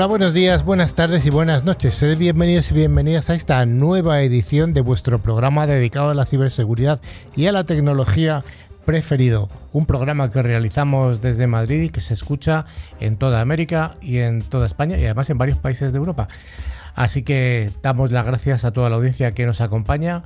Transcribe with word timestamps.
Hola, 0.00 0.06
buenos 0.06 0.32
días, 0.32 0.64
buenas 0.64 0.94
tardes 0.94 1.26
y 1.26 1.30
buenas 1.30 1.64
noches. 1.64 1.94
Sed 1.94 2.16
bienvenidos 2.16 2.70
y 2.70 2.74
bienvenidas 2.74 3.28
a 3.28 3.34
esta 3.34 3.66
nueva 3.66 4.22
edición 4.22 4.72
de 4.72 4.80
vuestro 4.80 5.18
programa 5.18 5.66
dedicado 5.66 6.08
a 6.08 6.14
la 6.14 6.24
ciberseguridad 6.24 7.02
y 7.36 7.48
a 7.48 7.52
la 7.52 7.64
tecnología 7.64 8.42
preferido. 8.86 9.50
Un 9.74 9.84
programa 9.84 10.30
que 10.30 10.42
realizamos 10.42 11.20
desde 11.20 11.46
Madrid 11.46 11.82
y 11.82 11.90
que 11.90 12.00
se 12.00 12.14
escucha 12.14 12.64
en 12.98 13.18
toda 13.18 13.42
América 13.42 13.96
y 14.00 14.20
en 14.20 14.40
toda 14.40 14.64
España 14.64 14.96
y 14.96 15.04
además 15.04 15.28
en 15.28 15.36
varios 15.36 15.58
países 15.58 15.92
de 15.92 15.98
Europa. 15.98 16.28
Así 16.94 17.22
que 17.22 17.70
damos 17.82 18.10
las 18.10 18.24
gracias 18.24 18.64
a 18.64 18.72
toda 18.72 18.88
la 18.88 18.96
audiencia 18.96 19.32
que 19.32 19.44
nos 19.44 19.60
acompaña, 19.60 20.22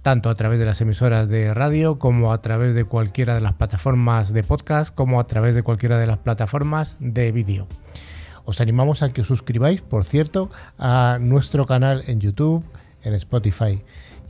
tanto 0.00 0.30
a 0.30 0.34
través 0.36 0.58
de 0.58 0.64
las 0.64 0.80
emisoras 0.80 1.28
de 1.28 1.52
radio 1.52 1.98
como 1.98 2.32
a 2.32 2.40
través 2.40 2.74
de 2.74 2.86
cualquiera 2.86 3.34
de 3.34 3.42
las 3.42 3.52
plataformas 3.52 4.32
de 4.32 4.42
podcast, 4.42 4.94
como 4.94 5.20
a 5.20 5.26
través 5.26 5.54
de 5.54 5.62
cualquiera 5.62 5.98
de 5.98 6.06
las 6.06 6.16
plataformas 6.16 6.96
de 6.98 7.30
vídeo. 7.30 7.66
Os 8.44 8.60
animamos 8.60 9.02
a 9.02 9.12
que 9.12 9.20
os 9.20 9.26
suscribáis, 9.26 9.82
por 9.82 10.04
cierto, 10.04 10.50
a 10.78 11.18
nuestro 11.20 11.66
canal 11.66 12.04
en 12.06 12.20
YouTube, 12.20 12.64
en 13.02 13.14
Spotify. 13.14 13.82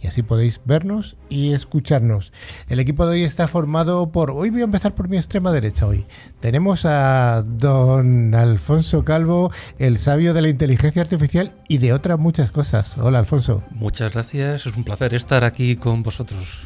Y 0.03 0.09
así 0.09 0.25
podéis 0.25 0.61
vernos 0.65 1.17
y 1.29 1.53
escucharnos. 1.53 2.33
El 2.69 2.81
equipo 2.81 3.07
de 3.07 3.13
hoy 3.13 3.23
está 3.23 3.47
formado 3.47 4.11
por... 4.11 4.33
Hoy 4.33 4.51
voy 4.51 4.63
a 4.63 4.65
empezar 4.65 4.97
por 4.97 5.09
mi 5.09 5.17
extrema 5.17 5.53
derecha 5.53 5.87
hoy. 5.87 6.07
Tenemos 6.41 6.85
a 6.85 7.45
don 7.47 8.35
Alfonso 8.35 9.05
Calvo, 9.05 9.53
el 9.79 9.99
sabio 9.99 10.35
de 10.35 10.43
la 10.43 10.49
inteligencia 10.49 11.03
artificial 11.03 11.55
y 11.69 11.79
de 11.79 11.93
otras 11.93 12.19
muchas 12.19 12.51
cosas. 12.51 12.99
Hola 12.99 13.21
Alfonso. 13.21 13.63
Muchas 13.71 14.15
gracias, 14.15 14.67
es 14.67 14.77
un 14.77 14.83
placer 14.83 15.15
estar 15.15 15.45
aquí 15.45 15.77
con 15.77 16.03
vosotros. 16.03 16.63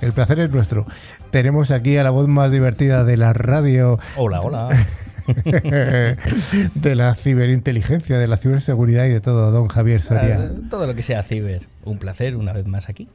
El 0.00 0.14
placer 0.14 0.40
es 0.40 0.50
nuestro. 0.50 0.86
Tenemos 1.30 1.70
aquí 1.70 1.98
a 1.98 2.02
la 2.02 2.10
voz 2.10 2.26
más 2.26 2.50
divertida 2.50 3.04
de 3.04 3.18
la 3.18 3.34
radio. 3.34 3.98
Hola, 4.16 4.40
hola. 4.40 4.68
de 6.74 6.96
la 6.96 7.14
ciberinteligencia, 7.14 8.18
de 8.18 8.26
la 8.26 8.36
ciberseguridad 8.36 9.06
y 9.06 9.10
de 9.10 9.20
todo, 9.20 9.50
don 9.50 9.68
Javier 9.68 10.02
Soria. 10.02 10.50
Ah, 10.50 10.68
todo 10.70 10.86
lo 10.86 10.94
que 10.94 11.02
sea 11.02 11.22
ciber. 11.22 11.66
Un 11.84 11.98
placer 11.98 12.36
una 12.36 12.52
vez 12.52 12.66
más 12.66 12.88
aquí. 12.88 13.08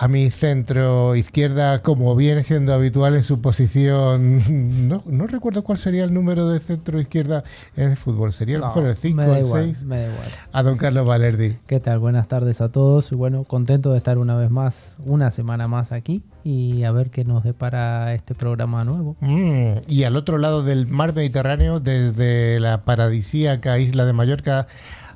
A 0.00 0.06
mi 0.06 0.30
centro 0.30 1.16
izquierda, 1.16 1.82
como 1.82 2.14
viene 2.14 2.44
siendo 2.44 2.72
habitual 2.72 3.16
en 3.16 3.24
su 3.24 3.40
posición, 3.40 4.38
no, 4.88 5.02
no 5.06 5.26
recuerdo 5.26 5.64
cuál 5.64 5.78
sería 5.78 6.04
el 6.04 6.14
número 6.14 6.48
de 6.48 6.60
centro 6.60 7.00
izquierda 7.00 7.42
en 7.76 7.90
el 7.90 7.96
fútbol, 7.96 8.32
sería 8.32 8.58
a 8.58 8.60
lo 8.60 8.66
mejor 8.66 8.86
el 8.86 8.96
5 8.96 9.20
o 9.20 9.34
el 9.34 9.44
6. 9.44 9.84
Me 9.86 10.02
da 10.02 10.12
igual. 10.12 10.28
A 10.52 10.62
don 10.62 10.76
Carlos 10.76 11.04
Valerdi. 11.04 11.56
¿Qué 11.66 11.80
tal? 11.80 11.98
Buenas 11.98 12.28
tardes 12.28 12.60
a 12.60 12.68
todos. 12.68 13.10
Bueno, 13.10 13.42
contento 13.42 13.90
de 13.90 13.98
estar 13.98 14.18
una 14.18 14.36
vez 14.36 14.50
más, 14.50 14.96
una 15.04 15.32
semana 15.32 15.66
más 15.66 15.90
aquí 15.90 16.22
y 16.48 16.84
a 16.84 16.92
ver 16.92 17.10
qué 17.10 17.26
nos 17.26 17.44
depara 17.44 18.14
este 18.14 18.34
programa 18.34 18.82
nuevo. 18.82 19.16
Mm, 19.20 19.80
y 19.86 20.04
al 20.04 20.16
otro 20.16 20.38
lado 20.38 20.62
del 20.62 20.86
mar 20.86 21.14
Mediterráneo, 21.14 21.78
desde 21.78 22.58
la 22.58 22.84
paradisíaca 22.84 23.78
isla 23.78 24.06
de 24.06 24.14
Mallorca, 24.14 24.66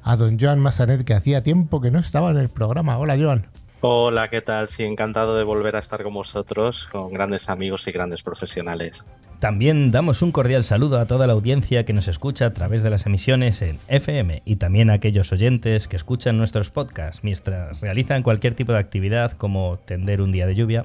a 0.03 0.17
don 0.17 0.39
Joan 0.39 0.61
Massanet, 0.61 1.05
que 1.05 1.15
hacía 1.15 1.43
tiempo 1.43 1.81
que 1.81 1.91
no 1.91 1.99
estaba 1.99 2.31
en 2.31 2.37
el 2.37 2.51
programa. 2.51 2.99
Hola, 2.99 3.17
Joan. 3.19 3.47
Hola, 3.81 4.29
¿qué 4.29 4.43
tal? 4.43 4.69
Sí, 4.69 4.83
encantado 4.83 5.35
de 5.35 5.45
volver 5.45 5.75
a 5.77 5.79
estar 5.79 6.03
con 6.03 6.13
vosotros, 6.13 6.87
con 6.93 7.11
grandes 7.15 7.49
amigos 7.49 7.89
y 7.89 7.93
grandes 7.93 8.23
profesionales. 8.23 9.07
También 9.39 9.91
damos 9.91 10.21
un 10.21 10.33
cordial 10.33 10.65
saludo 10.65 10.99
a 10.99 11.07
toda 11.07 11.27
la 11.27 11.33
audiencia 11.33 11.87
que 11.87 11.95
nos 11.95 12.09
escucha 12.09 12.45
a 12.45 12.53
través 12.53 12.83
de 12.83 12.91
las 12.91 13.07
emisiones 13.07 13.63
en 13.63 13.79
FM 13.89 14.43
y 14.45 14.57
también 14.57 14.91
a 14.91 14.95
aquellos 14.95 15.33
oyentes 15.33 15.89
que 15.89 15.97
escuchan 15.97 16.37
nuestros 16.37 16.71
podcasts 16.71 17.25
mientras 17.25 17.81
realizan 17.81 18.23
cualquier 18.23 18.55
tipo 18.55 18.73
de 18.73 18.79
actividad 18.79 19.33
como 19.33 19.79
tender 19.85 20.21
un 20.21 20.31
día 20.31 20.47
de 20.47 20.55
lluvia 20.55 20.85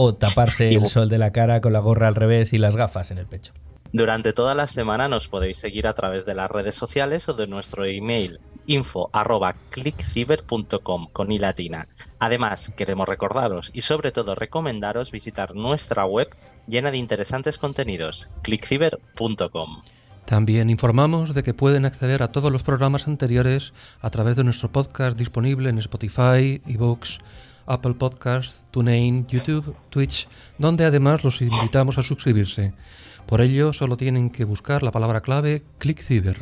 o 0.00 0.14
taparse 0.14 0.68
el 0.74 0.86
sol 0.86 1.08
de 1.08 1.18
la 1.18 1.32
cara 1.32 1.60
con 1.60 1.72
la 1.72 1.80
gorra 1.80 2.06
al 2.06 2.14
revés 2.14 2.52
y 2.52 2.58
las 2.58 2.76
gafas 2.76 3.10
en 3.10 3.18
el 3.18 3.26
pecho. 3.26 3.52
Durante 3.92 4.32
toda 4.32 4.54
la 4.54 4.68
semana 4.68 5.08
nos 5.08 5.28
podéis 5.28 5.56
seguir 5.56 5.88
a 5.88 5.94
través 5.94 6.24
de 6.24 6.34
las 6.34 6.48
redes 6.48 6.76
sociales 6.76 7.28
o 7.28 7.32
de 7.32 7.48
nuestro 7.48 7.84
email 7.84 8.38
info 8.66 9.10
arroba 9.12 9.56
clickciber.com 9.70 11.08
con 11.12 11.32
i 11.32 11.38
latina. 11.38 11.88
Además, 12.20 12.72
queremos 12.76 13.08
recordaros 13.08 13.70
y 13.72 13.80
sobre 13.80 14.12
todo 14.12 14.36
recomendaros 14.36 15.10
visitar 15.10 15.56
nuestra 15.56 16.04
web 16.04 16.28
llena 16.68 16.92
de 16.92 16.98
interesantes 16.98 17.58
contenidos, 17.58 18.28
clickciber.com. 18.42 19.82
También 20.26 20.70
informamos 20.70 21.34
de 21.34 21.42
que 21.42 21.54
pueden 21.54 21.86
acceder 21.86 22.22
a 22.22 22.28
todos 22.28 22.52
los 22.52 22.62
programas 22.62 23.08
anteriores 23.08 23.72
a 24.00 24.10
través 24.10 24.36
de 24.36 24.44
nuestro 24.44 24.70
podcast 24.70 25.18
disponible 25.18 25.70
en 25.70 25.78
Spotify, 25.78 26.60
eBooks, 26.66 27.18
Apple 27.68 27.94
Podcasts, 27.94 28.64
TuneIn, 28.70 29.26
YouTube, 29.28 29.74
Twitch, 29.90 30.28
donde 30.58 30.84
además 30.84 31.22
los 31.24 31.40
invitamos 31.42 31.98
a 31.98 32.02
suscribirse. 32.02 32.72
Por 33.26 33.40
ello, 33.42 33.72
solo 33.72 33.96
tienen 33.96 34.30
que 34.30 34.44
buscar 34.44 34.82
la 34.82 34.90
palabra 34.90 35.20
clave 35.20 35.62
ClickCiber. 35.78 36.36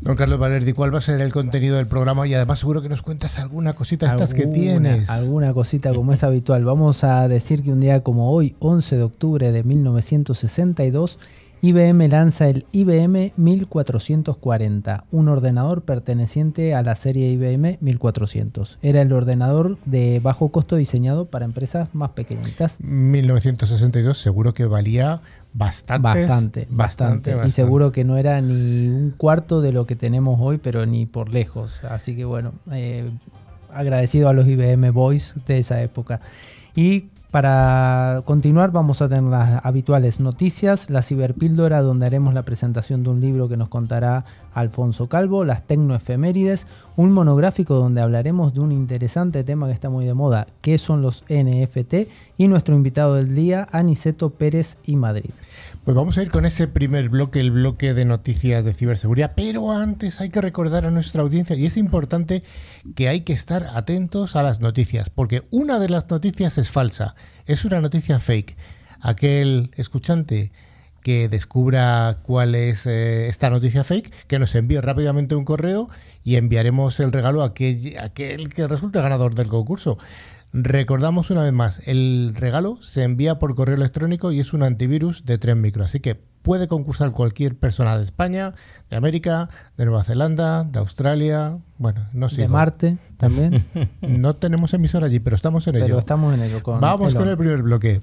Don 0.00 0.16
Carlos 0.16 0.38
Valerdi, 0.38 0.72
¿cuál 0.72 0.92
va 0.92 0.98
a 0.98 1.00
ser 1.00 1.20
el 1.20 1.32
contenido 1.32 1.76
del 1.76 1.86
programa? 1.86 2.26
Y 2.26 2.34
además 2.34 2.58
seguro 2.58 2.82
que 2.82 2.88
nos 2.90 3.00
cuentas 3.00 3.38
alguna 3.38 3.72
cosita 3.74 4.08
estas 4.08 4.34
que 4.34 4.42
Alguna- 4.42 4.54
tienes. 4.60 5.08
Alguna 5.08 5.54
cosita 5.54 5.94
como 5.94 6.12
es 6.12 6.24
habitual. 6.24 6.64
Vamos 6.64 7.04
a 7.04 7.26
decir 7.28 7.62
que 7.62 7.70
un 7.70 7.78
día 7.78 8.00
como 8.00 8.30
hoy, 8.32 8.54
11 8.58 8.96
de 8.96 9.02
octubre 9.04 9.52
de 9.52 9.62
1962, 9.62 11.18
IBM 11.64 12.08
lanza 12.10 12.46
el 12.48 12.66
IBM 12.72 13.32
1440, 13.38 15.04
un 15.10 15.28
ordenador 15.28 15.80
perteneciente 15.80 16.74
a 16.74 16.82
la 16.82 16.94
serie 16.94 17.30
IBM 17.30 17.78
1400. 17.80 18.78
Era 18.82 19.00
el 19.00 19.10
ordenador 19.14 19.78
de 19.86 20.20
bajo 20.22 20.50
costo 20.50 20.76
diseñado 20.76 21.24
para 21.24 21.46
empresas 21.46 21.88
más 21.94 22.10
pequeñitas. 22.10 22.76
1962 22.80 24.18
seguro 24.18 24.52
que 24.52 24.66
valía 24.66 25.22
bastante. 25.54 26.02
Bastante, 26.06 26.68
bastante, 26.68 27.34
Y 27.46 27.50
seguro 27.50 27.92
que 27.92 28.04
no 28.04 28.18
era 28.18 28.42
ni 28.42 28.88
un 28.88 29.14
cuarto 29.16 29.62
de 29.62 29.72
lo 29.72 29.86
que 29.86 29.96
tenemos 29.96 30.38
hoy, 30.42 30.58
pero 30.58 30.84
ni 30.84 31.06
por 31.06 31.30
lejos. 31.32 31.82
Así 31.84 32.14
que 32.14 32.26
bueno, 32.26 32.52
eh, 32.72 33.10
agradecido 33.72 34.28
a 34.28 34.34
los 34.34 34.46
IBM 34.46 34.90
Boys 34.90 35.34
de 35.46 35.60
esa 35.60 35.80
época. 35.80 36.20
Y 36.76 37.06
para 37.34 38.22
continuar 38.26 38.70
vamos 38.70 39.02
a 39.02 39.08
tener 39.08 39.24
las 39.24 39.66
habituales 39.66 40.20
noticias, 40.20 40.88
la 40.88 41.02
ciberpíldora 41.02 41.82
donde 41.82 42.06
haremos 42.06 42.32
la 42.32 42.44
presentación 42.44 43.02
de 43.02 43.10
un 43.10 43.20
libro 43.20 43.48
que 43.48 43.56
nos 43.56 43.68
contará 43.68 44.24
Alfonso 44.54 45.08
Calvo, 45.08 45.44
las 45.44 45.66
tecnoefemérides, 45.66 46.68
un 46.94 47.10
monográfico 47.10 47.74
donde 47.74 48.00
hablaremos 48.02 48.54
de 48.54 48.60
un 48.60 48.70
interesante 48.70 49.42
tema 49.42 49.66
que 49.66 49.72
está 49.72 49.90
muy 49.90 50.04
de 50.04 50.14
moda, 50.14 50.46
que 50.60 50.78
son 50.78 51.02
los 51.02 51.24
NFT, 51.28 52.08
y 52.38 52.46
nuestro 52.46 52.76
invitado 52.76 53.16
del 53.16 53.34
día, 53.34 53.66
Aniceto 53.72 54.30
Pérez 54.30 54.78
y 54.84 54.94
Madrid. 54.94 55.30
Pues 55.84 55.94
vamos 55.94 56.16
a 56.16 56.22
ir 56.22 56.30
con 56.30 56.46
ese 56.46 56.66
primer 56.66 57.10
bloque, 57.10 57.40
el 57.40 57.50
bloque 57.50 57.92
de 57.92 58.06
noticias 58.06 58.64
de 58.64 58.72
ciberseguridad. 58.72 59.32
Pero 59.36 59.70
antes 59.70 60.18
hay 60.22 60.30
que 60.30 60.40
recordar 60.40 60.86
a 60.86 60.90
nuestra 60.90 61.20
audiencia, 61.20 61.56
y 61.56 61.66
es 61.66 61.76
importante 61.76 62.42
que 62.94 63.10
hay 63.10 63.20
que 63.20 63.34
estar 63.34 63.66
atentos 63.74 64.34
a 64.34 64.42
las 64.42 64.60
noticias, 64.60 65.10
porque 65.10 65.42
una 65.50 65.78
de 65.78 65.90
las 65.90 66.08
noticias 66.08 66.56
es 66.56 66.70
falsa, 66.70 67.16
es 67.44 67.66
una 67.66 67.82
noticia 67.82 68.18
fake. 68.18 68.56
Aquel 68.98 69.72
escuchante 69.76 70.52
que 71.02 71.28
descubra 71.28 72.16
cuál 72.22 72.54
es 72.54 72.86
eh, 72.86 73.28
esta 73.28 73.50
noticia 73.50 73.84
fake, 73.84 74.10
que 74.26 74.38
nos 74.38 74.54
envíe 74.54 74.80
rápidamente 74.80 75.34
un 75.34 75.44
correo 75.44 75.90
y 76.24 76.36
enviaremos 76.36 76.98
el 76.98 77.12
regalo 77.12 77.42
a 77.42 77.48
aquel, 77.48 77.98
a 77.98 78.04
aquel 78.04 78.48
que 78.48 78.66
resulte 78.66 79.02
ganador 79.02 79.34
del 79.34 79.48
concurso. 79.48 79.98
Recordamos 80.56 81.30
una 81.30 81.42
vez 81.42 81.52
más, 81.52 81.80
el 81.84 82.32
regalo 82.36 82.76
se 82.80 83.02
envía 83.02 83.40
por 83.40 83.56
correo 83.56 83.74
electrónico 83.74 84.30
y 84.30 84.38
es 84.38 84.52
un 84.52 84.62
antivirus 84.62 85.24
de 85.24 85.36
3 85.36 85.56
micro, 85.56 85.82
así 85.82 85.98
que 85.98 86.14
puede 86.14 86.68
concursar 86.68 87.10
cualquier 87.10 87.56
persona 87.56 87.98
de 87.98 88.04
España, 88.04 88.54
de 88.88 88.94
América, 88.94 89.48
de 89.76 89.84
Nueva 89.84 90.04
Zelanda, 90.04 90.62
de 90.62 90.78
Australia, 90.78 91.58
bueno, 91.78 92.06
no 92.12 92.28
sé. 92.28 92.42
De 92.42 92.48
Marte 92.48 92.98
también, 93.16 93.64
No 94.00 94.36
tenemos 94.36 94.72
emisor 94.74 95.02
allí, 95.02 95.18
pero 95.18 95.34
estamos 95.34 95.66
en 95.66 95.72
pero 95.72 95.86
ello. 95.86 95.98
estamos 95.98 96.32
en 96.32 96.44
ello. 96.44 96.62
Con 96.62 96.80
Vamos 96.80 97.16
con 97.16 97.28
el 97.28 97.36
primer 97.36 97.60
bloque. 97.62 98.00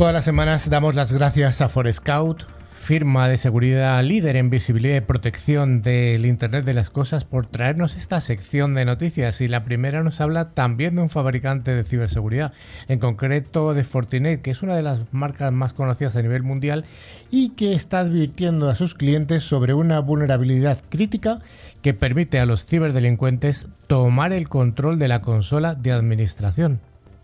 Todas 0.00 0.14
las 0.14 0.24
semanas 0.24 0.70
damos 0.70 0.94
las 0.94 1.12
gracias 1.12 1.60
a 1.60 1.68
Forescout, 1.68 2.44
firma 2.72 3.28
de 3.28 3.36
seguridad 3.36 4.02
líder 4.02 4.36
en 4.36 4.48
visibilidad 4.48 4.96
y 4.96 5.02
protección 5.02 5.82
del 5.82 6.24
Internet 6.24 6.64
de 6.64 6.72
las 6.72 6.88
Cosas, 6.88 7.26
por 7.26 7.48
traernos 7.48 7.96
esta 7.96 8.22
sección 8.22 8.72
de 8.72 8.86
noticias. 8.86 9.42
Y 9.42 9.48
la 9.48 9.62
primera 9.62 10.02
nos 10.02 10.22
habla 10.22 10.52
también 10.52 10.96
de 10.96 11.02
un 11.02 11.10
fabricante 11.10 11.74
de 11.74 11.84
ciberseguridad, 11.84 12.54
en 12.88 12.98
concreto 12.98 13.74
de 13.74 13.84
Fortinet, 13.84 14.40
que 14.40 14.52
es 14.52 14.62
una 14.62 14.74
de 14.74 14.80
las 14.80 15.00
marcas 15.12 15.52
más 15.52 15.74
conocidas 15.74 16.16
a 16.16 16.22
nivel 16.22 16.44
mundial 16.44 16.86
y 17.30 17.50
que 17.50 17.74
está 17.74 17.98
advirtiendo 17.98 18.70
a 18.70 18.76
sus 18.76 18.94
clientes 18.94 19.42
sobre 19.42 19.74
una 19.74 20.00
vulnerabilidad 20.00 20.78
crítica 20.88 21.40
que 21.82 21.92
permite 21.92 22.40
a 22.40 22.46
los 22.46 22.64
ciberdelincuentes 22.64 23.66
tomar 23.86 24.32
el 24.32 24.48
control 24.48 24.98
de 24.98 25.08
la 25.08 25.20
consola 25.20 25.74
de 25.74 25.92
administración. 25.92 26.80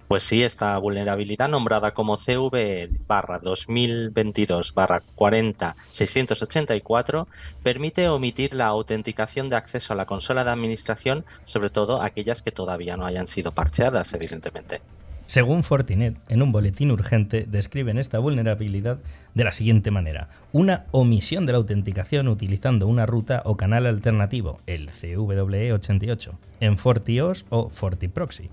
Pues 0.09 0.23
sí, 0.23 0.45
esta 0.45 0.79
vulnerabilidad 0.79 1.49
nombrada 1.49 1.93
como 1.93 2.17
CV 2.17 2.89
barra 3.09 3.41
2022 3.41 4.73
barra 4.73 5.03
40 5.17 5.75
684 5.91 7.27
permite 7.65 8.09
omitir 8.09 8.55
la 8.55 8.67
autenticación 8.67 9.51
de 9.51 9.57
acceso 9.57 9.93
a 9.93 9.97
la 9.97 10.07
consola 10.07 10.45
de 10.45 10.51
administración, 10.51 11.25
sobre 11.45 11.71
todo 11.71 12.03
aquellas 12.03 12.43
que 12.43 12.53
todavía 12.53 12.97
no 12.97 13.05
hayan 13.05 13.27
sido 13.27 13.51
parcheadas, 13.51 14.15
evidentemente. 14.15 14.81
Según 15.27 15.65
Fortinet, 15.65 16.17
en 16.29 16.41
un 16.41 16.53
boletín 16.53 16.93
urgente 16.93 17.45
describen 17.49 17.99
esta 17.99 18.21
vulnerabilidad 18.21 19.01
de 19.35 19.43
la 19.43 19.51
siguiente 19.51 19.91
manera. 19.91 20.29
Una 20.53 20.85
omisión 20.93 21.47
de 21.47 21.53
la 21.53 21.59
autenticación 21.59 22.29
utilizando 22.29 22.87
una 22.87 23.07
ruta 23.07 23.43
o 23.45 23.57
canal 23.57 23.87
alternativo, 23.87 24.59
el 24.67 24.89
CWE88, 24.91 26.31
en 26.61 26.79
FortiOS 26.79 27.45
o 27.49 27.71
FortiProxy 27.71 28.51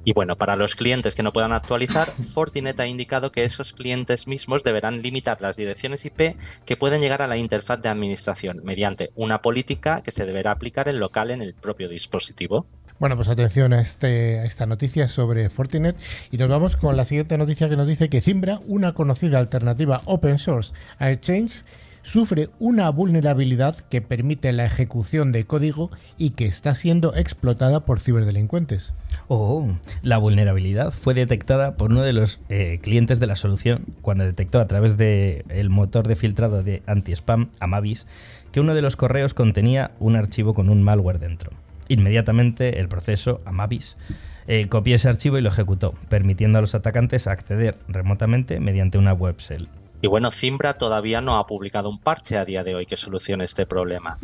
Y 0.04 0.14
bueno, 0.14 0.36
para 0.36 0.56
los 0.56 0.76
clientes 0.76 1.14
que 1.14 1.22
no 1.22 1.32
puedan 1.32 1.54
actualizar, 1.54 2.08
Fortinet 2.10 2.80
ha 2.80 2.88
indicado 2.88 3.32
que 3.32 3.44
esos 3.44 3.74
clientes 3.74 4.28
mismos 4.28 4.64
deberán 4.64 5.02
limitar 5.02 5.40
las 5.42 5.58
direcciones 5.58 6.06
IP 6.06 6.38
que 6.66 6.78
pueden 6.78 7.02
llegar 7.02 7.22
a 7.22 7.28
la 7.28 7.38
interfaz 7.38 7.82
de 7.82 7.90
administración 7.90 8.62
mediante 8.64 9.12
una 9.16 9.42
política 9.42 10.02
que 10.04 10.12
se 10.12 10.26
deberá 10.26 10.52
aplicar 10.52 10.88
en 10.88 11.00
local 11.00 11.30
en 11.30 11.42
el 11.42 11.54
propio 11.54 11.88
dispositivo. 11.88 12.66
Bueno, 13.00 13.16
pues 13.16 13.30
atención 13.30 13.74
a, 13.74 13.82
este, 13.82 14.40
a 14.40 14.46
esta 14.46 14.66
noticia 14.66 15.08
sobre 15.08 15.50
Fortinet 15.50 15.96
y 16.32 16.38
nos 16.38 16.50
vamos 16.50 16.76
con 16.76 16.96
la 16.98 17.06
siguiente 17.06 17.38
noticia 17.38 17.70
que 17.70 17.76
nos 17.76 17.88
dice 17.88 18.10
que 18.10 18.22
Zimbra, 18.22 18.60
una 18.68 18.94
conocida 18.94 19.40
alternativa 19.40 20.02
open 20.06 20.38
source 20.38 20.74
a 21.00 21.12
Exchange, 21.12 21.64
sufre 22.04 22.50
una 22.60 22.90
vulnerabilidad 22.90 23.76
que 23.76 24.02
permite 24.02 24.52
la 24.52 24.66
ejecución 24.66 25.32
de 25.32 25.46
código 25.46 25.92
y 26.18 26.32
que 26.32 26.46
está 26.46 26.76
siendo 26.76 27.16
explotada 27.16 27.86
por 27.86 28.00
ciberdelincuentes. 28.00 28.94
Oh, 29.28 29.68
la 30.02 30.18
vulnerabilidad 30.18 30.92
fue 30.92 31.14
detectada 31.14 31.76
por 31.76 31.92
uno 31.92 32.02
de 32.02 32.14
los 32.14 32.40
eh, 32.50 32.80
clientes 32.82 33.20
de 33.20 33.28
la 33.28 33.36
solución 33.36 33.86
cuando 34.02 34.24
detectó 34.24 34.60
a 34.60 34.68
través 34.68 34.98
del 34.98 35.70
motor 35.70 36.08
de 36.08 36.16
filtrado 36.16 36.64
de 36.64 36.84
anti-spam, 36.86 37.50
Amavis, 37.60 38.08
que 38.52 38.60
uno 38.60 38.74
de 38.74 38.82
los 38.82 38.96
correos 38.96 39.34
contenía 39.34 39.92
un 40.00 40.16
archivo 40.16 40.54
con 40.54 40.70
un 40.70 40.84
malware 40.84 41.20
dentro. 41.20 41.52
Inmediatamente 41.88 42.80
el 42.80 42.88
proceso, 42.88 43.42
Amavis, 43.46 43.98
eh, 44.48 44.68
copió 44.70 44.96
ese 44.96 45.10
archivo 45.10 45.38
y 45.38 45.42
lo 45.42 45.50
ejecutó, 45.50 45.94
permitiendo 46.10 46.58
a 46.58 46.62
los 46.62 46.76
atacantes 46.76 47.28
acceder 47.28 47.78
remotamente 47.88 48.60
mediante 48.60 48.98
una 48.98 49.14
web. 49.14 49.36
Y 50.02 50.08
bueno, 50.08 50.32
Zimbra 50.32 50.74
todavía 50.74 51.22
no 51.22 51.38
ha 51.38 51.46
publicado 51.46 51.90
un 51.90 52.00
parche 52.00 52.38
a 52.38 52.46
día 52.46 52.64
de 52.64 52.76
hoy 52.76 52.86
que 52.86 52.98
solucione 52.98 53.44
este 53.44 53.66
problema. 53.66 54.18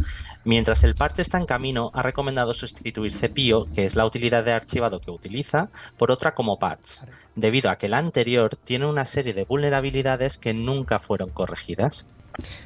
Mientras 0.44 0.84
el 0.84 0.96
parche 0.96 1.22
está 1.22 1.38
en 1.38 1.46
camino, 1.46 1.92
ha 1.94 2.02
recomendado 2.02 2.54
sustituir 2.54 3.14
Cepio, 3.14 3.68
que 3.74 3.86
es 3.86 3.96
la 3.96 4.06
utilidad 4.06 4.44
de 4.44 4.54
archivado 4.54 5.00
que 5.00 5.12
utiliza, 5.12 5.70
por 5.98 6.12
otra 6.12 6.34
como 6.34 6.58
patch, 6.58 7.04
debido 7.36 7.70
a 7.70 7.78
que 7.78 7.90
la 7.90 8.00
anterior 8.00 8.56
tiene 8.56 8.88
una 8.88 9.06
serie 9.06 9.34
de 9.34 9.46
vulnerabilidades 9.46 10.38
que 10.38 10.54
nunca 10.54 11.00
fueron 11.00 11.30
corregidas. 11.30 12.08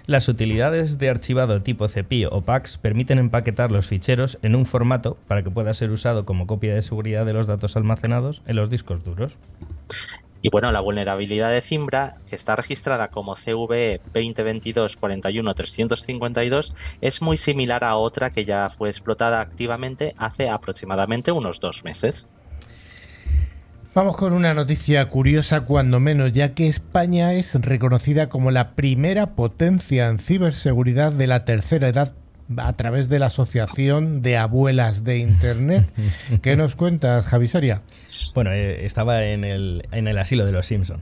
Las 0.05 0.27
utilidades 0.27 0.97
de 0.97 1.09
archivado 1.09 1.61
tipo 1.61 1.87
CPIO 1.87 2.29
o 2.31 2.41
PAX 2.41 2.77
permiten 2.77 3.19
empaquetar 3.19 3.71
los 3.71 3.87
ficheros 3.87 4.37
en 4.41 4.55
un 4.55 4.65
formato 4.65 5.17
para 5.27 5.43
que 5.43 5.51
pueda 5.51 5.73
ser 5.73 5.91
usado 5.91 6.25
como 6.25 6.47
copia 6.47 6.75
de 6.75 6.81
seguridad 6.81 7.25
de 7.25 7.33
los 7.33 7.47
datos 7.47 7.75
almacenados 7.77 8.41
en 8.47 8.57
los 8.57 8.69
discos 8.69 9.03
duros. 9.03 9.37
Y 10.41 10.49
bueno, 10.49 10.71
la 10.71 10.79
vulnerabilidad 10.79 11.51
de 11.51 11.61
Zimbra, 11.61 12.15
que 12.27 12.35
está 12.35 12.55
registrada 12.55 13.09
como 13.09 13.35
CVE 13.35 14.01
2022-41-352, 14.13 16.73
es 17.01 17.21
muy 17.21 17.37
similar 17.37 17.83
a 17.83 17.95
otra 17.95 18.31
que 18.31 18.45
ya 18.45 18.69
fue 18.69 18.89
explotada 18.89 19.41
activamente 19.41 20.15
hace 20.17 20.49
aproximadamente 20.49 21.31
unos 21.31 21.59
dos 21.59 21.83
meses. 21.83 22.27
Vamos 23.93 24.15
con 24.15 24.31
una 24.31 24.53
noticia 24.53 25.09
curiosa, 25.09 25.65
cuando 25.65 25.99
menos, 25.99 26.31
ya 26.31 26.53
que 26.53 26.69
España 26.69 27.33
es 27.33 27.55
reconocida 27.55 28.29
como 28.29 28.49
la 28.49 28.73
primera 28.73 29.35
potencia 29.35 30.07
en 30.07 30.17
ciberseguridad 30.17 31.11
de 31.11 31.27
la 31.27 31.43
tercera 31.43 31.89
edad 31.89 32.13
a 32.57 32.73
través 32.73 33.09
de 33.09 33.19
la 33.19 33.27
Asociación 33.27 34.21
de 34.21 34.37
Abuelas 34.37 35.03
de 35.03 35.19
Internet. 35.19 35.91
¿Qué 36.41 36.55
nos 36.55 36.75
cuentas, 36.75 37.25
Javi 37.25 37.47
Soria? 37.47 37.81
Bueno, 38.35 38.51
eh, 38.51 38.85
estaba 38.85 39.23
en 39.25 39.43
el, 39.43 39.87
en 39.91 40.07
el 40.07 40.17
asilo 40.17 40.45
de 40.45 40.51
los 40.51 40.65
Simpson. 40.65 40.99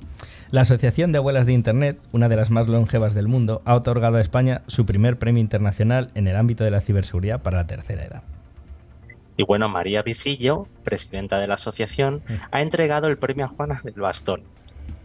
La 0.52 0.62
Asociación 0.62 1.12
de 1.12 1.20
Abuelas 1.20 1.46
de 1.46 1.54
Internet, 1.54 2.00
una 2.12 2.30
de 2.30 2.36
las 2.36 2.50
más 2.50 2.68
longevas 2.68 3.14
del 3.14 3.28
mundo, 3.28 3.62
ha 3.66 3.76
otorgado 3.76 4.18
a 4.18 4.22
España 4.22 4.62
su 4.68 4.86
primer 4.86 5.20
premio 5.20 5.42
internacional 5.42 6.10
en 6.16 6.28
el 6.28 6.36
ámbito 6.36 6.64
de 6.64 6.72
la 6.72 6.82
ciberseguridad 6.82 7.42
para 7.42 7.58
la 7.58 7.68
tercera 7.68 8.04
edad. 8.04 8.24
Y 9.38 9.44
bueno, 9.44 9.70
María 9.70 10.02
Visillo, 10.02 10.68
presidenta 10.84 11.40
de 11.40 11.48
la 11.48 11.54
asociación, 11.54 12.16
mm. 12.28 12.34
ha 12.52 12.62
entregado 12.62 13.08
el 13.08 13.18
premio 13.18 13.46
a 13.46 13.48
Juana 13.48 13.80
del 13.84 13.94
Bastón, 13.94 14.42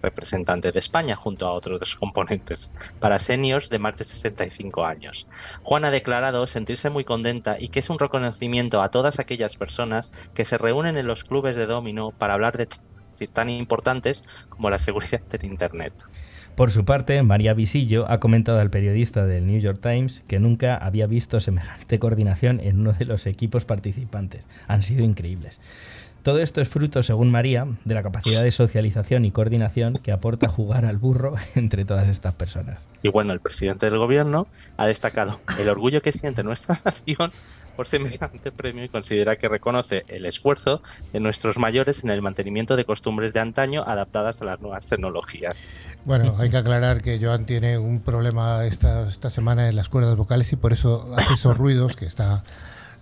representante 0.05 0.71
de 0.71 0.79
España 0.79 1.17
junto 1.17 1.47
a 1.47 1.53
otros 1.53 1.81
dos 1.81 1.97
componentes, 1.97 2.71
para 3.01 3.19
seniors 3.19 3.71
de 3.71 3.79
más 3.79 3.97
de 3.97 4.05
65 4.05 4.85
años. 4.85 5.27
Juan 5.63 5.85
ha 5.85 5.91
declarado 5.91 6.47
sentirse 6.47 6.91
muy 6.91 7.05
contenta 7.05 7.57
y 7.59 7.69
que 7.69 7.81
es 7.81 7.91
un 7.91 7.99
reconocimiento 7.99 8.83
a 8.83 8.91
todas 8.91 9.19
aquellas 9.19 9.57
personas 9.57 10.13
que 10.35 10.45
se 10.45 10.59
reúnen 10.59 10.97
en 10.97 11.07
los 11.07 11.25
clubes 11.25 11.57
de 11.57 11.67
domino 11.67 12.13
para 12.13 12.35
hablar 12.35 12.57
de 12.57 12.69
tan 13.33 13.49
importantes 13.49 14.25
como 14.49 14.71
la 14.71 14.79
seguridad 14.79 15.21
del 15.31 15.45
Internet. 15.45 15.93
Por 16.57 16.71
su 16.71 16.85
parte, 16.85 17.21
María 17.23 17.53
Visillo 17.53 18.09
ha 18.09 18.21
comentado 18.21 18.61
al 18.61 18.71
periodista 18.71 19.27
del 19.27 19.47
New 19.47 19.59
York 19.59 19.81
Times 19.81 20.23
que 20.29 20.39
nunca 20.39 20.77
había 20.77 21.07
visto 21.07 21.41
semejante 21.41 21.99
coordinación 21.99 22.61
en 22.61 22.79
uno 22.79 22.93
de 22.93 23.07
los 23.07 23.27
equipos 23.27 23.65
participantes. 23.65 24.47
Han 24.69 24.85
sido 24.85 25.05
increíbles. 25.05 25.61
Todo 26.25 26.39
esto 26.39 26.63
es 26.63 26.71
fruto, 26.71 27.03
según 27.03 27.31
María, 27.31 27.67
de 27.85 27.95
la 27.95 28.03
capacidad 28.03 28.43
de 28.43 28.51
socialización 28.51 29.27
y 29.27 29.31
coordinación 29.31 29.93
que 29.93 30.11
aporta 30.11 30.49
jugar 30.49 30.87
al 30.87 30.97
burro 30.97 31.35
entre 31.55 31.85
todas 31.85 32.09
estas 32.09 32.33
personas. 32.33 32.81
Y 33.03 33.11
bueno, 33.11 33.35
el 33.35 33.41
presidente 33.41 33.85
del 33.85 33.99
gobierno 33.99 34.47
ha 34.79 34.87
destacado 34.87 35.41
el 35.59 35.69
orgullo 35.69 36.01
que 36.01 36.13
siente 36.13 36.43
nuestra 36.43 36.81
nación 36.85 37.31
por 37.77 37.87
semejante 37.87 38.51
premio 38.53 38.85
y 38.85 38.89
considera 38.89 39.37
que 39.37 39.49
reconoce 39.49 40.05
el 40.09 40.25
esfuerzo 40.25 40.81
de 41.13 41.21
nuestros 41.21 41.59
mayores 41.59 42.03
en 42.05 42.09
el 42.09 42.23
mantenimiento 42.23 42.75
de 42.75 42.87
costumbres 42.87 43.35
de 43.35 43.41
antaño 43.41 43.83
adaptadas 43.87 44.41
a 44.41 44.47
las 44.47 44.61
nuevas 44.63 44.87
tecnologías. 44.87 45.55
Bueno, 46.07 46.37
hay 46.39 46.49
que 46.49 46.57
aclarar 46.57 47.03
que 47.03 47.19
Joan 47.21 47.45
tiene 47.45 47.77
un 47.77 48.01
problema 48.01 48.65
esta, 48.65 49.07
esta 49.11 49.29
semana 49.29 49.69
en 49.69 49.77
las 49.77 49.91
cuerdas 49.91 50.17
vocales 50.17 50.51
y 50.55 50.57
por 50.57 50.73
eso 50.73 51.15
hace 51.19 51.35
esos 51.35 51.59
ruidos 51.59 51.97
que 51.97 52.07
está 52.07 52.45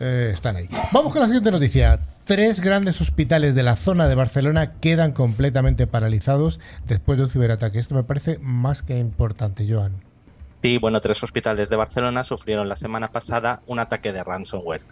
eh, 0.03 0.31
están 0.35 0.57
ahí. 0.57 0.69
Vamos 0.93 1.13
con 1.13 1.21
la 1.21 1.27
siguiente 1.27 1.51
noticia. 1.51 2.01
Tres 2.25 2.61
grandes 2.61 3.01
hospitales 3.01 3.55
de 3.55 3.63
la 3.63 3.77
zona 3.77 4.09
de 4.09 4.15
Barcelona 4.15 4.73
quedan 4.81 5.13
completamente 5.13 5.87
paralizados 5.87 6.61
después 6.87 7.19
de 7.19 7.25
un 7.25 7.31
ciberataque. 7.31 7.79
Esto 7.79 7.95
me 7.95 8.05
parece 8.05 8.39
más 8.39 8.83
que 8.83 8.99
importante, 8.99 9.67
Joan. 9.69 9.93
Sí, 10.63 10.79
bueno, 10.79 11.01
tres 11.01 11.23
hospitales 11.23 11.69
de 11.69 11.77
Barcelona 11.77 12.23
sufrieron 12.23 12.69
la 12.69 12.77
semana 12.77 13.09
pasada 13.09 13.63
un 13.67 13.81
ataque 13.81 14.13
de 14.13 14.23
ransomware. 14.23 14.83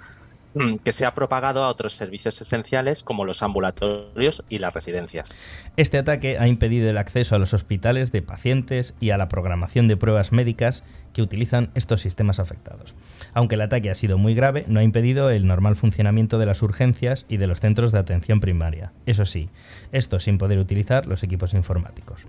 Mm, 0.55 0.77
que 0.77 0.93
se 0.93 1.07
ha 1.07 1.15
propagado 1.15 1.63
a 1.63 1.69
otros 1.69 1.95
servicios 1.95 2.41
esenciales 2.41 3.05
como 3.05 3.25
los 3.25 3.43
ambulatorios 3.43 4.43
y 4.49 4.59
las 4.59 4.75
residencias. 4.75 5.37
Este 5.77 5.97
ataque 5.97 6.39
ha 6.39 6.49
impedido 6.49 6.91
el 6.91 6.99
acceso 6.99 7.37
a 7.37 7.39
los 7.39 7.55
hospitales 7.55 8.11
de 8.11 8.23
pacientes 8.23 8.95
y 8.99 9.11
a 9.11 9.17
la 9.17 9.29
programación 9.29 9.87
de 9.87 9.97
pruebas 9.97 10.33
médicas 10.33 10.83
que 11.13 11.23
utilizan 11.23 11.71
estos 11.77 12.01
sistemas 12.01 12.41
afectados. 12.41 12.97
Aunque 13.33 13.55
el 13.55 13.61
ataque 13.61 13.91
ha 13.91 13.95
sido 13.95 14.19
muy 14.19 14.35
grave, 14.35 14.65
no 14.67 14.81
ha 14.81 14.85
impedido 14.85 15.31
el 15.31 15.47
normal 15.47 15.77
funcionamiento 15.77 16.39
de 16.39 16.47
las 16.47 16.63
urgencias 16.63 17.27
y 17.29 17.37
de 17.37 17.47
los 17.47 17.61
centros 17.61 17.93
de 17.93 17.99
atención 17.99 18.41
primaria. 18.41 18.93
Eso 19.07 19.27
sí, 19.27 19.51
esto 19.93 20.19
sin 20.19 20.39
poder 20.39 20.59
utilizar 20.59 21.07
los 21.07 21.23
equipos 21.23 21.55
informáticos. 21.55 22.27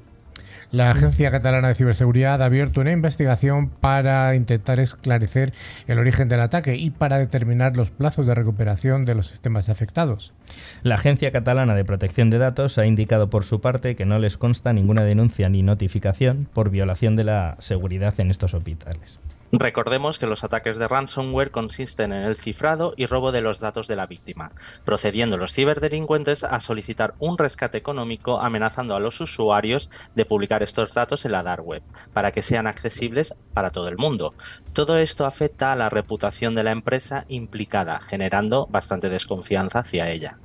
La 0.72 0.90
Agencia 0.90 1.32
Catalana 1.32 1.68
de 1.68 1.76
Ciberseguridad 1.76 2.42
ha 2.42 2.46
abierto 2.46 2.80
una 2.80 2.94
investigación 2.94 3.68
para 3.68 4.34
intentar 4.36 4.80
esclarecer 4.80 5.54
el 5.86 6.00
origen 6.00 6.30
del 6.30 6.40
ataque 6.40 6.78
y 6.78 6.92
para 6.92 7.18
determinar 7.18 7.76
los 7.76 7.92
plazos 7.92 8.26
de 8.26 8.36
recuperación 8.36 9.04
de 9.04 9.16
los 9.16 9.28
sistemas 9.28 9.68
afectados. 9.68 10.34
La 10.82 10.96
Agencia 10.96 11.34
Catalana 11.34 11.76
de 11.76 11.84
Protección 11.84 12.30
de 12.30 12.38
Datos 12.38 12.78
ha 12.78 12.86
indicado 12.86 13.30
por 13.30 13.44
su 13.44 13.60
parte 13.60 13.98
que 13.98 14.06
no 14.06 14.18
les 14.18 14.38
consta 14.38 14.72
ninguna 14.72 15.04
denuncia 15.04 15.50
ni 15.50 15.62
notificación 15.62 16.48
por 16.54 16.70
violación 16.70 17.18
de 17.18 17.26
la 17.26 17.58
seguridad 17.60 18.18
en 18.20 18.32
estos 18.32 18.54
hospitales. 18.54 19.21
Recordemos 19.54 20.18
que 20.18 20.28
los 20.28 20.46
ataques 20.46 20.78
de 20.78 20.88
ransomware 20.88 21.52
consisten 21.52 22.14
en 22.14 22.24
el 22.24 22.38
cifrado 22.38 22.94
y 22.96 23.06
robo 23.06 23.34
de 23.34 23.42
los 23.42 23.60
datos 23.60 23.88
de 23.88 23.98
la 23.98 24.06
víctima, 24.06 24.54
procediendo 24.86 25.36
los 25.36 25.54
ciberdelincuentes 25.54 26.46
a 26.46 26.62
solicitar 26.62 27.16
un 27.20 27.38
rescate 27.38 27.78
económico 27.78 28.40
amenazando 28.40 28.96
a 28.96 29.02
los 29.02 29.20
usuarios 29.20 29.90
de 30.16 30.24
publicar 30.24 30.64
estos 30.64 30.94
datos 30.94 31.26
en 31.26 31.34
la 31.34 31.44
dark 31.44 31.68
web, 31.68 31.84
para 32.14 32.32
que 32.32 32.42
sean 32.42 32.66
accesibles 32.66 33.36
para 33.54 33.72
todo 33.72 33.90
el 33.90 33.98
mundo. 33.98 34.34
Todo 34.72 34.98
esto 34.98 35.26
afecta 35.26 35.74
a 35.74 35.76
la 35.76 35.90
reputación 35.90 36.56
de 36.56 36.64
la 36.64 36.72
empresa 36.72 37.26
implicada, 37.28 38.00
generando 38.00 38.68
bastante 38.70 39.10
desconfianza 39.10 39.80
hacia 39.80 40.10
ella. 40.10 40.38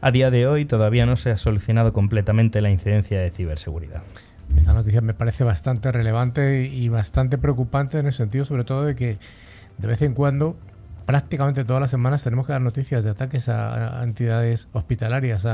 A 0.00 0.12
día 0.12 0.30
de 0.30 0.46
hoy 0.46 0.66
todavía 0.66 1.04
no 1.04 1.16
se 1.16 1.30
ha 1.30 1.36
solucionado 1.36 1.92
completamente 1.92 2.60
la 2.60 2.70
incidencia 2.70 3.20
de 3.20 3.30
ciberseguridad. 3.30 4.02
Esta 4.56 4.72
noticia 4.72 5.00
me 5.00 5.14
parece 5.14 5.44
bastante 5.44 5.90
relevante 5.92 6.66
y 6.66 6.88
bastante 6.88 7.38
preocupante 7.38 7.98
en 7.98 8.06
el 8.06 8.12
sentido 8.12 8.44
sobre 8.44 8.64
todo 8.64 8.84
de 8.84 8.94
que 8.94 9.18
de 9.78 9.88
vez 9.88 10.02
en 10.02 10.14
cuando, 10.14 10.56
prácticamente 11.06 11.64
todas 11.64 11.80
las 11.80 11.90
semanas, 11.90 12.22
tenemos 12.22 12.46
que 12.46 12.52
dar 12.52 12.62
noticias 12.62 13.04
de 13.04 13.10
ataques 13.10 13.48
a, 13.48 14.02
entidades 14.02 14.68
hospitalarias. 14.72 15.46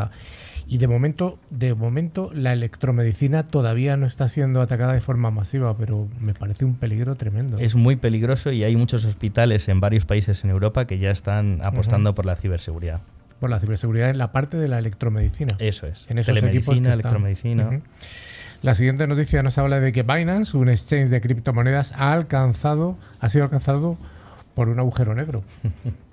y 0.66 0.78
de 0.78 0.86
momento, 0.86 1.38
de 1.50 1.74
momento 1.74 2.30
la 2.34 2.52
electromedicina 2.52 3.44
todavía 3.44 3.96
no 3.96 4.06
está 4.06 4.28
siendo 4.28 4.60
atacada 4.60 4.92
de 4.92 5.00
forma 5.00 5.30
masiva, 5.30 5.76
pero 5.76 6.08
me 6.20 6.34
parece 6.34 6.64
un 6.64 6.74
peligro 6.74 7.14
tremendo. 7.14 7.58
Es 7.58 7.74
muy 7.74 7.96
peligroso 7.96 8.52
y 8.52 8.64
hay 8.64 8.76
muchos 8.76 9.04
hospitales 9.04 9.68
en 9.68 9.80
varios 9.80 10.04
países 10.04 10.44
en 10.44 10.50
Europa 10.50 10.86
que 10.86 10.98
ya 10.98 11.10
están 11.10 11.60
apostando 11.62 12.14
por 12.14 12.26
la 12.26 12.36
ciberseguridad. 12.36 13.00
Por 13.40 13.50
la 13.50 13.60
ciberseguridad 13.60 14.10
en 14.10 14.18
la 14.18 14.32
parte 14.32 14.56
de 14.56 14.66
la 14.66 14.78
electromedicina. 14.78 15.54
Eso 15.58 15.86
es. 15.86 16.10
En 16.10 16.18
esos 16.18 16.34
Telemedicina, 16.34 16.92
electromedicina. 16.92 17.80
La 18.60 18.74
siguiente 18.74 19.06
noticia 19.06 19.42
nos 19.42 19.56
habla 19.56 19.78
de 19.78 19.92
que 19.92 20.02
Binance, 20.02 20.56
un 20.56 20.68
exchange 20.68 21.10
de 21.10 21.20
criptomonedas, 21.20 21.92
ha 21.92 22.12
alcanzado, 22.12 22.96
ha 23.20 23.28
sido 23.28 23.44
alcanzado 23.44 23.96
por 24.54 24.68
un 24.68 24.78
agujero 24.80 25.14
negro. 25.14 25.42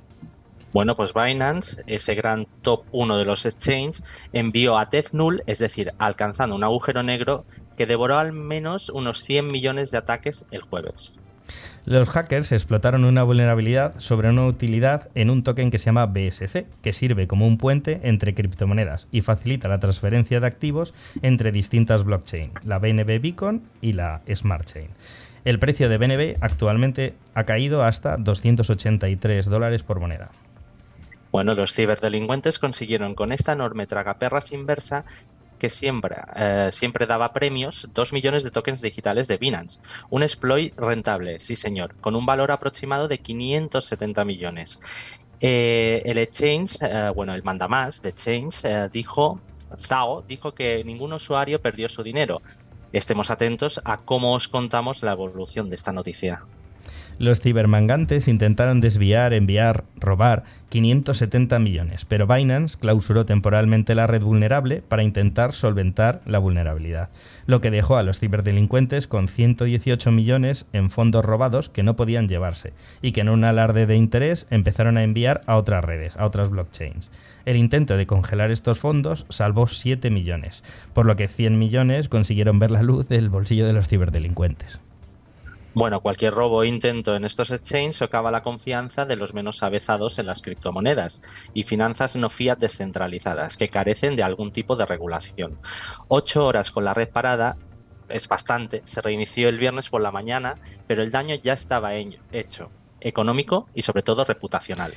Bueno, 0.73 0.97
pues 0.97 1.13
Binance, 1.13 1.83
ese 1.87 2.15
gran 2.15 2.47
top 2.61 2.83
1 2.91 3.17
de 3.17 3.23
los 3.23 3.45
exchanges, 3.45 4.03
envió 4.33 4.77
a 4.77 4.87
Death 4.87 5.13
Null, 5.13 5.41
es 5.45 5.59
decir, 5.59 5.93
alcanzando 5.99 6.53
un 6.53 6.65
agujero 6.65 7.01
negro 7.01 7.45
que 7.77 7.85
devoró 7.85 8.19
al 8.19 8.33
menos 8.33 8.89
unos 8.89 9.23
100 9.23 9.49
millones 9.49 9.89
de 9.91 9.99
ataques 9.99 10.45
el 10.51 10.63
jueves. 10.63 11.15
Los 11.85 12.09
hackers 12.09 12.51
explotaron 12.51 13.05
una 13.05 13.21
vulnerabilidad 13.21 13.99
sobre 13.99 14.29
una 14.29 14.47
utilidad 14.47 15.09
en 15.13 15.29
un 15.29 15.43
token 15.43 15.69
que 15.69 15.77
se 15.77 15.85
llama 15.85 16.07
BSC, 16.07 16.65
que 16.81 16.93
sirve 16.93 17.27
como 17.27 17.45
un 17.45 17.59
puente 17.59 17.99
entre 18.03 18.33
criptomonedas 18.33 19.07
y 19.11 19.21
facilita 19.21 19.67
la 19.67 19.79
transferencia 19.79 20.39
de 20.39 20.47
activos 20.47 20.95
entre 21.21 21.51
distintas 21.51 22.03
blockchains, 22.03 22.53
la 22.65 22.79
BNB 22.79 23.21
Beacon 23.21 23.61
y 23.81 23.93
la 23.93 24.21
Smart 24.33 24.65
Chain. 24.65 24.89
El 25.43 25.59
precio 25.59 25.87
de 25.87 25.99
BNB 25.99 26.37
actualmente 26.41 27.13
ha 27.35 27.43
caído 27.43 27.83
hasta 27.83 28.17
283 28.17 29.45
dólares 29.45 29.83
por 29.83 29.99
moneda. 29.99 30.31
Bueno, 31.31 31.53
los 31.53 31.73
ciberdelincuentes 31.73 32.57
consiguieron 32.57 33.13
con 33.13 33.31
esta 33.31 33.51
enorme 33.51 33.85
tragaperras 33.85 34.51
inversa 34.53 35.05
que 35.57 35.69
siempre, 35.69 36.15
eh, 36.35 36.69
siempre 36.71 37.05
daba 37.05 37.33
premios 37.33 37.89
2 37.93 38.13
millones 38.13 38.43
de 38.43 38.51
tokens 38.51 38.81
digitales 38.81 39.27
de 39.27 39.37
Binance. 39.37 39.79
Un 40.09 40.23
exploit 40.23 40.75
rentable, 40.77 41.39
sí 41.39 41.55
señor, 41.55 41.95
con 41.95 42.15
un 42.15 42.25
valor 42.25 42.51
aproximado 42.51 43.07
de 43.07 43.19
570 43.19 44.25
millones. 44.25 44.79
Eh, 45.39 46.01
el 46.05 46.17
exchange, 46.17 46.77
eh, 46.81 47.11
bueno, 47.13 47.33
el 47.33 47.43
mandamás 47.43 48.01
de 48.01 48.09
exchange 48.09 48.89
dijo, 48.91 49.39
Zao 49.77 50.21
dijo 50.21 50.53
que 50.53 50.83
ningún 50.83 51.13
usuario 51.13 51.61
perdió 51.61 51.89
su 51.89 52.03
dinero. 52.03 52.41
Estemos 52.93 53.29
atentos 53.29 53.81
a 53.83 53.97
cómo 53.97 54.33
os 54.33 54.47
contamos 54.47 55.03
la 55.03 55.11
evolución 55.11 55.69
de 55.69 55.75
esta 55.75 55.91
noticia. 55.91 56.43
Los 57.17 57.39
cibermangantes 57.39 58.27
intentaron 58.27 58.81
desviar, 58.81 59.31
enviar, 59.31 59.85
robar 59.95 60.43
570 60.67 61.59
millones, 61.59 62.03
pero 62.03 62.27
Binance 62.27 62.77
clausuró 62.77 63.25
temporalmente 63.25 63.95
la 63.95 64.05
red 64.05 64.21
vulnerable 64.21 64.81
para 64.81 65.03
intentar 65.03 65.53
solventar 65.53 66.21
la 66.25 66.39
vulnerabilidad, 66.39 67.09
lo 67.45 67.61
que 67.61 67.71
dejó 67.71 67.95
a 67.95 68.03
los 68.03 68.19
ciberdelincuentes 68.19 69.07
con 69.07 69.29
118 69.29 70.11
millones 70.11 70.65
en 70.73 70.89
fondos 70.89 71.23
robados 71.23 71.69
que 71.69 71.83
no 71.83 71.95
podían 71.95 72.27
llevarse 72.27 72.73
y 73.01 73.13
que 73.13 73.21
en 73.21 73.29
un 73.29 73.45
alarde 73.45 73.85
de 73.85 73.95
interés 73.95 74.45
empezaron 74.49 74.97
a 74.97 75.03
enviar 75.03 75.41
a 75.45 75.55
otras 75.55 75.85
redes, 75.85 76.17
a 76.17 76.25
otras 76.25 76.49
blockchains. 76.49 77.11
El 77.45 77.55
intento 77.55 77.95
de 77.95 78.07
congelar 78.07 78.51
estos 78.51 78.79
fondos 78.79 79.25
salvó 79.29 79.67
7 79.67 80.09
millones, 80.09 80.65
por 80.93 81.05
lo 81.05 81.15
que 81.15 81.29
100 81.29 81.57
millones 81.57 82.09
consiguieron 82.09 82.59
ver 82.59 82.71
la 82.71 82.83
luz 82.83 83.07
del 83.07 83.29
bolsillo 83.29 83.65
de 83.65 83.73
los 83.73 83.87
ciberdelincuentes. 83.87 84.81
Bueno, 85.75 85.99
cualquier 85.99 86.33
robo 86.33 86.59
o 86.59 86.63
intento 86.63 87.17
en 87.17 87.25
estos 87.25 87.51
exchanges 87.51 87.97
socava 87.97 88.31
la 88.31 88.43
confianza 88.43 89.05
de 89.05 89.17
los 89.17 89.33
menos 89.33 89.61
avezados 89.61 90.17
en 90.19 90.25
las 90.25 90.41
criptomonedas 90.41 91.21
y 91.53 91.63
finanzas 91.63 92.15
no 92.15 92.29
fiat 92.29 92.57
descentralizadas 92.57 93.57
que 93.57 93.67
carecen 93.67 94.15
de 94.15 94.23
algún 94.23 94.53
tipo 94.53 94.77
de 94.77 94.85
regulación. 94.85 95.59
Ocho 96.07 96.45
horas 96.45 96.71
con 96.71 96.85
la 96.85 96.93
red 96.93 97.09
parada 97.09 97.57
es 98.07 98.29
bastante, 98.29 98.83
se 98.85 99.01
reinició 99.01 99.49
el 99.49 99.57
viernes 99.57 99.89
por 99.89 99.99
la 99.99 100.11
mañana, 100.11 100.55
pero 100.87 101.03
el 101.03 101.11
daño 101.11 101.35
ya 101.35 101.51
estaba 101.51 101.93
hecho, 101.95 102.71
económico 103.01 103.67
y 103.75 103.81
sobre 103.81 104.01
todo 104.01 104.23
reputacional. 104.23 104.93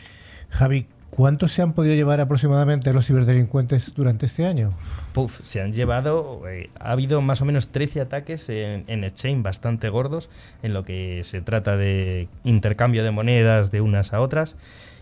Javi, 0.51 0.87
¿Cuántos 1.11 1.53
se 1.53 1.63
han 1.63 1.73
podido 1.73 1.95
llevar 1.95 2.21
aproximadamente 2.21 2.93
los 2.93 3.07
ciberdelincuentes 3.07 3.95
durante 3.95 4.27
este 4.27 4.47
año? 4.47 4.71
Puf, 5.13 5.41
se 5.43 5.61
han 5.61 5.73
llevado, 5.73 6.43
eh, 6.49 6.71
ha 6.79 6.93
habido 6.93 7.21
más 7.21 7.41
o 7.43 7.45
menos 7.45 7.69
13 7.69 8.01
ataques 8.01 8.49
en, 8.49 8.85
en 8.87 9.05
Exchange 9.05 9.43
bastante 9.43 9.89
gordos, 9.89 10.31
en 10.63 10.75
lo 10.75 10.85
que 10.85 11.23
se 11.25 11.41
trata 11.41 11.77
de 11.77 12.29
intercambio 12.45 13.03
de 13.03 13.11
monedas 13.11 13.71
de 13.71 13.81
unas 13.81 14.13
a 14.13 14.21
otras, 14.21 14.57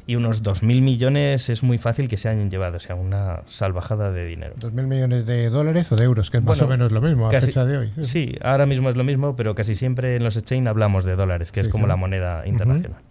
y 0.07 0.15
unos 0.15 0.43
2.000 0.43 0.83
millones 0.83 1.51
es 1.51 1.63
muy 1.65 1.79
fácil 1.79 2.09
que 2.09 2.17
se 2.17 2.29
hayan 2.29 2.49
llevado, 2.49 2.77
o 2.77 2.81
sea, 2.81 2.95
una 2.95 3.43
salvajada 3.47 4.13
de 4.13 4.25
dinero. 4.25 4.55
¿2.000 4.61 4.87
millones 4.87 5.27
de 5.27 5.51
dólares 5.51 5.91
o 5.91 5.97
de 5.97 6.05
euros? 6.05 6.31
Que 6.31 6.37
es 6.37 6.45
más 6.45 6.63
o 6.63 6.69
menos 6.69 6.93
lo 6.93 7.01
mismo 7.01 7.27
a 7.27 7.31
fecha 7.31 7.65
de 7.65 7.77
hoy. 7.77 7.93
Sí. 8.03 8.37
ahora 8.43 8.67
mismo 8.67 8.89
es 8.89 8.97
lo 8.97 9.03
mismo, 9.03 9.35
pero 9.35 9.55
casi 9.57 9.75
siempre 9.75 10.17
en 10.17 10.23
los 10.23 10.37
Exchange 10.37 10.69
hablamos 10.69 11.05
de 11.05 11.17
dólares, 11.17 11.51
que 11.51 11.61
es 11.61 11.69
como 11.69 11.89
la 11.89 11.97
moneda 11.97 12.47
internacional. 12.47 13.03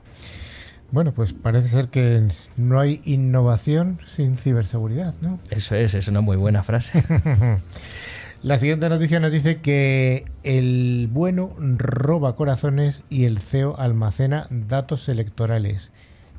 Bueno, 0.96 1.12
pues 1.12 1.34
parece 1.34 1.68
ser 1.68 1.90
que 1.90 2.25
no 2.56 2.80
hay 2.80 3.02
innovación 3.04 4.00
sin 4.06 4.38
ciberseguridad, 4.38 5.14
¿no? 5.20 5.40
Eso 5.50 5.75
es, 5.75 5.94
es 5.94 6.08
una 6.08 6.22
muy 6.22 6.38
buena 6.38 6.64
frase. 6.64 7.04
La 8.42 8.58
siguiente 8.60 8.88
noticia 8.88 9.20
nos 9.20 9.34
dice 9.34 9.58
que 9.58 10.24
el 10.44 11.10
bueno 11.12 11.54
roba 11.60 12.38
corazones 12.38 13.04
y 13.10 13.25
el 13.25 13.40
CEO 13.40 13.78
almacena 13.78 14.48
datos 14.50 15.10
electorales. 15.10 15.92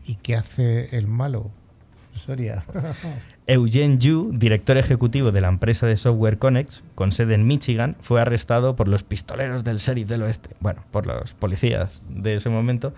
¿Y 0.07 0.15
qué 0.15 0.37
hace 0.37 0.97
el 0.97 1.07
malo? 1.07 1.51
Soria. 2.15 2.65
Eugene 3.49 3.99
Yu, 3.99 4.31
director 4.33 4.77
ejecutivo 4.77 5.31
de 5.31 5.41
la 5.41 5.47
empresa 5.47 5.87
de 5.87 5.97
software 5.97 6.39
Connex, 6.39 6.83
con 6.97 7.13
sede 7.13 7.35
en 7.35 7.47
Michigan, 7.47 7.97
fue 8.01 8.21
arrestado 8.21 8.75
por 8.75 8.89
los 8.89 9.05
pistoleros 9.05 9.63
del 9.63 9.79
sheriff 9.79 10.09
del 10.09 10.23
oeste, 10.23 10.51
bueno, 10.59 10.83
por 10.91 11.07
los 11.07 11.33
policías 11.35 12.03
de 12.09 12.35
ese 12.35 12.49
momento, 12.49 12.93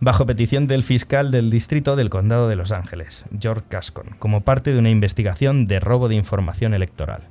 bajo 0.00 0.24
petición 0.24 0.66
del 0.66 0.82
fiscal 0.82 1.30
del 1.30 1.50
distrito 1.50 1.94
del 1.94 2.08
condado 2.08 2.48
de 2.48 2.56
Los 2.56 2.72
Ángeles, 2.72 3.26
George 3.38 3.64
Cascon, 3.68 4.16
como 4.18 4.40
parte 4.40 4.72
de 4.72 4.78
una 4.78 4.88
investigación 4.88 5.66
de 5.66 5.78
robo 5.78 6.08
de 6.08 6.14
información 6.14 6.72
electoral. 6.72 7.28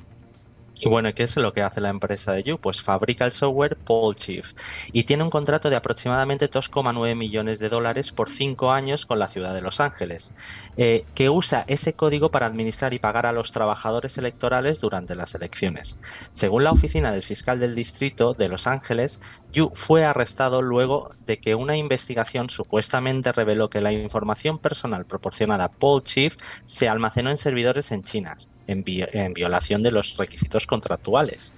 Y 0.84 0.90
bueno, 0.90 1.14
¿qué 1.14 1.24
es 1.24 1.36
lo 1.38 1.54
que 1.54 1.62
hace 1.62 1.80
la 1.80 1.90
empresa 1.90 2.34
de 2.34 2.42
You? 2.42 2.58
Pues 2.58 2.82
fabrica 2.82 3.24
el 3.24 3.32
software 3.32 3.78
Chief 4.16 4.54
y 4.92 5.04
tiene 5.04 5.22
un 5.22 5.30
contrato 5.30 5.70
de 5.70 5.76
aproximadamente 5.76 6.50
2,9 6.50 7.16
millones 7.16 7.60
de 7.60 7.70
dólares 7.70 8.12
por 8.12 8.32
5 8.32 8.72
años 8.72 9.06
con 9.06 9.20
la 9.20 9.28
ciudad 9.28 9.54
de 9.54 9.62
Los 9.62 9.80
Ángeles, 9.80 10.32
eh, 10.78 11.06
que 11.14 11.30
usa 11.30 11.66
ese 11.68 11.94
código 11.94 12.32
para 12.32 12.48
administrar 12.48 12.96
y 12.96 13.00
pagar 13.00 13.28
a 13.28 13.32
los 13.32 13.52
trabajadores 13.52 14.18
electorales 14.18 14.80
durante 14.80 15.14
las 15.14 15.36
elecciones. 15.36 16.00
Según 16.34 16.64
la 16.64 16.72
oficina 16.72 17.12
del 17.12 17.22
fiscal 17.22 17.60
del 17.60 17.76
distrito 17.76 18.34
de 18.34 18.50
Los 18.50 18.66
Ángeles, 18.66 19.22
Yu 19.52 19.72
fue 19.76 20.04
arrestado 20.04 20.64
luego 20.64 21.12
de 21.28 21.38
que 21.38 21.54
una 21.54 21.78
investigación 21.78 22.50
supuestamente 22.50 23.32
reveló 23.32 23.70
que 23.70 23.82
la 23.82 23.92
información 23.92 24.58
personal 24.58 25.06
proporcionada 25.06 25.66
a 25.66 26.02
Chief 26.04 26.36
se 26.66 26.90
almacenó 26.90 27.30
en 27.30 27.38
servidores 27.38 27.92
en 27.92 28.02
China 28.02 28.36
en, 28.72 29.34
violación 29.34 29.84
de 29.84 29.92
los 29.92 30.18
requisitos 30.18 30.68
contractuales. 30.68 31.52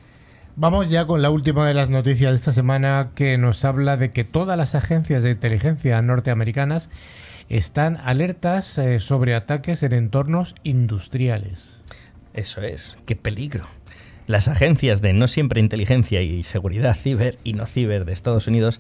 Vamos 0.56 0.90
ya 0.90 1.08
con 1.08 1.22
la 1.22 1.30
última 1.30 1.68
de 1.68 1.74
las 1.74 1.90
noticias 1.90 2.32
de 2.32 2.36
esta 2.36 2.54
semana 2.54 3.12
que 3.16 3.38
nos 3.38 3.66
habla 3.66 3.98
de 3.98 4.12
que 4.12 4.24
todas 4.24 4.58
las 4.58 4.76
agencias 4.76 5.24
de 5.24 5.32
inteligencia 5.32 6.02
norteamericanas 6.02 6.90
están 7.50 7.98
alertas 7.98 8.78
eh, 8.78 9.00
sobre 9.00 9.36
ataques 9.36 9.82
en 9.84 9.94
entornos 9.94 10.56
industriales. 10.64 11.82
Eso 12.34 12.62
es, 12.62 12.96
qué 13.06 13.16
peligro. 13.16 13.66
Las 14.26 14.48
agencias 14.48 15.02
de 15.02 15.14
no 15.14 15.28
siempre 15.28 15.60
inteligencia 15.60 16.22
y 16.22 16.44
seguridad 16.44 16.96
ciber 16.96 17.38
y 17.44 17.54
no 17.54 17.66
ciber 17.66 18.06
de 18.06 18.14
Estados 18.14 18.48
Unidos 18.48 18.80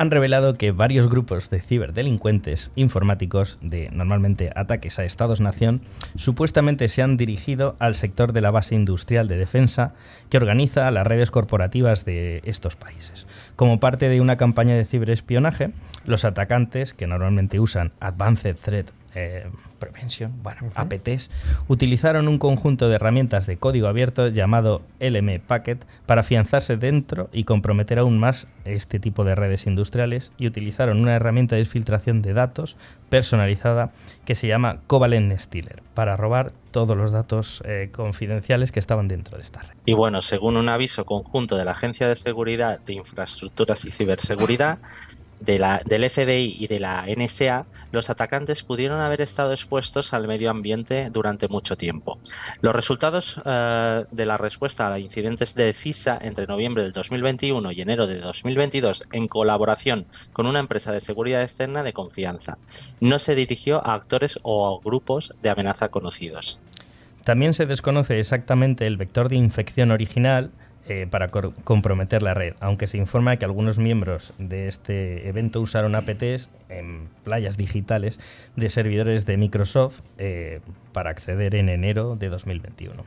han 0.00 0.10
revelado 0.10 0.54
que 0.54 0.72
varios 0.72 1.10
grupos 1.10 1.50
de 1.50 1.60
ciberdelincuentes 1.60 2.70
informáticos 2.74 3.58
de 3.60 3.90
normalmente 3.90 4.50
ataques 4.56 4.98
a 4.98 5.04
Estados-nación 5.04 5.82
supuestamente 6.16 6.88
se 6.88 7.02
han 7.02 7.18
dirigido 7.18 7.76
al 7.80 7.94
sector 7.94 8.32
de 8.32 8.40
la 8.40 8.50
base 8.50 8.74
industrial 8.74 9.28
de 9.28 9.36
defensa 9.36 9.92
que 10.30 10.38
organiza 10.38 10.90
las 10.90 11.06
redes 11.06 11.30
corporativas 11.30 12.06
de 12.06 12.40
estos 12.46 12.76
países. 12.76 13.26
Como 13.56 13.78
parte 13.78 14.08
de 14.08 14.22
una 14.22 14.38
campaña 14.38 14.74
de 14.74 14.86
ciberespionaje, 14.86 15.72
los 16.06 16.24
atacantes, 16.24 16.94
que 16.94 17.06
normalmente 17.06 17.60
usan 17.60 17.92
Advanced 18.00 18.56
Threat 18.56 18.86
eh, 19.14 19.48
Prevention, 19.78 20.42
bueno, 20.42 20.70
APTs, 20.74 21.30
utilizaron 21.68 22.28
un 22.28 22.38
conjunto 22.38 22.88
de 22.88 22.96
herramientas 22.96 23.46
de 23.46 23.56
código 23.56 23.88
abierto 23.88 24.28
llamado 24.28 24.82
LM 25.00 25.40
Packet 25.40 25.84
para 26.06 26.20
afianzarse 26.20 26.76
dentro 26.76 27.28
y 27.32 27.44
comprometer 27.44 27.98
aún 27.98 28.18
más 28.18 28.46
este 28.64 29.00
tipo 29.00 29.24
de 29.24 29.34
redes 29.34 29.66
industriales 29.66 30.32
y 30.38 30.46
utilizaron 30.46 31.00
una 31.00 31.14
herramienta 31.14 31.56
de 31.56 31.64
filtración 31.64 32.22
de 32.22 32.34
datos 32.34 32.76
personalizada 33.08 33.92
que 34.24 34.34
se 34.34 34.46
llama 34.46 34.80
Covalent 34.86 35.38
Stealer 35.38 35.82
para 35.94 36.16
robar 36.16 36.52
todos 36.70 36.96
los 36.96 37.10
datos 37.10 37.62
eh, 37.66 37.90
confidenciales 37.92 38.70
que 38.72 38.80
estaban 38.80 39.08
dentro 39.08 39.36
de 39.36 39.42
esta 39.42 39.62
red. 39.62 39.76
Y 39.86 39.94
bueno, 39.94 40.22
según 40.22 40.56
un 40.56 40.68
aviso 40.68 41.04
conjunto 41.04 41.56
de 41.56 41.64
la 41.64 41.72
Agencia 41.72 42.06
de 42.08 42.16
Seguridad 42.16 42.80
de 42.80 42.94
Infraestructuras 42.94 43.84
y 43.84 43.90
Ciberseguridad, 43.90 44.78
de 45.40 45.58
la, 45.58 45.80
del 45.84 46.08
FBI 46.08 46.56
y 46.58 46.66
de 46.66 46.78
la 46.78 47.06
NSA, 47.06 47.66
los 47.92 48.10
atacantes 48.10 48.62
pudieron 48.62 49.00
haber 49.00 49.20
estado 49.20 49.52
expuestos 49.52 50.12
al 50.12 50.28
medio 50.28 50.50
ambiente 50.50 51.10
durante 51.10 51.48
mucho 51.48 51.76
tiempo. 51.76 52.18
Los 52.60 52.74
resultados 52.74 53.40
eh, 53.44 54.04
de 54.10 54.26
la 54.26 54.36
respuesta 54.36 54.92
a 54.92 54.98
incidentes 54.98 55.54
de 55.54 55.72
CISA 55.72 56.18
entre 56.20 56.46
noviembre 56.46 56.82
del 56.82 56.92
2021 56.92 57.72
y 57.72 57.80
enero 57.80 58.06
de 58.06 58.18
2022 58.18 59.04
en 59.12 59.28
colaboración 59.28 60.06
con 60.32 60.46
una 60.46 60.60
empresa 60.60 60.92
de 60.92 61.00
seguridad 61.00 61.42
externa 61.42 61.82
de 61.82 61.92
confianza. 61.92 62.58
No 63.00 63.18
se 63.18 63.34
dirigió 63.34 63.84
a 63.86 63.94
actores 63.94 64.38
o 64.42 64.68
a 64.68 64.80
grupos 64.84 65.34
de 65.42 65.50
amenaza 65.50 65.88
conocidos. 65.88 66.60
También 67.24 67.52
se 67.52 67.66
desconoce 67.66 68.18
exactamente 68.18 68.86
el 68.86 68.96
vector 68.96 69.28
de 69.28 69.36
infección 69.36 69.90
original 69.90 70.50
eh, 70.88 71.06
para 71.08 71.28
comprometer 71.28 72.22
la 72.22 72.34
red, 72.34 72.54
aunque 72.60 72.86
se 72.86 72.96
informa 72.96 73.36
que 73.36 73.44
algunos 73.44 73.78
miembros 73.78 74.32
de 74.38 74.66
este 74.66 75.28
evento 75.28 75.60
usaron 75.60 75.94
APTs 75.94 76.48
en 76.68 77.08
playas 77.22 77.56
digitales 77.56 78.18
de 78.56 78.70
servidores 78.70 79.26
de 79.26 79.36
Microsoft 79.36 80.00
eh, 80.18 80.60
para 80.92 81.10
acceder 81.10 81.54
en 81.54 81.68
enero 81.68 82.16
de 82.16 82.28
2021. 82.28 83.04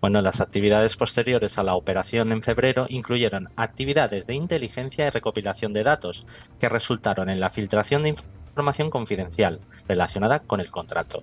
Bueno, 0.00 0.20
las 0.20 0.42
actividades 0.42 0.96
posteriores 0.96 1.56
a 1.56 1.62
la 1.62 1.74
operación 1.74 2.30
en 2.30 2.42
febrero 2.42 2.84
incluyeron 2.90 3.48
actividades 3.56 4.26
de 4.26 4.34
inteligencia 4.34 5.06
y 5.06 5.10
recopilación 5.10 5.72
de 5.72 5.82
datos, 5.82 6.26
que 6.60 6.68
resultaron 6.68 7.30
en 7.30 7.40
la 7.40 7.48
filtración 7.48 8.02
de 8.02 8.10
información 8.10 8.43
información 8.54 8.88
confidencial 8.88 9.58
relacionada 9.88 10.38
con 10.38 10.60
el 10.60 10.70
contrato. 10.70 11.22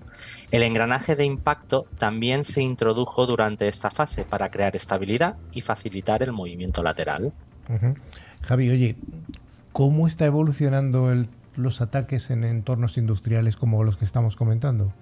El 0.50 0.62
engranaje 0.62 1.16
de 1.16 1.24
impacto 1.24 1.86
también 1.96 2.44
se 2.44 2.60
introdujo 2.60 3.24
durante 3.24 3.68
esta 3.68 3.90
fase 3.90 4.26
para 4.26 4.50
crear 4.50 4.76
estabilidad 4.76 5.36
y 5.50 5.62
facilitar 5.62 6.22
el 6.22 6.32
movimiento 6.32 6.82
lateral. 6.82 7.32
Javi, 8.42 8.68
oye, 8.68 8.96
¿cómo 9.72 10.06
está 10.06 10.26
evolucionando 10.26 11.10
los 11.56 11.80
ataques 11.80 12.30
en 12.30 12.44
entornos 12.44 12.98
industriales 12.98 13.56
como 13.56 13.82
los 13.82 13.96
que 13.96 14.04
estamos 14.04 14.36
comentando? 14.36 14.92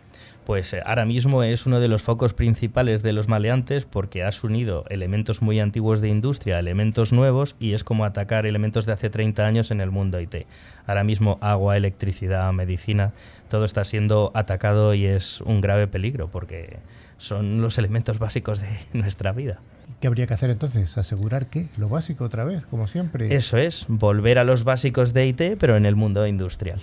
Pues 0.51 0.73
eh, 0.73 0.81
ahora 0.85 1.05
mismo 1.05 1.45
es 1.45 1.65
uno 1.65 1.79
de 1.79 1.87
los 1.87 2.03
focos 2.03 2.35
principales 2.35 3.05
de 3.05 3.13
los 3.13 3.29
maleantes 3.29 3.85
porque 3.85 4.25
has 4.25 4.43
unido 4.43 4.85
elementos 4.89 5.43
muy 5.43 5.61
antiguos 5.61 6.01
de 6.01 6.09
industria 6.09 6.59
elementos 6.59 7.13
nuevos 7.13 7.55
y 7.61 7.75
es 7.75 7.85
como 7.85 8.05
atacar 8.05 8.47
elementos 8.47 8.85
de 8.85 8.91
hace 8.91 9.11
30 9.11 9.47
años 9.47 9.71
en 9.71 9.81
el 9.81 9.93
mundo 9.93 10.21
IT. 10.21 10.49
Ahora 10.89 11.05
mismo 11.05 11.39
agua, 11.41 11.77
electricidad, 11.77 12.53
medicina, 12.53 13.13
todo 13.49 13.65
está 13.65 13.85
siendo 13.85 14.33
atacado 14.35 14.93
y 14.93 15.05
es 15.07 15.41
un 15.43 15.61
grave 15.61 15.87
peligro 15.87 16.27
porque 16.27 16.79
son 17.17 17.63
los 17.63 17.79
elementos 17.79 18.19
básicos 18.19 18.61
de 18.61 18.67
nuestra 18.93 19.31
vida. 19.31 19.61
¿Qué 20.01 20.09
habría 20.09 20.27
que 20.27 20.35
hacer 20.35 20.51
entonces? 20.51 20.99
¿Asegurar 20.99 21.47
que 21.47 21.69
Lo 21.77 21.89
básico 21.89 22.25
otra 22.25 22.43
vez, 22.43 22.67
como 22.67 22.89
siempre. 22.89 23.33
Eso 23.37 23.57
es, 23.57 23.87
volver 23.87 24.41
a 24.41 24.43
los 24.43 24.65
básicos 24.65 25.15
de 25.15 25.29
IT, 25.29 25.43
pero 25.61 25.77
en 25.77 25.87
el 25.87 25.95
mundo 25.95 26.27
industrial. 26.27 26.81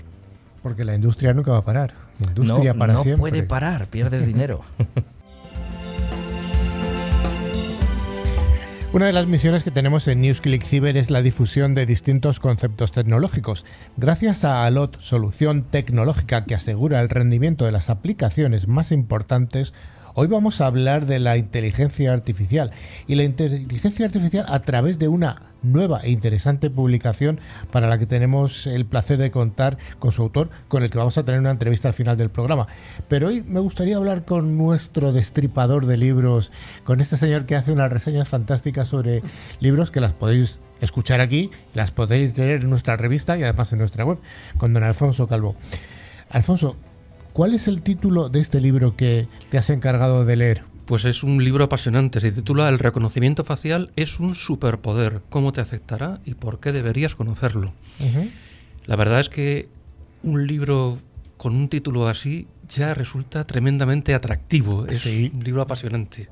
Porque 0.63 0.85
la 0.85 0.95
industria 0.95 1.33
nunca 1.33 1.51
va 1.51 1.57
a 1.57 1.63
parar. 1.63 2.06
Industria 2.19 2.73
no, 2.73 2.79
para 2.79 2.93
no 2.93 3.03
puede 3.17 3.43
parar, 3.43 3.87
pierdes 3.87 4.25
dinero. 4.25 4.61
Una 8.93 9.05
de 9.05 9.13
las 9.13 9.27
misiones 9.27 9.63
que 9.63 9.69
tenemos 9.69 10.07
en 10.07 10.21
NewsClick 10.21 10.63
Cyber 10.63 10.95
es 10.95 11.11
la 11.11 11.21
difusión 11.21 11.75
de 11.75 11.85
distintos 11.85 12.39
conceptos 12.39 12.93
tecnológicos. 12.93 13.65
Gracias 13.97 14.45
a 14.45 14.63
ALOT, 14.63 14.99
solución 14.99 15.63
tecnológica 15.63 16.45
que 16.45 16.55
asegura 16.55 17.01
el 17.01 17.09
rendimiento 17.09 17.65
de 17.65 17.73
las 17.73 17.89
aplicaciones 17.89 18.69
más 18.69 18.93
importantes, 18.93 19.73
Hoy 20.19 20.25
vamos 20.25 20.61
a 20.61 20.65
hablar 20.65 21.05
de 21.05 21.19
la 21.19 21.37
inteligencia 21.37 22.11
artificial 22.11 22.71
y 23.05 23.13
la 23.13 23.21
inteligencia 23.21 24.07
artificial 24.07 24.47
a 24.49 24.63
través 24.63 24.97
de 24.97 25.07
una 25.07 25.43
nueva 25.61 25.99
e 25.99 26.09
interesante 26.09 26.71
publicación 26.71 27.39
para 27.71 27.87
la 27.87 27.99
que 27.99 28.07
tenemos 28.07 28.65
el 28.65 28.87
placer 28.87 29.19
de 29.19 29.29
contar 29.29 29.77
con 29.99 30.11
su 30.11 30.23
autor, 30.23 30.49
con 30.69 30.81
el 30.81 30.89
que 30.89 30.97
vamos 30.97 31.19
a 31.19 31.23
tener 31.23 31.39
una 31.39 31.51
entrevista 31.51 31.87
al 31.87 31.93
final 31.93 32.17
del 32.17 32.31
programa. 32.31 32.65
Pero 33.07 33.27
hoy 33.27 33.43
me 33.43 33.59
gustaría 33.59 33.97
hablar 33.97 34.25
con 34.25 34.57
nuestro 34.57 35.13
destripador 35.13 35.85
de 35.85 35.97
libros, 35.97 36.51
con 36.83 36.99
este 36.99 37.15
señor 37.15 37.45
que 37.45 37.55
hace 37.55 37.71
unas 37.71 37.91
reseñas 37.91 38.27
fantásticas 38.27 38.87
sobre 38.87 39.21
libros 39.59 39.91
que 39.91 40.01
las 40.01 40.13
podéis 40.13 40.61
escuchar 40.81 41.21
aquí, 41.21 41.51
las 41.75 41.91
podéis 41.91 42.35
leer 42.35 42.63
en 42.63 42.71
nuestra 42.71 42.97
revista 42.97 43.37
y 43.37 43.43
además 43.43 43.71
en 43.71 43.77
nuestra 43.77 44.03
web, 44.03 44.17
con 44.57 44.73
don 44.73 44.81
Alfonso 44.81 45.27
Calvo. 45.27 45.55
Alfonso, 46.31 46.75
¿Cuál 47.37 47.53
es 47.53 47.67
el 47.67 47.83
título 47.83 48.29
de 48.29 48.39
este 48.39 48.59
libro 48.59 48.95
que 48.95 49.27
te 49.51 49.59
has 49.59 49.69
encargado 49.69 50.25
de 50.25 50.35
leer? 50.35 50.63
Pues 50.87 51.05
es 51.05 51.21
un 51.21 51.43
libro 51.43 51.65
apasionante. 51.65 52.19
Se 52.19 52.31
titula 52.31 52.67
El 52.67 52.79
reconocimiento 52.79 53.43
facial 53.43 53.91
es 53.95 54.19
un 54.19 54.33
superpoder. 54.33 55.21
¿Cómo 55.29 55.51
te 55.51 55.61
afectará 55.61 56.19
y 56.25 56.33
por 56.33 56.59
qué 56.59 56.71
deberías 56.71 57.13
conocerlo? 57.13 57.73
La 58.87 58.95
verdad 58.95 59.19
es 59.19 59.29
que 59.29 59.69
un 60.23 60.47
libro 60.47 60.97
con 61.37 61.55
un 61.55 61.69
título 61.69 62.07
así 62.07 62.47
ya 62.69 62.95
resulta 62.95 63.45
tremendamente 63.45 64.15
atractivo. 64.15 64.87
Es 64.87 65.05
un 65.05 65.39
libro 65.43 65.61
apasionante. 65.61 66.29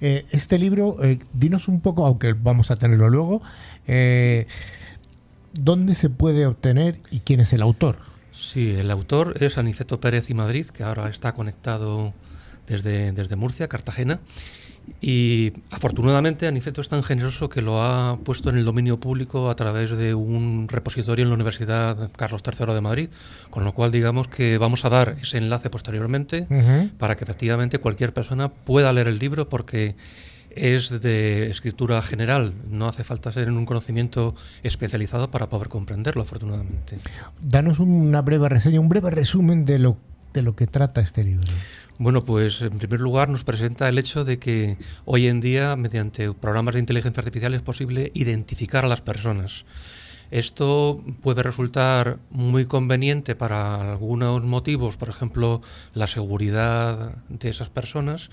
Eh, 0.00 0.24
este 0.30 0.58
libro, 0.58 0.96
eh, 1.04 1.18
dinos 1.34 1.68
un 1.68 1.82
poco, 1.82 2.06
aunque 2.06 2.32
vamos 2.32 2.70
a 2.70 2.76
tenerlo 2.76 3.10
luego, 3.10 3.42
eh, 3.86 4.46
¿dónde 5.60 5.94
se 5.94 6.08
puede 6.08 6.46
obtener 6.46 7.00
y 7.10 7.20
quién 7.20 7.40
es 7.40 7.52
el 7.52 7.60
autor? 7.60 8.15
Sí, 8.38 8.70
el 8.70 8.90
autor 8.90 9.42
es 9.42 9.58
Aniceto 9.58 9.98
Pérez 9.98 10.30
y 10.30 10.34
Madrid, 10.34 10.66
que 10.66 10.82
ahora 10.82 11.08
está 11.08 11.32
conectado 11.32 12.12
desde, 12.66 13.12
desde 13.12 13.36
Murcia, 13.36 13.68
Cartagena. 13.68 14.20
Y 15.00 15.52
afortunadamente 15.70 16.46
Aniceto 16.46 16.80
es 16.80 16.88
tan 16.88 17.02
generoso 17.02 17.48
que 17.48 17.60
lo 17.60 17.82
ha 17.82 18.18
puesto 18.18 18.50
en 18.50 18.56
el 18.56 18.64
dominio 18.64 19.00
público 19.00 19.50
a 19.50 19.56
través 19.56 19.96
de 19.96 20.14
un 20.14 20.68
repositorio 20.68 21.24
en 21.24 21.30
la 21.30 21.34
Universidad 21.34 22.10
Carlos 22.16 22.42
III 22.46 22.72
de 22.72 22.80
Madrid, 22.80 23.08
con 23.50 23.64
lo 23.64 23.74
cual 23.74 23.90
digamos 23.90 24.28
que 24.28 24.58
vamos 24.58 24.84
a 24.84 24.90
dar 24.90 25.16
ese 25.20 25.38
enlace 25.38 25.70
posteriormente 25.70 26.46
para 26.98 27.16
que 27.16 27.24
efectivamente 27.24 27.78
cualquier 27.78 28.12
persona 28.12 28.48
pueda 28.48 28.92
leer 28.92 29.08
el 29.08 29.18
libro 29.18 29.48
porque 29.48 29.96
es 30.56 31.00
de 31.00 31.50
escritura 31.50 32.02
general, 32.02 32.52
no 32.70 32.88
hace 32.88 33.04
falta 33.04 33.30
ser 33.30 33.48
en 33.48 33.56
un 33.56 33.66
conocimiento 33.66 34.34
especializado 34.62 35.30
para 35.30 35.48
poder 35.48 35.68
comprenderlo, 35.68 36.22
afortunadamente. 36.22 36.98
Danos 37.40 37.78
una 37.78 38.22
breve 38.22 38.48
reseña, 38.48 38.80
un 38.80 38.88
breve 38.88 39.10
resumen 39.10 39.64
de 39.64 39.78
lo, 39.78 39.96
de 40.32 40.42
lo 40.42 40.56
que 40.56 40.66
trata 40.66 41.00
este 41.00 41.22
libro. 41.22 41.52
Bueno, 41.98 42.22
pues 42.24 42.60
en 42.60 42.78
primer 42.78 43.00
lugar 43.00 43.28
nos 43.28 43.44
presenta 43.44 43.88
el 43.88 43.98
hecho 43.98 44.24
de 44.24 44.38
que 44.38 44.76
hoy 45.06 45.28
en 45.28 45.40
día, 45.40 45.76
mediante 45.76 46.32
programas 46.32 46.74
de 46.74 46.80
inteligencia 46.80 47.20
artificial, 47.20 47.54
es 47.54 47.62
posible 47.62 48.10
identificar 48.14 48.84
a 48.84 48.88
las 48.88 49.00
personas. 49.00 49.64
Esto 50.30 51.02
puede 51.22 51.42
resultar 51.42 52.18
muy 52.30 52.66
conveniente 52.66 53.34
para 53.34 53.92
algunos 53.92 54.42
motivos, 54.42 54.96
por 54.96 55.08
ejemplo, 55.08 55.60
la 55.94 56.06
seguridad 56.06 57.16
de 57.28 57.48
esas 57.48 57.70
personas, 57.70 58.30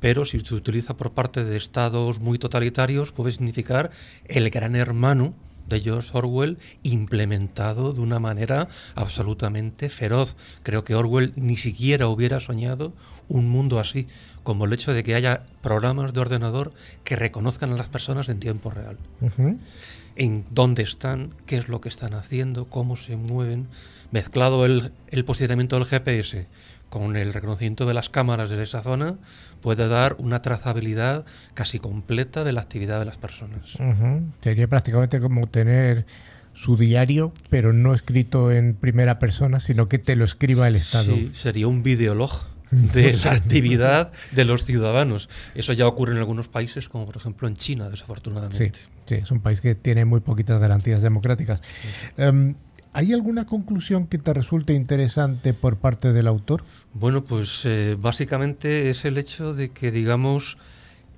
pero 0.00 0.24
si 0.24 0.40
se 0.40 0.54
utiliza 0.54 0.96
por 0.96 1.12
parte 1.12 1.44
de 1.44 1.56
estados 1.56 2.20
muy 2.20 2.38
totalitarios 2.38 3.12
puede 3.12 3.32
significar 3.32 3.90
el 4.26 4.50
gran 4.50 4.76
hermano 4.76 5.34
de 5.68 5.80
George 5.80 6.10
Orwell 6.12 6.58
implementado 6.82 7.92
de 7.92 8.00
una 8.00 8.18
manera 8.18 8.68
absolutamente 8.94 9.88
feroz. 9.88 10.36
Creo 10.62 10.84
que 10.84 10.94
Orwell 10.94 11.32
ni 11.36 11.56
siquiera 11.56 12.08
hubiera 12.08 12.40
soñado 12.40 12.92
un 13.28 13.48
mundo 13.48 13.78
así, 13.78 14.06
como 14.42 14.66
el 14.66 14.72
hecho 14.74 14.92
de 14.92 15.02
que 15.02 15.14
haya 15.14 15.44
programas 15.62 16.12
de 16.12 16.20
ordenador 16.20 16.72
que 17.04 17.16
reconozcan 17.16 17.72
a 17.72 17.76
las 17.76 17.88
personas 17.88 18.28
en 18.28 18.40
tiempo 18.40 18.70
real. 18.70 18.98
En 20.16 20.44
dónde 20.50 20.82
están, 20.82 21.34
qué 21.46 21.56
es 21.56 21.68
lo 21.68 21.80
que 21.80 21.88
están 21.88 22.14
haciendo, 22.14 22.66
cómo 22.66 22.96
se 22.96 23.16
mueven, 23.16 23.66
mezclado 24.10 24.64
el, 24.64 24.92
el 25.08 25.24
posicionamiento 25.24 25.76
del 25.76 25.86
GPS 25.86 26.46
con 26.88 27.16
el 27.16 27.32
reconocimiento 27.32 27.86
de 27.86 27.94
las 27.94 28.08
cámaras 28.08 28.50
de 28.50 28.62
esa 28.62 28.80
zona, 28.80 29.16
puede 29.60 29.88
dar 29.88 30.14
una 30.20 30.42
trazabilidad 30.42 31.24
casi 31.54 31.80
completa 31.80 32.44
de 32.44 32.52
la 32.52 32.60
actividad 32.60 33.00
de 33.00 33.04
las 33.04 33.16
personas. 33.16 33.76
Sería 34.38 34.68
prácticamente 34.68 35.18
como 35.18 35.48
tener 35.48 36.06
su 36.52 36.76
diario, 36.76 37.32
pero 37.50 37.72
no 37.72 37.94
escrito 37.94 38.52
en 38.52 38.74
primera 38.74 39.18
persona, 39.18 39.58
sino 39.58 39.88
que 39.88 39.98
te 39.98 40.14
lo 40.14 40.24
escriba 40.24 40.68
el 40.68 40.76
Estado. 40.76 41.16
Sí, 41.16 41.32
sería 41.34 41.66
un 41.66 41.82
videolog 41.82 42.30
de 42.74 43.16
la 43.24 43.32
actividad 43.32 44.12
de 44.32 44.44
los 44.44 44.64
ciudadanos. 44.64 45.28
Eso 45.54 45.72
ya 45.72 45.86
ocurre 45.86 46.12
en 46.12 46.18
algunos 46.18 46.48
países, 46.48 46.88
como 46.88 47.06
por 47.06 47.16
ejemplo 47.16 47.48
en 47.48 47.56
China, 47.56 47.88
desafortunadamente. 47.88 48.72
Sí, 48.72 48.84
sí 49.06 49.14
es 49.14 49.30
un 49.30 49.40
país 49.40 49.60
que 49.60 49.74
tiene 49.74 50.04
muy 50.04 50.20
poquitas 50.20 50.60
garantías 50.60 51.02
democráticas. 51.02 51.62
Em, 52.16 52.54
¿Hay 52.92 53.12
alguna 53.12 53.44
conclusión 53.44 54.06
que 54.06 54.18
te 54.18 54.32
resulte 54.32 54.72
interesante 54.72 55.52
por 55.52 55.78
parte 55.78 56.12
del 56.12 56.28
autor? 56.28 56.62
Bueno, 56.92 57.24
pues 57.24 57.62
eh, 57.64 57.96
básicamente 57.98 58.88
es 58.88 59.04
el 59.04 59.18
hecho 59.18 59.52
de 59.52 59.70
que, 59.70 59.90
digamos, 59.90 60.58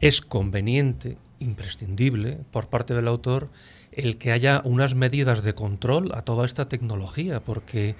es 0.01 0.23
conveniente, 0.23 1.19
imprescindible 1.38 2.38
por 2.51 2.69
parte 2.69 2.95
del 2.95 3.09
autor 3.09 3.51
el 3.92 4.19
que 4.19 4.33
haya 4.33 4.61
unas 4.64 4.95
medidas 4.95 5.42
de 5.42 5.55
control 5.55 6.12
a 6.14 6.23
toda 6.23 6.45
esta 6.45 6.69
tecnología, 6.69 7.40
porque 7.40 7.95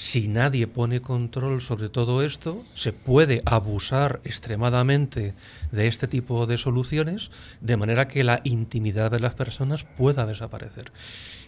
si 0.00 0.28
nadie 0.28 0.66
pone 0.66 1.02
control 1.02 1.60
sobre 1.60 1.90
todo 1.90 2.22
esto, 2.22 2.64
se 2.72 2.94
puede 2.94 3.42
abusar 3.44 4.22
extremadamente 4.24 5.34
de 5.72 5.88
este 5.88 6.08
tipo 6.08 6.46
de 6.46 6.56
soluciones, 6.56 7.30
de 7.60 7.76
manera 7.76 8.08
que 8.08 8.24
la 8.24 8.40
intimidad 8.44 9.10
de 9.10 9.20
las 9.20 9.34
personas 9.34 9.84
pueda 9.84 10.24
desaparecer. 10.24 10.90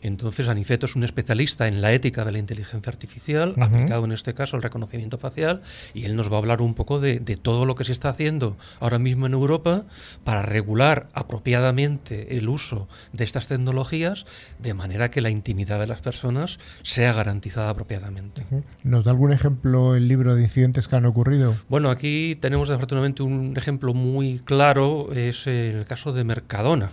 Entonces, 0.03 0.49
Aniceto 0.49 0.87
es 0.87 0.97
un 0.97 1.05
especialista 1.05 1.69
en 1.69 1.81
la 1.81 1.93
ética 1.93 2.25
de 2.25 2.33
la 2.33 2.39
inteligencia 2.39 2.91
artificial, 2.91 3.55
aplicado 3.61 4.05
en 4.05 4.13
este 4.13 4.35
caso 4.35 4.57
al 4.57 4.63
reconocimiento 4.63 5.17
facial, 5.17 5.63
y 5.95 6.05
él 6.05 6.17
nos 6.17 6.31
va 6.31 6.37
a 6.37 6.39
hablar 6.39 6.61
un 6.61 6.75
poco 6.75 7.01
de, 7.01 7.21
todo 7.41 7.67
lo 7.67 7.75
que 7.75 7.85
se 7.85 7.93
está 7.93 8.09
haciendo 8.09 8.57
ahora 8.81 8.99
mismo 8.99 9.27
en 9.27 9.33
Europa 9.33 9.85
para 10.25 10.43
regular 10.43 11.09
apropiadamente 11.15 12.37
el 12.37 12.49
uso 12.49 12.89
de 13.13 13.25
estas 13.25 13.49
tecnologías, 13.49 14.27
de 14.59 14.75
manera 14.75 15.11
que 15.11 15.21
la 15.21 15.31
intimidad 15.31 15.79
de 15.79 15.87
las 15.87 16.01
personas 16.01 16.59
sea 16.83 17.13
garantizada 17.13 17.71
apropiadamente. 17.71 18.45
¿Nos 18.83 19.05
da 19.05 19.13
algún 19.13 19.33
ejemplo 19.33 19.95
el 19.95 20.09
libro 20.09 20.35
de 20.35 20.43
incidentes 20.43 20.89
que 20.89 20.97
han 20.97 21.07
ocurrido? 21.07 21.55
Bueno, 21.69 21.91
aquí 21.91 22.37
tenemos 22.41 22.71
afortunadamente 22.71 23.23
un 23.23 23.57
ejemplo 23.57 23.95
muy 23.95 24.41
claro, 24.41 25.13
es 25.13 25.47
el 25.47 25.85
caso 25.85 26.13
de 26.13 26.25
Mercadona. 26.25 26.91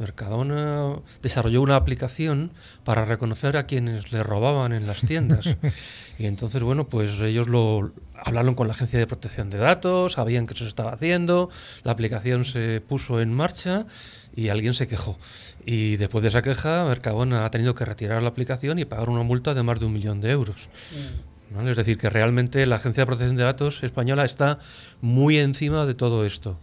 Mercadona 0.00 0.96
desarrolló 1.22 1.60
una 1.60 1.76
aplicación 1.76 2.52
para 2.84 3.04
reconocer 3.04 3.56
a 3.56 3.66
quienes 3.66 4.12
le 4.12 4.22
robaban 4.22 4.72
en 4.72 4.86
las 4.86 5.02
tiendas. 5.02 5.56
y 6.18 6.26
entonces, 6.26 6.62
bueno, 6.62 6.88
pues 6.88 7.20
ellos 7.20 7.48
lo 7.48 7.92
hablaron 8.16 8.54
con 8.54 8.66
la 8.66 8.72
agencia 8.72 8.98
de 8.98 9.06
protección 9.06 9.50
de 9.50 9.58
datos, 9.58 10.14
sabían 10.14 10.46
que 10.46 10.54
se 10.54 10.66
estaba 10.66 10.92
haciendo, 10.92 11.50
la 11.84 11.92
aplicación 11.92 12.44
se 12.44 12.80
puso 12.80 13.20
en 13.20 13.32
marcha 13.32 13.86
y 14.34 14.48
alguien 14.48 14.74
se 14.74 14.88
quejó. 14.88 15.18
Y 15.66 15.96
después 15.96 16.22
de 16.22 16.28
esa 16.28 16.42
queja, 16.42 16.84
Mercadona 16.86 17.44
ha 17.44 17.50
tenido 17.50 17.74
que 17.74 17.84
retirar 17.84 18.22
la 18.22 18.30
aplicación 18.30 18.78
y 18.78 18.86
pagar 18.86 19.10
una 19.10 19.22
multa 19.22 19.54
de 19.54 19.62
más 19.62 19.80
de 19.80 19.86
un 19.86 19.92
millón 19.92 20.20
de 20.20 20.30
euros. 20.30 20.68
Mm. 20.92 21.30
Es 21.66 21.76
decir, 21.76 21.98
que 21.98 22.08
realmente 22.08 22.64
la 22.64 22.76
Agencia 22.76 23.02
de 23.02 23.06
Protección 23.06 23.36
de 23.36 23.42
Datos 23.42 23.82
española 23.82 24.24
está 24.24 24.60
muy 25.00 25.38
encima 25.38 25.84
de 25.84 25.94
todo 25.94 26.24
esto. 26.24 26.60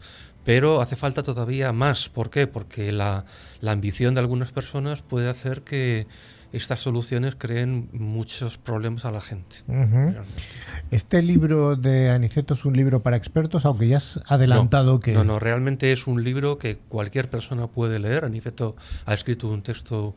Pero 0.48 0.80
hace 0.80 0.96
falta 0.96 1.24
todavía 1.24 1.74
más. 1.74 2.08
¿Por 2.08 2.30
qué? 2.30 2.48
Porque 2.48 2.94
la, 2.94 3.26
ambición 3.62 4.14
de 4.14 4.22
algunas 4.22 4.54
personas 4.54 5.02
puede 5.02 5.30
hacer 5.30 5.64
que 5.64 6.08
estas 6.54 6.80
soluciones 6.80 7.36
creen 7.36 7.90
muchos 7.92 8.58
problemas 8.58 9.04
a 9.04 9.12
la 9.12 9.20
gente. 9.20 9.58
Este 10.90 11.22
libro 11.22 11.76
de 11.76 12.12
Aniceto 12.12 12.54
es 12.54 12.64
un 12.64 12.78
libro 12.78 13.04
para 13.04 13.18
expertos, 13.18 13.66
aunque 13.66 13.90
ya 13.90 13.98
has 13.98 14.22
adelantado 14.26 15.02
que... 15.02 15.12
No, 15.12 15.26
no, 15.26 15.38
realmente 15.38 15.92
es 15.92 16.08
un 16.08 16.24
libro 16.24 16.58
que 16.58 16.78
cualquier 16.78 17.30
persona 17.30 17.68
puede 17.68 18.00
leer. 18.00 18.24
Aniceto 18.24 18.78
ha 19.06 19.14
escrito 19.14 19.50
un 19.50 19.64
texto 19.64 20.16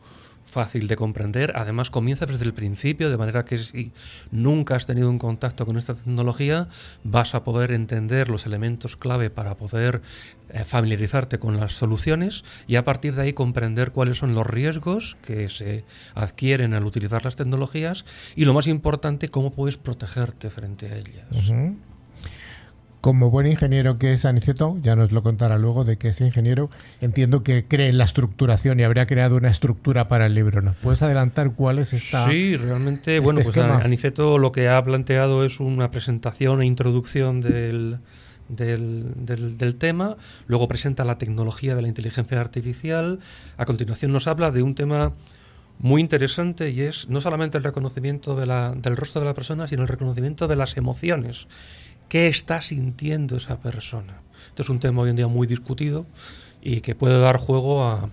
fácil 0.51 0.87
de 0.87 0.95
comprender. 0.97 1.53
Además, 1.55 1.89
comienza 1.89 2.25
desde 2.25 2.45
el 2.45 2.53
principio, 2.53 3.09
de 3.09 3.17
manera 3.17 3.45
que 3.45 3.57
si 3.57 3.91
nunca 4.31 4.75
has 4.75 4.85
tenido 4.85 5.09
un 5.09 5.17
contacto 5.17 5.65
con 5.65 5.77
esta 5.77 5.95
tecnología, 5.95 6.67
vas 7.03 7.33
a 7.33 7.43
poder 7.43 7.71
entender 7.71 8.29
los 8.29 8.45
elementos 8.45 8.97
clave 8.97 9.29
para 9.29 9.55
poder 9.55 10.01
eh, 10.49 10.65
familiarizarte 10.65 11.39
con 11.39 11.57
las 11.57 11.73
soluciones 11.73 12.43
y 12.67 12.75
a 12.75 12.83
partir 12.83 13.15
de 13.15 13.23
ahí 13.23 13.33
comprender 13.33 13.91
cuáles 13.91 14.17
son 14.17 14.35
los 14.35 14.45
riesgos 14.45 15.17
que 15.25 15.47
se 15.47 15.85
adquieren 16.13 16.73
al 16.73 16.85
utilizar 16.85 17.23
las 17.23 17.37
tecnologías 17.37 18.05
y 18.35 18.45
lo 18.45 18.53
más 18.53 18.67
importante, 18.67 19.29
cómo 19.29 19.51
puedes 19.51 19.77
protegerte 19.77 20.49
frente 20.49 20.87
a 20.87 20.97
ellas. 20.97 21.51
Como 23.01 23.31
buen 23.31 23.47
ingeniero 23.47 23.97
que 23.97 24.13
es 24.13 24.25
Aniceto, 24.25 24.77
ya 24.83 24.95
nos 24.95 25.11
lo 25.11 25.23
contará 25.23 25.57
luego 25.57 25.83
de 25.83 25.97
que 25.97 26.09
es 26.09 26.21
ingeniero, 26.21 26.69
entiendo 27.01 27.41
que 27.41 27.65
cree 27.67 27.89
en 27.89 27.97
la 27.97 28.03
estructuración 28.03 28.79
y 28.79 28.83
habría 28.83 29.07
creado 29.07 29.37
una 29.37 29.49
estructura 29.49 30.07
para 30.07 30.27
el 30.27 30.35
libro. 30.35 30.61
¿Nos 30.61 30.75
puedes 30.75 31.01
adelantar 31.01 31.53
cuál 31.53 31.79
es 31.79 31.93
esta? 31.93 32.27
Sí, 32.27 32.55
realmente, 32.57 33.17
este 33.17 33.25
bueno, 33.25 33.41
pues 33.43 33.57
Aniceto 33.57 34.37
lo 34.37 34.51
que 34.51 34.69
ha 34.69 34.83
planteado 34.83 35.43
es 35.43 35.59
una 35.59 35.89
presentación 35.89 36.61
e 36.61 36.67
introducción 36.67 37.41
del, 37.41 37.97
del, 38.49 39.75
tema, 39.79 40.15
luego 40.45 40.67
presenta 40.67 41.03
la 41.03 41.17
tecnología 41.17 41.73
de 41.73 41.81
la 41.81 41.87
inteligencia 41.87 42.39
artificial, 42.39 43.19
a 43.57 43.65
continuación 43.65 44.11
nos 44.11 44.27
habla 44.27 44.51
de 44.51 44.61
un 44.61 44.75
tema 44.75 45.13
muy 45.79 46.01
interesante 46.01 46.69
y 46.69 46.81
es 46.81 47.09
no 47.09 47.19
solamente 47.19 47.57
el 47.57 47.63
reconocimiento 47.63 48.35
de 48.35 48.45
la, 48.45 48.75
del 48.75 48.95
rostro 48.95 49.21
de 49.21 49.25
la 49.25 49.33
persona, 49.33 49.67
sino 49.67 49.81
el 49.81 49.87
reconocimiento 49.87 50.47
de 50.47 50.55
las 50.55 50.77
emociones 50.77 51.47
qué 52.11 52.27
está 52.27 52.61
sintiendo 52.61 53.37
esa 53.37 53.61
persona. 53.61 54.21
Esto 54.49 54.63
es 54.63 54.69
un 54.69 54.79
tema 54.79 55.01
hoy 55.01 55.11
en 55.11 55.15
día 55.15 55.27
muy 55.27 55.47
discutido 55.47 56.05
y 56.61 56.81
que 56.81 56.93
puede 56.93 57.17
dar 57.17 57.37
juego 57.37 57.85
a, 57.85 58.09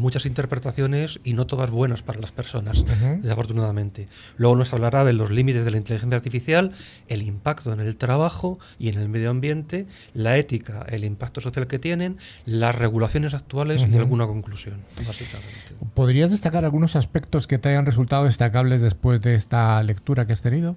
muchas 0.00 0.26
interpretaciones 0.26 1.20
y 1.22 1.34
no 1.34 1.46
todas 1.46 1.70
buenas 1.70 2.02
para 2.02 2.18
las 2.18 2.32
personas, 2.32 2.84
desafortunadamente. 3.22 4.08
Luego 4.36 4.56
nos 4.56 4.72
hablará 4.72 5.04
de 5.04 5.12
los 5.12 5.30
límites 5.30 5.64
de 5.64 5.70
la 5.70 5.76
inteligencia 5.76 6.16
artificial, 6.16 6.72
el 7.06 7.22
impacto 7.22 7.72
en 7.72 7.78
el 7.78 7.96
trabajo 7.96 8.58
y 8.76 8.88
en 8.88 8.98
el 8.98 9.08
medio 9.08 9.30
ambiente, 9.30 9.86
la 10.14 10.36
ética, 10.36 10.84
el 10.88 11.04
impacto 11.04 11.40
social 11.40 11.68
que 11.68 11.78
tienen, 11.78 12.18
las 12.44 12.74
regulaciones 12.74 13.34
actuales 13.34 13.80
y 13.88 13.96
alguna 13.96 14.26
conclusión, 14.26 14.82
básicamente. 15.06 15.74
¿Podrías 15.94 16.32
destacar 16.32 16.64
algunos 16.64 16.96
aspectos 16.96 17.46
que 17.46 17.58
te 17.58 17.68
hayan 17.68 17.86
resultado 17.86 18.24
destacables 18.24 18.80
después 18.80 19.20
de 19.20 19.36
esta 19.36 19.80
lectura 19.84 20.26
que 20.26 20.32
has 20.32 20.42
tenido? 20.42 20.76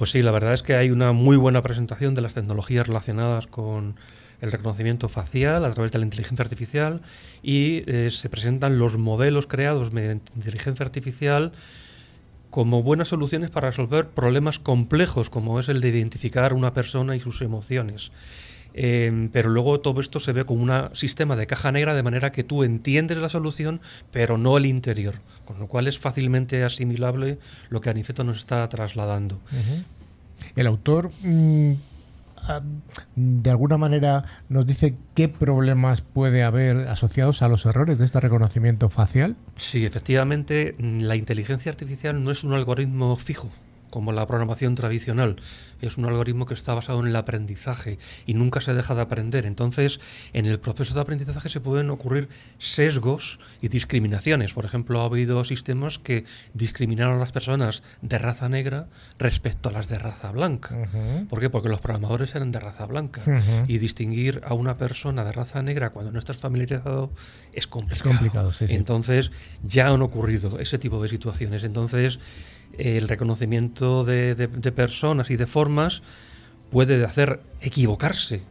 Pues 0.00 0.12
sí, 0.12 0.22
la 0.22 0.30
verdad 0.30 0.54
es 0.54 0.62
que 0.62 0.76
hay 0.76 0.90
una 0.90 1.12
muy 1.12 1.36
buena 1.36 1.60
presentación 1.60 2.14
de 2.14 2.22
las 2.22 2.32
tecnologías 2.32 2.86
relacionadas 2.86 3.46
con 3.46 3.96
el 4.40 4.50
reconocimiento 4.50 5.10
facial 5.10 5.62
a 5.62 5.70
través 5.72 5.92
de 5.92 5.98
la 5.98 6.06
inteligencia 6.06 6.42
artificial 6.42 7.02
y 7.42 7.82
eh, 7.84 8.08
se 8.10 8.30
presentan 8.30 8.78
los 8.78 8.96
modelos 8.96 9.46
creados 9.46 9.92
mediante 9.92 10.32
inteligencia 10.34 10.86
artificial 10.86 11.52
como 12.48 12.82
buenas 12.82 13.08
soluciones 13.08 13.50
para 13.50 13.68
resolver 13.68 14.08
problemas 14.08 14.58
complejos 14.58 15.28
como 15.28 15.60
es 15.60 15.68
el 15.68 15.82
de 15.82 15.90
identificar 15.90 16.54
una 16.54 16.72
persona 16.72 17.14
y 17.14 17.20
sus 17.20 17.42
emociones. 17.42 18.10
Em, 18.74 19.28
pero 19.30 19.50
luego 19.50 19.80
todo 19.80 20.00
esto 20.00 20.20
se 20.20 20.32
ve 20.32 20.44
como 20.44 20.62
un 20.62 20.94
sistema 20.94 21.36
de 21.36 21.46
caja 21.46 21.72
negra 21.72 21.94
de 21.94 22.02
manera 22.02 22.32
que 22.32 22.44
tú 22.44 22.64
entiendes 22.64 23.18
la 23.18 23.28
solución, 23.28 23.80
pero 24.10 24.38
no 24.38 24.56
el 24.56 24.66
interior, 24.66 25.16
con 25.44 25.58
lo 25.58 25.66
cual 25.66 25.88
es 25.88 25.98
fácilmente 25.98 26.62
asimilable 26.64 27.38
lo 27.68 27.80
que 27.80 27.90
Aniceto 27.90 28.24
nos 28.24 28.38
está 28.38 28.68
trasladando. 28.68 29.40
El 30.56 30.66
autor 30.66 31.10
mm, 31.22 31.72
de 33.16 33.50
alguna 33.50 33.76
manera 33.76 34.24
nos 34.48 34.66
dice 34.66 34.94
qué 35.14 35.28
problemas 35.28 36.00
puede 36.00 36.42
haber 36.42 36.88
asociados 36.88 37.42
a 37.42 37.48
los 37.48 37.66
errores 37.66 37.98
de 37.98 38.04
este 38.04 38.20
reconocimiento 38.20 38.88
facial. 38.88 39.36
Sí, 39.56 39.84
efectivamente, 39.84 40.74
la 40.78 41.16
inteligencia 41.16 41.70
artificial 41.70 42.22
no 42.22 42.30
es 42.30 42.44
un 42.44 42.52
algoritmo 42.52 43.16
fijo 43.16 43.50
como 43.90 44.12
la 44.12 44.26
programación 44.26 44.74
tradicional. 44.74 45.36
Es 45.80 45.96
un 45.96 46.04
algoritmo 46.04 46.46
que 46.46 46.54
está 46.54 46.74
basado 46.74 47.00
en 47.00 47.06
el 47.06 47.16
aprendizaje 47.16 47.98
y 48.26 48.34
nunca 48.34 48.60
se 48.60 48.74
deja 48.74 48.94
de 48.94 49.02
aprender. 49.02 49.46
Entonces, 49.46 50.00
en 50.32 50.46
el 50.46 50.58
proceso 50.60 50.94
de 50.94 51.00
aprendizaje 51.00 51.48
se 51.48 51.60
pueden 51.60 51.90
ocurrir 51.90 52.28
sesgos 52.58 53.38
y 53.60 53.68
discriminaciones. 53.68 54.52
Por 54.52 54.64
ejemplo, 54.64 55.00
ha 55.00 55.06
habido 55.06 55.44
sistemas 55.44 55.98
que 55.98 56.24
discriminaron 56.54 57.16
a 57.16 57.20
las 57.20 57.32
personas 57.32 57.82
de 58.02 58.18
raza 58.18 58.48
negra 58.48 58.88
respecto 59.18 59.68
a 59.68 59.72
las 59.72 59.88
de 59.88 59.98
raza 59.98 60.30
blanca. 60.32 60.76
¿Por 61.28 61.40
qué? 61.40 61.50
Porque 61.50 61.68
los 61.68 61.80
programadores 61.80 62.34
eran 62.34 62.50
de 62.50 62.60
raza 62.60 62.86
blanca. 62.86 63.22
Y 63.66 63.78
distinguir 63.78 64.42
a 64.44 64.54
una 64.54 64.76
persona 64.76 65.24
de 65.24 65.32
raza 65.32 65.62
negra 65.62 65.90
cuando 65.90 66.12
no 66.12 66.18
estás 66.18 66.36
familiarizado 66.36 67.10
es 67.52 67.66
complicado. 67.66 67.94
Es 67.94 68.02
complicado, 68.02 68.52
sí, 68.52 68.68
sí. 68.68 68.74
Entonces, 68.74 69.30
ya 69.62 69.88
han 69.88 70.02
ocurrido 70.02 70.60
ese 70.60 70.78
tipo 70.78 71.02
de 71.02 71.08
situaciones. 71.08 71.64
Entonces, 71.64 72.18
el 72.78 73.08
reconocimiento 73.08 74.04
de, 74.04 74.48
personas 74.74 75.30
y 75.30 75.36
de 75.36 75.46
formas 75.46 76.02
puede 76.70 77.04
hacer 77.04 77.40
equivocarse. 77.60 78.42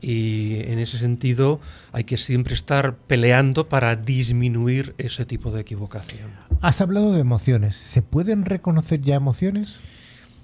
Y 0.00 0.60
en 0.60 0.78
ese 0.78 0.98
sentido 0.98 1.60
hay 1.92 2.04
que 2.04 2.16
siempre 2.16 2.54
estar 2.54 2.96
peleando 2.96 3.68
para 3.68 3.96
disminuir 3.96 4.94
ese 4.98 5.26
tipo 5.26 5.50
de 5.50 5.60
equivocación. 5.60 6.30
Has 6.60 6.80
hablado 6.80 7.12
de 7.12 7.20
emociones. 7.20 7.76
¿Se 7.76 8.02
pueden 8.02 8.44
reconocer 8.44 9.00
ya 9.00 9.16
emociones? 9.16 9.80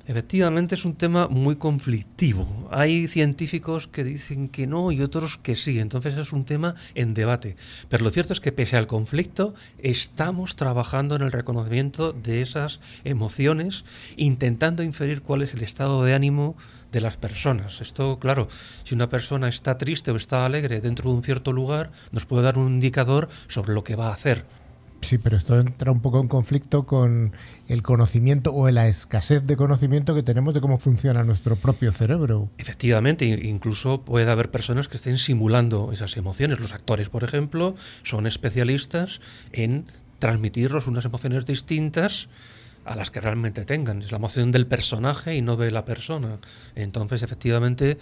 Efectivamente 0.09 0.77
es 0.77 0.85
un 0.85 0.95
tema 0.95 1.27
muy 1.27 1.57
conflictivo. 1.57 2.69
Hay 2.71 3.09
científicos 3.09 3.89
que 3.89 4.05
dicen 4.05 4.49
que 4.49 4.69
no 4.69 4.93
y 4.93 5.03
otros 5.03 5.37
que 5.37 5.57
sí. 5.57 5.81
Entonces 5.81 6.17
es 6.17 6.33
un 6.33 6.45
tema 6.45 6.77
en 6.95 7.13
debate. 7.13 7.57
Pero 7.89 8.05
lo 8.05 8.11
cierto 8.11 8.33
es 8.33 8.39
que 8.39 8.53
pese 8.53 8.77
al 8.77 8.87
conflicto 8.87 9.55
estamos 9.79 10.55
trabajando 10.55 11.17
en 11.17 11.23
el 11.23 11.33
reconocimiento 11.33 12.13
de 12.13 12.41
esas 12.41 12.81
emociones, 13.03 13.85
intentando 14.17 14.85
inferir 14.85 15.23
cuál 15.23 15.43
es 15.43 15.55
el 15.55 15.65
estado 15.65 16.05
de 16.05 16.15
ánimo 16.15 16.57
de 16.93 17.01
las 17.01 17.17
personas. 17.17 17.81
Esto, 17.81 18.21
claro, 18.21 18.47
si 18.85 18.95
una 18.95 19.09
persona 19.09 19.49
está 19.49 19.77
triste 19.77 20.13
o 20.13 20.17
está 20.17 20.47
alegre 20.47 20.81
dentro 20.81 21.11
de 21.11 21.17
un 21.17 21.25
cierto 21.25 21.53
lugar, 21.53 21.91
nos 22.13 22.27
puede 22.27 22.45
dar 22.45 22.59
un 22.59 22.75
indicador 22.75 23.29
sobre 23.49 23.75
lo 23.75 23.83
que 23.83 23.97
va 23.97 24.09
a 24.09 24.15
hacer. 24.15 24.45
Sí, 25.07 25.19
pero 25.19 25.37
esto 25.37 25.57
entra 25.61 25.93
un 25.93 26.01
poco 26.01 26.21
en 26.21 26.27
conflicto 26.27 26.85
con 26.85 27.33
el 27.69 27.85
conocimiento 27.85 28.53
o 28.53 28.69
la 28.71 28.89
escasez 28.89 29.47
de 29.47 29.57
conocimiento 29.57 30.17
que 30.17 30.25
tenemos 30.25 30.53
de 30.53 30.61
cómo 30.61 30.81
funciona 30.81 31.23
nuestro 31.23 31.55
propio 31.55 31.93
cerebro. 31.93 32.51
Efectivamente, 32.59 33.25
incluso 33.25 34.01
puede 34.01 34.29
haber 34.29 34.51
personas 34.51 34.89
que 34.89 34.97
estén 34.97 35.19
simulando 35.19 35.93
esas 35.93 36.17
emociones. 36.17 36.59
Los 36.59 36.73
actores, 36.73 37.09
por 37.09 37.23
ejemplo, 37.23 37.77
son 38.03 38.27
especialistas 38.27 39.21
en 39.53 39.85
transmitirnos 40.19 40.89
unas 40.89 41.05
emociones 41.05 41.47
distintas 41.47 42.29
a 42.87 42.97
las 42.97 43.11
que 43.11 43.21
realmente 43.21 43.65
tengan. 43.65 44.01
Es 44.01 44.13
la 44.13 44.19
emoción 44.19 44.53
del 44.53 44.67
personaje 44.67 45.35
y 45.35 45.43
no 45.43 45.57
de 45.57 45.71
la 45.71 45.85
persona. 45.85 46.39
Entonces, 46.75 47.23
efectivamente, 47.23 47.99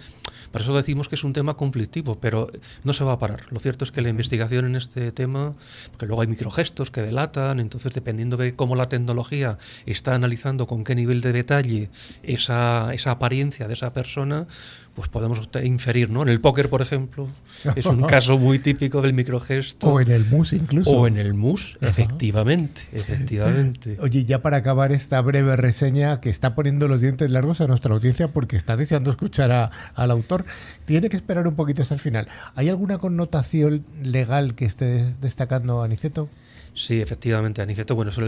por 0.52 0.60
eso 0.60 0.76
decimos 0.76 1.08
que 1.08 1.14
es 1.14 1.24
un 1.24 1.32
tema 1.32 1.54
conflictivo, 1.54 2.20
pero 2.20 2.50
no 2.84 2.92
se 2.92 3.04
va 3.04 3.12
a 3.12 3.18
parar. 3.18 3.46
Lo 3.50 3.60
cierto 3.60 3.84
es 3.84 3.90
que 3.90 4.02
la 4.02 4.10
investigación 4.10 4.66
en 4.66 4.76
este 4.76 5.10
tema, 5.12 5.54
porque 5.90 6.06
luego 6.06 6.22
hay 6.22 6.28
microgestos 6.28 6.90
que 6.90 7.02
delatan, 7.02 7.60
entonces 7.60 7.92
dependiendo 7.92 8.36
de 8.36 8.54
cómo 8.54 8.76
la 8.76 8.84
tecnología 8.84 9.58
está 9.86 10.14
analizando 10.14 10.66
con 10.66 10.84
qué 10.84 10.94
nivel 10.94 11.20
de 11.22 11.32
detalle 11.32 11.90
esa, 12.22 12.92
esa 12.92 13.12
apariencia 13.12 13.66
de 13.66 13.74
esa 13.74 13.92
persona, 13.92 14.46
pues 14.94 15.08
podemos 15.08 15.48
inferir, 15.62 16.10
¿no? 16.10 16.22
En 16.22 16.28
el 16.28 16.40
póker, 16.40 16.70
por 16.70 16.80
ejemplo, 16.80 17.28
es 17.74 17.86
un 17.86 18.02
caso 18.06 18.38
muy 18.38 18.60
típico 18.60 19.02
del 19.02 19.12
microgesto. 19.12 19.88
O 19.88 20.00
en 20.00 20.10
el 20.10 20.24
mus 20.24 20.52
incluso. 20.52 20.90
O 20.90 21.06
en 21.06 21.18
el 21.18 21.34
mus, 21.34 21.76
efectivamente, 21.80 22.82
efectivamente. 22.92 23.96
Oye, 24.00 24.24
ya 24.24 24.40
para 24.40 24.58
acabar 24.58 24.92
esta 24.92 25.20
breve 25.20 25.56
reseña 25.56 26.20
que 26.20 26.30
está 26.30 26.54
poniendo 26.54 26.86
los 26.86 27.00
dientes 27.00 27.30
largos 27.30 27.60
a 27.60 27.66
nuestra 27.66 27.92
audiencia 27.92 28.28
porque 28.28 28.56
está 28.56 28.76
deseando 28.76 29.10
escuchar 29.10 29.70
al 29.94 30.10
autor, 30.10 30.44
tiene 30.84 31.08
que 31.08 31.16
esperar 31.16 31.48
un 31.48 31.56
poquito 31.56 31.82
hasta 31.82 31.94
el 31.94 32.00
final. 32.00 32.28
¿Hay 32.54 32.68
alguna 32.68 32.98
connotación 32.98 33.84
legal 34.02 34.54
que 34.54 34.64
esté 34.64 35.12
destacando 35.20 35.82
Aniceto? 35.82 36.28
Sí, 36.74 37.00
efectivamente, 37.00 37.62
Aniceto, 37.62 37.94
bueno, 37.94 38.10
es 38.10 38.18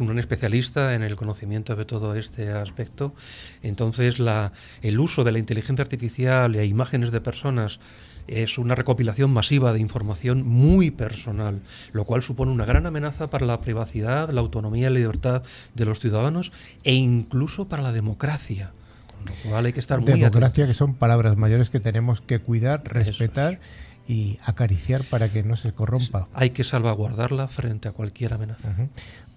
un 0.00 0.18
especialista 0.18 0.94
en 0.94 1.02
el 1.02 1.14
conocimiento 1.14 1.76
de 1.76 1.84
todo 1.84 2.16
este 2.16 2.50
aspecto. 2.50 3.14
Entonces, 3.62 4.18
la, 4.18 4.52
el 4.82 4.98
uso 4.98 5.22
de 5.22 5.30
la 5.30 5.38
inteligencia 5.38 5.84
artificial 5.84 6.56
e 6.56 6.66
imágenes 6.66 7.12
de 7.12 7.20
personas 7.20 7.78
es 8.26 8.58
una 8.58 8.74
recopilación 8.74 9.32
masiva 9.32 9.72
de 9.72 9.78
información 9.78 10.46
muy 10.46 10.90
personal, 10.90 11.60
lo 11.92 12.04
cual 12.04 12.22
supone 12.22 12.50
una 12.50 12.64
gran 12.64 12.86
amenaza 12.86 13.30
para 13.30 13.46
la 13.46 13.60
privacidad, 13.60 14.30
la 14.30 14.40
autonomía 14.40 14.88
y 14.88 14.92
la 14.92 14.98
libertad 14.98 15.42
de 15.74 15.84
los 15.84 16.00
ciudadanos 16.00 16.52
e 16.82 16.94
incluso 16.94 17.68
para 17.68 17.82
la 17.82 17.92
democracia. 17.92 18.72
Con 19.16 19.26
lo 19.26 19.50
cual 19.50 19.66
hay 19.66 19.72
que 19.72 19.80
estar 19.80 20.00
muy 20.00 20.12
Democracia, 20.12 20.66
que 20.66 20.74
son 20.74 20.94
palabras 20.94 21.36
mayores 21.36 21.70
que 21.70 21.78
tenemos 21.78 22.20
que 22.20 22.40
cuidar, 22.40 22.82
respetar 22.84 23.60
y 24.06 24.38
acariciar 24.44 25.04
para 25.04 25.30
que 25.30 25.42
no 25.42 25.56
se 25.56 25.72
corrompa. 25.72 26.28
Hay 26.34 26.50
que 26.50 26.64
salvaguardarla 26.64 27.48
frente 27.48 27.88
a 27.88 27.92
cualquier 27.92 28.34
amenaza. 28.34 28.74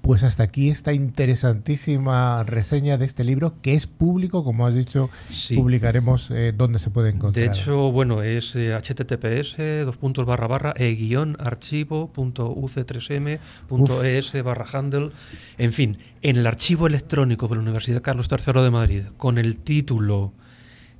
Pues 0.01 0.21
hasta 0.21 0.43
aquí 0.43 0.69
esta 0.69 0.93
interesantísima 0.93 2.43
reseña 2.43 2.99
de 2.99 3.05
este 3.05 3.23
libro 3.23 3.55
que 3.63 3.73
es 3.73 3.87
público, 3.87 4.43
como 4.43 4.67
has 4.67 4.75
dicho, 4.75 5.09
publicaremos 5.55 6.29
eh, 6.29 6.53
dónde 6.55 6.77
se 6.77 6.91
puede 6.91 7.09
encontrar. 7.09 7.43
De 7.43 7.51
hecho, 7.51 7.91
bueno, 7.91 8.21
es 8.21 8.51
https 8.51 9.55
eh, 9.57 9.83
dos 9.83 9.97
puntos 9.97 10.27
barra 10.27 10.45
barra 10.45 10.73
e 10.77 10.93
guion 10.93 11.37
archivo 11.39 12.13
punto 12.13 12.53
uc3m.es 12.53 14.43
barra 14.43 14.65
handle. 14.71 15.09
En 15.57 15.73
fin, 15.73 15.97
en 16.21 16.35
el 16.35 16.45
archivo 16.45 16.85
electrónico 16.85 17.47
de 17.47 17.55
la 17.55 17.61
Universidad 17.61 18.03
Carlos 18.03 18.27
III 18.29 18.61
de 18.61 18.69
Madrid, 18.69 19.03
con 19.17 19.39
el 19.39 19.57
título 19.57 20.33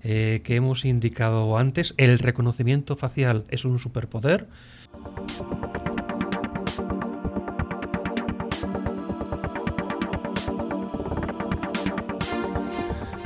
eh, 0.08 0.42
que 0.44 0.56
hemos 0.56 0.86
indicado 0.86 1.58
antes, 1.58 1.96
el 1.98 2.20
reconocimiento 2.20 2.96
facial 2.96 3.44
es 3.50 3.66
un 3.66 3.80
superpoder. 3.80 4.48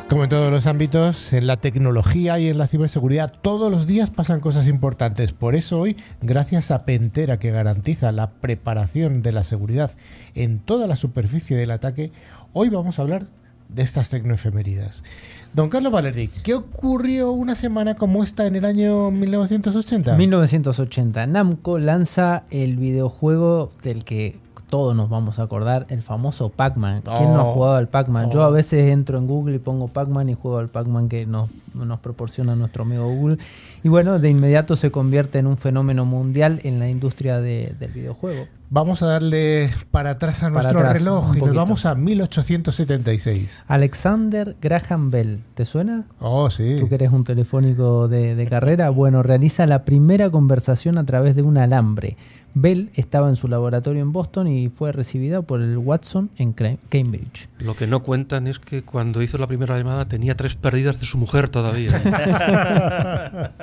Como 0.07 0.23
en 0.23 0.29
todos 0.29 0.49
los 0.49 0.67
ámbitos, 0.67 1.33
en 1.33 1.47
la 1.47 1.57
tecnología 1.57 2.39
y 2.39 2.47
en 2.47 2.57
la 2.57 2.67
ciberseguridad, 2.67 3.29
todos 3.41 3.69
los 3.69 3.85
días 3.85 4.09
pasan 4.09 4.39
cosas 4.39 4.65
importantes. 4.65 5.33
Por 5.33 5.55
eso 5.55 5.81
hoy, 5.81 5.97
gracias 6.21 6.71
a 6.71 6.85
Pentera, 6.85 7.39
que 7.39 7.51
garantiza 7.51 8.13
la 8.13 8.31
preparación 8.31 9.21
de 9.21 9.33
la 9.33 9.43
seguridad 9.43 9.91
en 10.33 10.59
toda 10.59 10.87
la 10.87 10.95
superficie 10.95 11.57
del 11.57 11.71
ataque, 11.71 12.13
hoy 12.53 12.69
vamos 12.69 12.99
a 12.99 13.01
hablar 13.01 13.27
de 13.67 13.83
estas 13.83 14.09
tecnoefemeridas. 14.09 15.03
Don 15.53 15.69
Carlos 15.69 15.91
Valeri, 15.91 16.29
¿qué 16.43 16.53
ocurrió 16.53 17.31
una 17.31 17.55
semana 17.55 17.95
como 17.95 18.23
esta 18.23 18.45
en 18.45 18.55
el 18.55 18.65
año 18.65 19.09
1980? 19.09 20.15
1980. 20.15 21.25
Namco 21.25 21.79
lanza 21.79 22.43
el 22.51 22.77
videojuego 22.77 23.71
del 23.81 24.03
que 24.03 24.37
todos 24.69 24.95
nos 24.95 25.09
vamos 25.09 25.39
a 25.39 25.43
acordar, 25.43 25.85
el 25.89 26.01
famoso 26.01 26.49
Pac-Man. 26.49 27.01
¿Quién 27.01 27.33
no 27.33 27.41
ha 27.41 27.43
oh. 27.43 27.53
jugado 27.53 27.75
al 27.75 27.87
Pac-Man? 27.87 28.31
Yo 28.31 28.43
a 28.43 28.49
oh. 28.49 28.51
veces 28.51 28.91
entro 28.91 29.17
en 29.17 29.27
Google 29.27 29.55
y 29.55 29.59
pongo 29.59 29.87
Pac-Man 29.87 30.29
y 30.29 30.35
juego 30.35 30.59
al 30.59 30.69
Pac-Man 30.69 31.09
que 31.09 31.25
nos, 31.25 31.49
nos 31.73 31.99
proporciona 31.99 32.55
nuestro 32.55 32.83
amigo 32.83 33.07
Google. 33.07 33.37
Y 33.83 33.89
bueno, 33.89 34.19
de 34.19 34.29
inmediato 34.29 34.75
se 34.75 34.91
convierte 34.91 35.39
en 35.39 35.47
un 35.47 35.57
fenómeno 35.57 36.05
mundial 36.05 36.61
en 36.63 36.79
la 36.79 36.89
industria 36.89 37.39
del 37.39 37.91
videojuego. 37.93 38.45
Vamos 38.71 39.01
a 39.01 39.07
darle 39.07 39.71
para 39.89 40.11
atrás 40.11 40.43
a 40.43 40.51
nuestro 40.51 40.83
reloj 40.83 41.35
y 41.35 41.39
nos 41.39 41.55
vamos 41.55 41.87
a 41.87 41.95
1876. 41.95 43.65
Alexander 43.67 44.55
Graham 44.61 45.09
Bell, 45.09 45.39
¿te 45.55 45.65
suena? 45.65 46.03
Oh, 46.19 46.51
sí. 46.51 46.77
Tú 46.79 46.87
que 46.87 46.95
eres 46.95 47.11
un 47.11 47.23
telefónico 47.23 48.07
de, 48.07 48.35
de 48.35 48.47
carrera. 48.47 48.91
Bueno, 48.91 49.23
realiza 49.23 49.65
la 49.65 49.85
primera 49.85 50.29
conversación 50.29 50.99
a 50.99 51.03
través 51.03 51.35
de 51.35 51.41
un 51.41 51.57
alambre. 51.57 52.15
Bell 52.53 52.89
estaba 52.95 53.29
en 53.29 53.35
su 53.35 53.47
laboratorio 53.47 54.01
en 54.01 54.11
Boston 54.11 54.47
y 54.47 54.69
fue 54.69 54.91
recibida 54.91 55.41
por 55.41 55.61
el 55.61 55.77
Watson 55.77 56.29
en 56.37 56.53
Cambridge. 56.53 57.47
Lo 57.59 57.75
que 57.75 57.87
no 57.87 58.01
cuentan 58.03 58.47
es 58.47 58.59
que 58.59 58.83
cuando 58.83 59.21
hizo 59.21 59.37
la 59.37 59.47
primera 59.47 59.77
llamada 59.77 60.07
tenía 60.07 60.35
tres 60.35 60.55
pérdidas 60.55 60.99
de 60.99 61.05
su 61.05 61.17
mujer 61.17 61.49
todavía. 61.49 61.89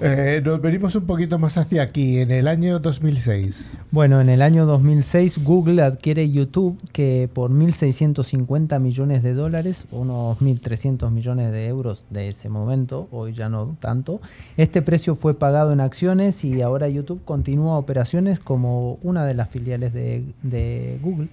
Eh, 0.00 0.40
nos 0.44 0.60
venimos 0.60 0.94
un 0.94 1.04
poquito 1.04 1.38
más 1.38 1.56
hacia 1.56 1.82
aquí, 1.82 2.18
en 2.18 2.30
el 2.30 2.48
año 2.48 2.78
2006. 2.78 3.76
Bueno, 3.90 4.20
en 4.20 4.28
el 4.28 4.42
año 4.42 4.66
2006 4.66 5.42
Google 5.42 5.82
adquiere 5.82 6.30
YouTube 6.30 6.78
que 6.92 7.28
por 7.32 7.50
1.650 7.50 8.80
millones 8.80 9.22
de 9.22 9.34
dólares, 9.34 9.86
unos 9.90 10.38
1.300 10.38 11.10
millones 11.10 11.52
de 11.52 11.66
euros 11.66 12.04
de 12.10 12.28
ese 12.28 12.48
momento, 12.48 13.08
hoy 13.10 13.32
ya 13.32 13.48
no 13.48 13.76
tanto. 13.80 14.20
Este 14.56 14.82
precio 14.82 15.16
fue 15.16 15.34
pagado 15.34 15.72
en 15.72 15.80
acciones 15.80 16.44
y 16.44 16.62
ahora 16.62 16.88
YouTube 16.88 17.24
continúa 17.24 17.78
operaciones 17.88 18.38
como 18.38 18.98
una 19.02 19.24
de 19.24 19.32
las 19.32 19.48
filiales 19.48 19.94
de, 19.94 20.98
Google. 21.02 21.28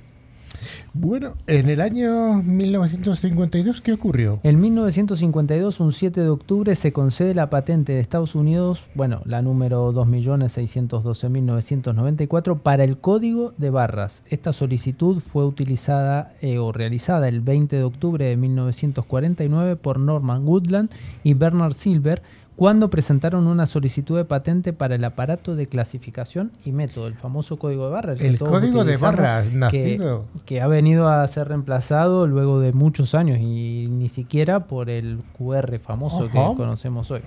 Bueno, 0.94 1.34
en 1.48 1.70
el 1.70 1.82
año 1.82 2.42
1952, 2.42 3.82
¿qué 3.82 3.92
ocurrió? 3.92 4.40
En 4.44 4.62
1952, 4.62 5.82
un 5.82 5.92
7 5.92 6.22
de 6.22 6.30
octubre, 6.30 6.74
se 6.76 6.94
concede 6.94 7.36
la 7.36 7.50
patente 7.50 7.92
de 7.92 8.00
Estados 8.00 8.36
Unidos, 8.36 8.86
bueno, 8.96 9.22
la 9.26 9.42
número 9.42 9.92
2.612.994, 9.92 12.60
para 12.60 12.86
el 12.86 13.00
código 13.00 13.54
de 13.58 13.70
barras. 13.70 14.24
Esta 14.30 14.54
solicitud 14.54 15.20
fue 15.20 15.46
utilizada 15.46 16.36
eh, 16.42 16.58
o 16.58 16.72
realizada 16.72 17.28
el 17.28 17.42
20 17.42 17.76
de 17.76 17.84
octubre 17.84 18.24
de 18.24 18.38
1949 18.38 19.76
por 19.76 20.00
Norman 20.00 20.48
Woodland 20.48 20.90
y 21.22 21.34
Bernard 21.34 21.74
Silver 21.74 22.22
cuando 22.56 22.90
presentaron 22.90 23.48
una 23.48 23.66
solicitud 23.66 24.16
de 24.16 24.24
patente 24.24 24.72
para 24.72 24.96
el 24.96 25.04
aparato 25.04 25.56
de 25.56 25.68
clasificación 25.68 26.52
y 26.64 26.72
método, 26.72 27.08
el 27.08 27.16
famoso 27.16 27.58
código 27.58 27.86
de 27.86 27.92
barras. 27.92 28.22
El 28.22 28.40
código 28.40 28.86
de 28.86 28.96
barras, 28.96 29.52
nacido. 29.52 30.26
Que, 30.46 30.62
ha 30.62 30.68
venido 30.68 31.10
a 31.10 31.28
ser 31.28 31.50
reemplazado 31.50 32.28
luego 32.28 32.62
de 32.62 32.72
muchos 32.72 33.14
años 33.14 33.40
y 33.42 33.88
ni 33.90 34.08
siquiera 34.08 34.68
por 34.68 34.90
el 34.90 35.20
QR 35.38 35.80
famoso 35.80 36.30
que 36.30 36.40
conocemos 36.56 37.12
hoy. 37.12 37.22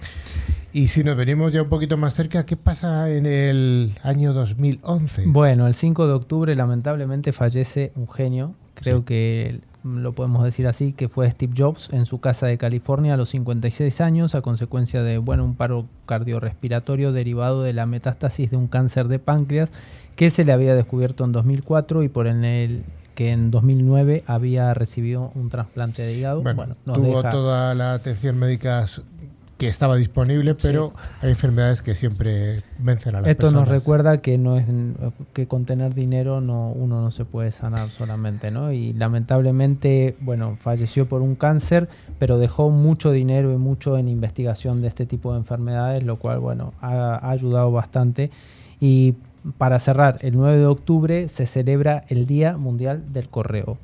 Y 0.72 0.88
si 0.88 1.04
nos 1.04 1.16
venimos 1.16 1.52
ya 1.52 1.62
un 1.62 1.68
poquito 1.68 1.96
más 1.96 2.14
cerca, 2.14 2.46
¿qué 2.46 2.56
pasa 2.56 3.10
en 3.10 3.26
el 3.26 3.94
año 4.02 4.32
2011? 4.32 5.24
Bueno, 5.26 5.66
el 5.66 5.74
5 5.74 6.06
de 6.06 6.12
octubre 6.12 6.54
lamentablemente 6.54 7.32
fallece 7.32 7.92
un 7.96 8.08
genio, 8.08 8.54
creo 8.74 9.04
que 9.04 9.60
lo 9.96 10.12
podemos 10.12 10.44
decir 10.44 10.66
así, 10.66 10.92
que 10.92 11.08
fue 11.08 11.30
Steve 11.30 11.54
Jobs 11.56 11.88
en 11.92 12.06
su 12.06 12.20
casa 12.20 12.46
de 12.46 12.58
California 12.58 13.14
a 13.14 13.16
los 13.16 13.30
56 13.30 14.00
años 14.00 14.34
a 14.34 14.42
consecuencia 14.42 15.02
de 15.02 15.18
bueno, 15.18 15.44
un 15.44 15.54
paro 15.54 15.86
cardiorrespiratorio 16.06 17.12
derivado 17.12 17.62
de 17.62 17.72
la 17.72 17.86
metástasis 17.86 18.50
de 18.50 18.56
un 18.56 18.68
cáncer 18.68 19.08
de 19.08 19.18
páncreas 19.18 19.70
que 20.16 20.30
se 20.30 20.44
le 20.44 20.52
había 20.52 20.74
descubierto 20.74 21.24
en 21.24 21.32
2004 21.32 22.02
y 22.02 22.08
por 22.08 22.26
el 22.26 22.84
que 23.14 23.30
en 23.30 23.50
2009 23.50 24.22
había 24.26 24.72
recibido 24.74 25.32
un 25.34 25.48
trasplante 25.48 26.02
de 26.02 26.14
hígado. 26.14 26.42
Bueno, 26.42 26.76
tuvo 26.84 27.22
toda 27.22 27.74
la 27.74 27.94
atención 27.94 28.38
médica 28.38 28.84
que 29.58 29.68
estaba 29.68 29.96
disponible, 29.96 30.54
pero 30.54 30.92
hay 31.20 31.30
enfermedades 31.30 31.82
que 31.82 31.96
siempre 31.96 32.58
vencen 32.78 33.16
a 33.16 33.20
las 33.20 33.30
Esto 33.30 33.50
nos 33.50 33.66
recuerda 33.66 34.18
que 34.18 34.38
no 34.38 34.56
es 34.56 34.66
que 35.32 35.48
con 35.48 35.64
tener 35.64 35.94
dinero 35.94 36.40
no 36.40 36.70
uno 36.70 37.02
no 37.02 37.10
se 37.10 37.24
puede 37.24 37.50
sanar 37.50 37.90
solamente, 37.90 38.52
¿no? 38.52 38.72
Y 38.72 38.92
lamentablemente, 38.92 40.16
bueno, 40.20 40.56
falleció 40.60 41.08
por 41.08 41.22
un 41.22 41.34
cáncer, 41.34 41.88
pero 42.20 42.38
dejó 42.38 42.70
mucho 42.70 43.10
dinero 43.10 43.52
y 43.52 43.56
mucho 43.56 43.98
en 43.98 44.06
investigación 44.06 44.80
de 44.80 44.86
este 44.86 45.06
tipo 45.06 45.32
de 45.32 45.38
enfermedades, 45.38 46.04
lo 46.04 46.16
cual, 46.16 46.38
bueno, 46.38 46.72
ha, 46.80 47.28
ayudado 47.28 47.72
bastante. 47.72 48.30
Y 48.78 49.14
para 49.58 49.80
cerrar, 49.80 50.18
el 50.20 50.36
9 50.36 50.56
de 50.56 50.66
octubre 50.66 51.28
se 51.28 51.46
celebra 51.46 52.04
el 52.08 52.26
Día 52.26 52.56
Mundial 52.56 53.12
del 53.12 53.28
Correo. 53.28 53.76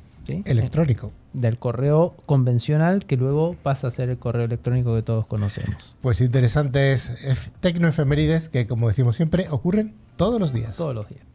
Electrónico 0.45 1.11
del 1.35 1.57
correo 1.57 2.15
convencional 2.25 3.05
que 3.05 3.17
luego 3.17 3.55
pasa 3.61 3.87
a 3.87 3.91
ser 3.91 4.09
el 4.09 4.17
correo 4.17 4.45
electrónico 4.45 4.95
que 4.95 5.01
todos 5.01 5.27
conocemos. 5.27 5.95
Pues 6.01 6.21
interesante 6.21 6.93
es 6.93 7.51
tecnoefemérides 7.59 8.49
que 8.49 8.67
como 8.67 8.87
decimos 8.87 9.15
siempre 9.15 9.47
ocurren 9.49 9.93
todos 10.17 10.39
los 10.39 10.53
días. 10.53 10.77
Todos 10.77 10.95
los 10.95 11.07
días. 11.09 11.25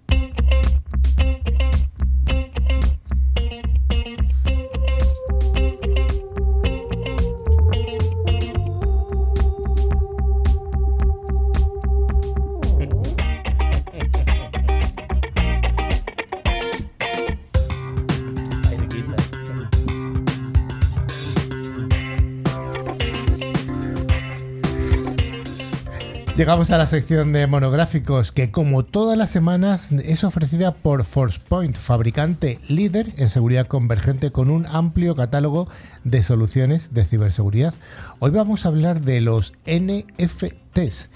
Llegamos 26.40 26.70
a 26.70 26.78
la 26.78 26.86
sección 26.86 27.34
de 27.34 27.46
monográficos 27.46 28.32
que 28.32 28.50
como 28.50 28.82
todas 28.82 29.18
las 29.18 29.28
semanas 29.28 29.92
es 29.92 30.24
ofrecida 30.24 30.72
por 30.72 31.04
ForcePoint, 31.04 31.76
fabricante 31.76 32.60
líder 32.66 33.12
en 33.18 33.28
seguridad 33.28 33.66
convergente 33.66 34.30
con 34.30 34.48
un 34.48 34.64
amplio 34.64 35.14
catálogo 35.14 35.68
de 36.02 36.22
soluciones 36.22 36.94
de 36.94 37.04
ciberseguridad. 37.04 37.74
Hoy 38.20 38.30
vamos 38.30 38.64
a 38.64 38.70
hablar 38.70 39.02
de 39.02 39.20
los 39.20 39.52
NFTs. 39.66 41.10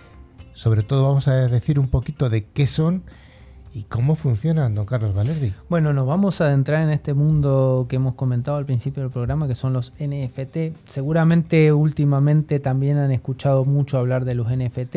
Sobre 0.52 0.82
todo 0.82 1.08
vamos 1.08 1.26
a 1.26 1.48
decir 1.48 1.78
un 1.78 1.88
poquito 1.88 2.28
de 2.28 2.44
qué 2.44 2.66
son 2.66 3.02
¿Y 3.74 3.82
cómo 3.82 4.14
funcionan, 4.14 4.76
don 4.76 4.86
Carlos 4.86 5.16
Valerdi? 5.16 5.52
Bueno, 5.68 5.92
nos 5.92 6.06
vamos 6.06 6.40
a 6.40 6.44
adentrar 6.44 6.84
en 6.84 6.90
este 6.90 7.12
mundo 7.12 7.86
que 7.88 7.96
hemos 7.96 8.14
comentado 8.14 8.56
al 8.56 8.64
principio 8.64 9.02
del 9.02 9.10
programa, 9.10 9.48
que 9.48 9.56
son 9.56 9.72
los 9.72 9.92
NFT. 9.98 10.86
Seguramente 10.86 11.72
últimamente 11.72 12.60
también 12.60 12.98
han 12.98 13.10
escuchado 13.10 13.64
mucho 13.64 13.98
hablar 13.98 14.24
de 14.24 14.36
los 14.36 14.46
NFT 14.48 14.96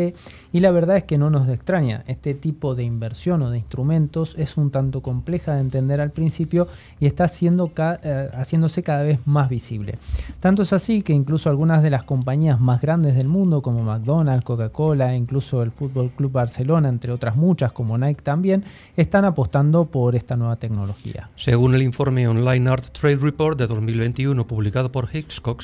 y 0.53 0.59
la 0.59 0.69
verdad 0.69 0.97
es 0.97 1.05
que 1.05 1.17
no 1.17 1.31
nos 1.31 1.49
extraña. 1.49 2.03
Este 2.05 2.35
tipo 2.35 2.75
de 2.75 2.83
inversión 2.83 3.41
o 3.41 3.49
de 3.49 3.57
instrumentos 3.57 4.35
es 4.37 4.57
un 4.57 4.69
tanto 4.69 5.01
compleja 5.01 5.55
de 5.55 5.61
entender 5.61 5.99
al 5.99 6.11
principio 6.11 6.67
y 6.99 7.07
está 7.07 7.23
haciendo 7.23 7.71
eh, 7.75 8.29
haciéndose 8.35 8.83
cada 8.83 9.01
vez 9.01 9.19
más 9.25 9.49
visible. 9.49 9.97
Tanto 10.39 10.61
es 10.61 10.71
así 10.71 11.01
que 11.01 11.13
incluso 11.13 11.49
algunas 11.49 11.81
de 11.81 11.89
las 11.89 12.03
compañías 12.03 12.61
más 12.61 12.79
grandes 12.79 13.15
del 13.15 13.27
mundo, 13.27 13.63
como 13.63 13.81
McDonald's, 13.81 14.45
Coca-Cola, 14.45 15.15
incluso 15.15 15.63
el 15.63 15.71
Fútbol 15.71 16.11
Club 16.11 16.31
Barcelona, 16.31 16.89
entre 16.89 17.11
otras 17.11 17.35
muchas, 17.35 17.71
como 17.71 17.97
Nike 17.97 18.21
también, 18.21 18.66
están 18.95 19.25
apostando 19.25 19.86
por 19.86 20.15
esta 20.15 20.36
nueva 20.36 20.58
tecnología. 20.58 21.30
Según 21.36 21.75
el 21.75 21.82
informe 21.82 22.27
Online 22.27 22.69
Art 22.69 22.86
Trade 22.91 23.17
Report 23.17 23.58
de 23.58 23.67
2021 23.67 24.47
publicado 24.47 24.91
por 24.91 25.10
Hitchcock, 25.13 25.63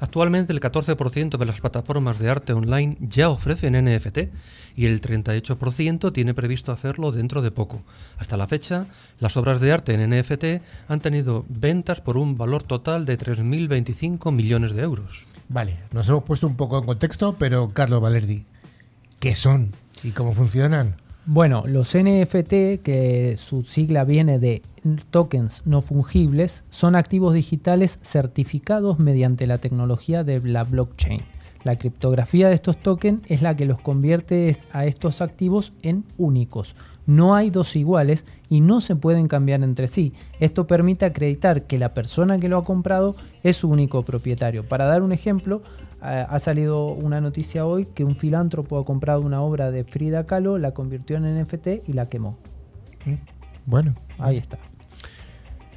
actualmente 0.00 0.52
el 0.52 0.60
14% 0.60 1.36
de 1.36 1.46
las 1.46 1.60
plataformas 1.60 2.18
de 2.18 2.30
arte 2.30 2.52
online 2.52 2.96
ya 3.00 3.30
ofrecen 3.30 3.72
NFT 3.84 4.18
y 4.76 4.86
el 4.86 5.00
38% 5.00 6.12
tiene 6.12 6.34
previsto 6.34 6.72
hacerlo 6.72 7.12
dentro 7.12 7.42
de 7.42 7.50
poco. 7.50 7.82
Hasta 8.18 8.36
la 8.36 8.46
fecha, 8.46 8.86
las 9.20 9.36
obras 9.36 9.60
de 9.60 9.72
arte 9.72 9.94
en 9.94 10.10
NFT 10.10 10.62
han 10.88 11.00
tenido 11.00 11.44
ventas 11.48 12.00
por 12.00 12.16
un 12.16 12.36
valor 12.36 12.62
total 12.62 13.06
de 13.06 13.18
3.025 13.18 14.32
millones 14.32 14.74
de 14.74 14.82
euros. 14.82 15.24
Vale, 15.48 15.78
nos 15.92 16.08
hemos 16.08 16.24
puesto 16.24 16.46
un 16.46 16.56
poco 16.56 16.78
en 16.78 16.86
contexto, 16.86 17.36
pero 17.38 17.70
Carlos 17.72 18.00
Valerdi, 18.00 18.44
¿qué 19.20 19.34
son 19.34 19.72
y 20.02 20.10
cómo 20.10 20.34
funcionan? 20.34 20.96
Bueno, 21.26 21.64
los 21.66 21.96
NFT, 21.96 22.82
que 22.82 23.36
su 23.38 23.62
sigla 23.62 24.04
viene 24.04 24.38
de 24.38 24.60
tokens 25.08 25.62
no 25.64 25.80
fungibles, 25.80 26.64
son 26.68 26.96
activos 26.96 27.32
digitales 27.32 27.98
certificados 28.02 28.98
mediante 28.98 29.46
la 29.46 29.56
tecnología 29.56 30.22
de 30.22 30.40
la 30.40 30.64
blockchain. 30.64 31.22
La 31.62 31.76
criptografía 31.76 32.48
de 32.48 32.54
estos 32.54 32.76
tokens 32.76 33.22
es 33.26 33.40
la 33.40 33.56
que 33.56 33.64
los 33.64 33.80
convierte 33.80 34.54
a 34.70 34.84
estos 34.84 35.22
activos 35.22 35.72
en 35.80 36.04
únicos. 36.18 36.76
No 37.06 37.34
hay 37.34 37.48
dos 37.48 37.74
iguales 37.74 38.26
y 38.50 38.60
no 38.60 38.82
se 38.82 38.94
pueden 38.94 39.26
cambiar 39.26 39.62
entre 39.62 39.88
sí. 39.88 40.12
Esto 40.40 40.66
permite 40.66 41.06
acreditar 41.06 41.62
que 41.62 41.78
la 41.78 41.94
persona 41.94 42.38
que 42.38 42.50
lo 42.50 42.58
ha 42.58 42.64
comprado 42.64 43.16
es 43.42 43.56
su 43.56 43.70
único 43.70 44.04
propietario. 44.04 44.68
Para 44.68 44.84
dar 44.84 45.02
un 45.02 45.12
ejemplo, 45.12 45.62
ha 46.04 46.38
salido 46.38 46.88
una 46.88 47.20
noticia 47.20 47.64
hoy 47.64 47.86
que 47.86 48.04
un 48.04 48.14
filántropo 48.14 48.78
ha 48.78 48.84
comprado 48.84 49.22
una 49.22 49.40
obra 49.40 49.70
de 49.70 49.84
Frida 49.84 50.26
Kahlo, 50.26 50.58
la 50.58 50.72
convirtió 50.72 51.16
en 51.16 51.42
NFT 51.42 51.88
y 51.88 51.94
la 51.94 52.08
quemó. 52.08 52.36
Mm, 53.06 53.14
bueno, 53.64 53.94
ahí 54.18 54.36
está. 54.36 54.58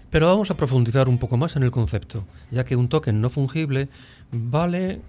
Pero 0.09 0.27
vamos 0.27 0.51
a 0.51 0.57
profundizar 0.57 1.07
un 1.07 1.17
poco 1.17 1.37
más 1.37 1.55
en 1.55 1.63
el 1.63 1.71
concepto, 1.71 2.23
ya 2.51 2.65
que 2.65 2.75
un 2.75 2.89
token 2.89 3.21
no 3.21 3.29
fungible 3.29 3.89
vale 4.31 5.01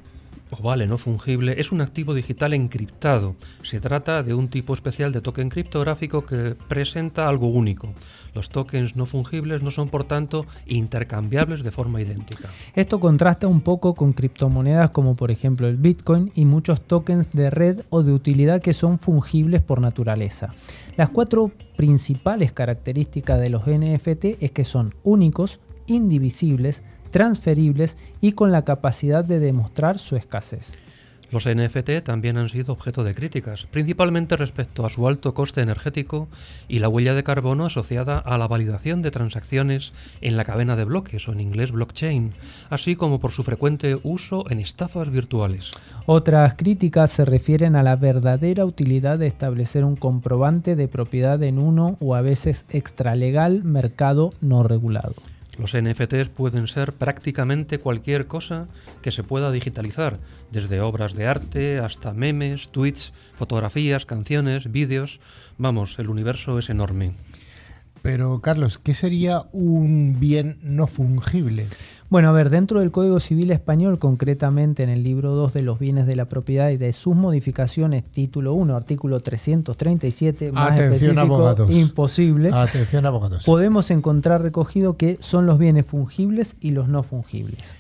o 0.51 0.63
vale 0.63 0.87
no 0.87 0.99
fungible 0.99 1.61
es 1.61 1.73
un 1.73 1.81
activo 1.81 2.15
digital 2.15 2.55
encriptado. 2.55 3.37
Se 3.63 3.81
trata 3.81 4.23
de 4.23 4.35
un 4.35 4.49
tipo 4.49 4.75
especial 4.75 5.13
de 5.13 5.21
token 5.21 5.49
criptográfico 5.49 6.25
que 6.25 6.57
presenta 6.69 7.29
algo 7.29 7.49
único. 7.49 7.93
Los 8.35 8.51
tokens 8.51 8.97
no 8.97 9.07
fungibles 9.07 9.63
no 9.63 9.71
son 9.71 9.89
por 9.89 10.05
tanto 10.05 10.47
intercambiables 10.67 11.63
de 11.63 11.71
forma 11.71 12.01
idéntica. 12.01 12.49
Esto 12.75 13.01
contrasta 13.01 13.47
un 13.47 13.61
poco 13.61 13.95
con 13.95 14.13
criptomonedas 14.13 14.91
como 14.91 15.17
por 15.17 15.31
ejemplo 15.31 15.67
el 15.67 15.77
Bitcoin 15.77 16.33
y 16.35 16.45
muchos 16.45 16.81
tokens 16.81 17.33
de 17.33 17.51
red 17.51 17.83
o 17.91 18.03
de 18.03 18.13
utilidad 18.13 18.61
que 18.61 18.75
son 18.75 18.99
fungibles 18.99 19.63
por 19.63 19.81
naturaleza. 19.81 20.55
Las 20.97 21.11
cuatro 21.11 21.53
principales 21.77 22.53
características 22.53 23.41
de 23.41 23.51
los 23.51 23.63
NFT 23.67 24.43
es 24.43 24.51
que 24.51 24.65
son 24.65 24.95
únicos, 25.05 25.61
indivisibles, 25.87 26.83
transferibles 27.11 27.97
y 28.21 28.33
con 28.33 28.53
la 28.53 28.65
capacidad 28.65 29.25
de 29.25 29.39
demostrar 29.39 29.99
su 29.99 30.17
escasez. 30.17 30.77
Los 31.31 31.47
NFT 31.47 32.03
también 32.05 32.39
han 32.39 32.49
sido 32.49 32.73
objeto 32.73 33.05
de 33.05 33.15
críticas, 33.15 33.67
principalmente 33.71 34.37
respecto 34.37 34.87
a 34.87 34.91
su 34.91 35.07
alto 35.07 35.35
coste 35.35 35.61
energético 35.61 36.29
y 36.69 36.79
la 36.79 36.89
huella 36.89 37.15
de 37.15 37.23
carbono 37.23 37.67
asociada 37.67 38.19
a 38.19 38.39
la 38.39 38.49
validación 38.49 39.03
de 39.03 39.11
transacciones 39.11 39.93
en 40.23 40.39
la 40.39 40.45
cadena 40.45 40.75
de 40.75 40.85
bloques 40.85 41.29
o 41.29 41.33
en 41.33 41.41
inglés 41.41 41.71
blockchain, 41.71 42.33
así 42.71 42.97
como 42.97 43.21
por 43.21 43.33
su 43.33 43.43
frecuente 43.43 43.99
uso 44.03 44.51
en 44.51 44.59
estafas 44.59 45.11
virtuales. 45.11 45.73
Otras 46.07 46.55
críticas 46.55 47.11
se 47.11 47.27
refieren 47.27 47.77
a 47.77 47.83
la 47.83 47.97
verdadera 47.97 48.65
utilidad 48.65 49.19
de 49.19 49.27
establecer 49.27 49.85
un 49.85 49.97
comprobante 49.97 50.77
de 50.77 50.89
propiedad 50.89 51.43
en 51.43 51.59
uno 51.59 51.99
o 52.01 52.15
a 52.15 52.23
veces 52.23 52.65
extralegal 52.71 53.65
mercado 53.65 54.33
no 54.41 54.63
regulado. 54.63 55.15
Los 55.59 55.77
NFTs 55.77 56.29
pueden 56.29 56.69
ser 56.69 56.93
prácticamente 56.93 57.81
cualquier 57.81 58.27
cosa 58.27 58.69
que 59.03 59.11
se 59.11 59.25
pueda 59.25 59.51
digitalizar, 59.51 60.19
desde 60.53 60.81
obras 60.81 61.15
de 61.15 61.27
arte 61.27 61.81
hasta 61.81 62.13
memes, 62.13 62.71
tweets, 62.71 63.13
fotografías, 63.35 64.07
canciones, 64.07 64.71
vídeos. 64.71 65.19
Vamos, 65.59 65.99
el 65.99 66.11
universo 66.11 66.61
es 66.61 66.71
enorme. 66.71 67.15
Pero 68.03 68.41
Carlos, 68.41 68.79
¿qué 68.79 68.95
sería 68.95 69.47
un 69.53 70.21
bien 70.21 70.59
no 70.63 70.87
fungible? 70.87 71.67
Bueno, 72.11 72.31
a 72.31 72.33
ver, 72.33 72.49
dentro 72.49 72.81
del 72.81 72.91
Código 72.91 73.21
Civil 73.21 73.51
Español, 73.51 73.99
concretamente 73.99 74.83
en 74.83 74.89
el 74.89 75.03
libro 75.03 75.33
2 75.33 75.53
de 75.53 75.61
los 75.61 75.79
bienes 75.79 76.07
de 76.07 76.17
la 76.17 76.25
propiedad 76.25 76.71
y 76.71 76.79
de 76.79 76.95
sus 76.95 77.15
modificaciones, 77.15 78.03
título 78.05 78.55
1, 78.55 78.75
artículo 78.75 79.21
337, 79.21 80.51
más 80.53 80.73
Atención, 80.73 81.19
abogados. 81.19 81.71
imposible. 81.71 82.51
Atención, 82.51 83.05
abogados. 83.05 83.45
Podemos 83.45 83.91
encontrar 83.91 84.41
recogido 84.41 84.97
que 84.97 85.19
son 85.21 85.45
los 85.45 85.59
bienes 85.59 85.85
fungibles 85.85 86.57
y 86.61 86.71
los 86.71 86.89
no 86.89 87.03
fungibles. 87.03 87.75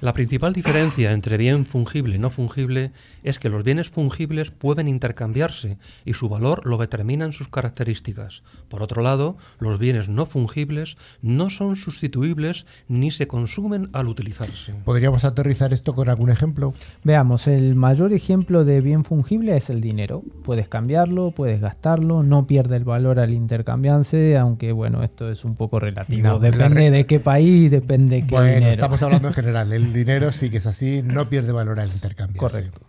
La 0.00 0.12
principal 0.12 0.52
diferencia 0.52 1.10
entre 1.10 1.36
bien 1.36 1.66
fungible 1.66 2.14
y 2.14 2.18
no 2.20 2.30
fungible 2.30 2.92
es 3.24 3.40
que 3.40 3.48
los 3.48 3.64
bienes 3.64 3.88
fungibles 3.88 4.52
pueden 4.52 4.86
intercambiarse 4.86 5.76
y 6.04 6.14
su 6.14 6.28
valor 6.28 6.64
lo 6.66 6.76
determinan 6.76 7.32
sus 7.32 7.48
características. 7.48 8.44
Por 8.68 8.80
otro 8.80 9.02
lado, 9.02 9.36
los 9.58 9.80
bienes 9.80 10.08
no 10.08 10.24
fungibles 10.24 10.96
no 11.20 11.50
son 11.50 11.74
sustituibles 11.74 12.64
ni 12.86 13.10
se 13.10 13.26
consumen 13.26 13.90
al 13.92 14.06
utilizarse. 14.06 14.72
¿Podríamos 14.84 15.24
aterrizar 15.24 15.72
esto 15.72 15.96
con 15.96 16.08
algún 16.08 16.30
ejemplo? 16.30 16.74
Veamos, 17.02 17.48
el 17.48 17.74
mayor 17.74 18.12
ejemplo 18.12 18.64
de 18.64 18.80
bien 18.80 19.02
fungible 19.02 19.56
es 19.56 19.68
el 19.68 19.80
dinero. 19.80 20.22
Puedes 20.44 20.68
cambiarlo, 20.68 21.32
puedes 21.32 21.60
gastarlo, 21.60 22.22
no 22.22 22.46
pierde 22.46 22.76
el 22.76 22.84
valor 22.84 23.18
al 23.18 23.34
intercambiarse, 23.34 24.36
aunque 24.36 24.70
bueno, 24.70 25.02
esto 25.02 25.28
es 25.28 25.44
un 25.44 25.56
poco 25.56 25.80
relativo. 25.80 26.38
depende 26.38 26.92
de 26.92 27.04
qué 27.04 27.18
país, 27.18 27.68
depende 27.68 28.20
de 28.20 28.26
qué 28.28 28.34
bueno, 28.36 28.68
estamos 28.68 29.02
hablando 29.02 29.26
en 29.26 29.34
general. 29.34 29.72
El 29.72 29.87
dinero 29.92 30.32
sí 30.32 30.50
que 30.50 30.58
es 30.58 30.66
así, 30.66 31.02
no 31.02 31.28
pierde 31.28 31.52
valor 31.52 31.80
al 31.80 31.88
intercambio. 31.88 32.38
Correcto. 32.38 32.80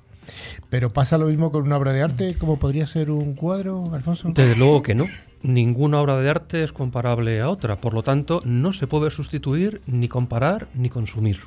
Pero 0.70 0.92
pasa 0.92 1.18
lo 1.18 1.26
mismo 1.28 1.52
con 1.52 1.64
una 1.64 1.78
obra 1.78 1.94
de 1.94 2.02
arte, 2.02 2.36
como 2.36 2.60
podría 2.60 2.86
ser 2.86 3.10
un 3.12 3.34
cuadro, 3.34 3.94
Alfonso. 3.94 4.32
Desde 4.34 4.56
luego 4.56 4.84
que 4.84 4.96
no. 4.96 5.06
Ninguna 5.42 6.00
obra 6.00 6.18
de 6.18 6.30
arte 6.30 6.64
es 6.64 6.74
comparable 6.74 7.40
a 7.40 7.50
otra, 7.50 7.80
por 7.80 7.94
lo 7.94 8.04
tanto, 8.04 8.42
no 8.44 8.74
se 8.74 8.88
puede 8.88 9.10
sustituir, 9.10 9.82
ni 9.88 10.08
comparar, 10.08 10.68
ni 10.76 10.90
consumir. 10.90 11.40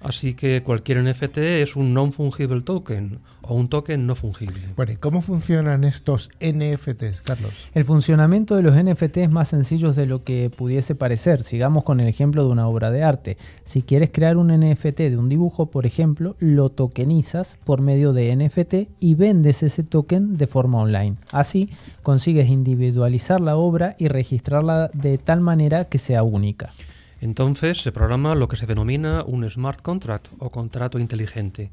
Así 0.00 0.34
que 0.34 0.62
cualquier 0.62 1.02
NFT 1.02 1.38
es 1.38 1.74
un 1.74 1.92
non-fungible 1.92 2.62
token 2.62 3.18
o 3.42 3.54
un 3.54 3.68
token 3.68 4.06
no 4.06 4.14
fungible. 4.14 4.60
Bueno, 4.76 4.92
¿y 4.92 4.96
cómo 4.96 5.22
funcionan 5.22 5.82
estos 5.84 6.30
NFTs, 6.40 7.22
Carlos? 7.22 7.52
El 7.74 7.84
funcionamiento 7.84 8.54
de 8.54 8.62
los 8.62 8.76
NFT 8.76 9.18
es 9.18 9.30
más 9.30 9.48
sencillo 9.48 9.92
de 9.92 10.06
lo 10.06 10.22
que 10.22 10.50
pudiese 10.50 10.94
parecer. 10.94 11.42
Sigamos 11.42 11.82
con 11.82 12.00
el 12.00 12.06
ejemplo 12.06 12.44
de 12.44 12.50
una 12.50 12.68
obra 12.68 12.90
de 12.90 13.02
arte. 13.02 13.38
Si 13.64 13.82
quieres 13.82 14.10
crear 14.12 14.36
un 14.36 14.48
NFT 14.48 14.98
de 14.98 15.16
un 15.16 15.28
dibujo, 15.28 15.66
por 15.66 15.86
ejemplo, 15.86 16.36
lo 16.38 16.68
tokenizas 16.70 17.56
por 17.64 17.80
medio 17.80 18.12
de 18.12 18.36
NFT 18.36 18.90
y 19.00 19.14
vendes 19.14 19.62
ese 19.62 19.82
token 19.82 20.36
de 20.36 20.46
forma 20.46 20.78
online. 20.78 21.16
Así 21.32 21.70
consigues 22.02 22.48
individualizar 22.48 23.40
la 23.40 23.56
obra 23.56 23.96
y 23.98 24.08
registrarla 24.08 24.90
de 24.92 25.18
tal 25.18 25.40
manera 25.40 25.86
que 25.86 25.98
sea 25.98 26.22
única. 26.22 26.72
Entonces 27.20 27.82
se 27.82 27.92
programa 27.92 28.34
lo 28.34 28.48
que 28.48 28.56
se 28.56 28.66
denomina 28.66 29.24
un 29.24 29.48
smart 29.48 29.82
contract 29.82 30.28
o 30.38 30.50
contrato 30.50 30.98
inteligente. 30.98 31.70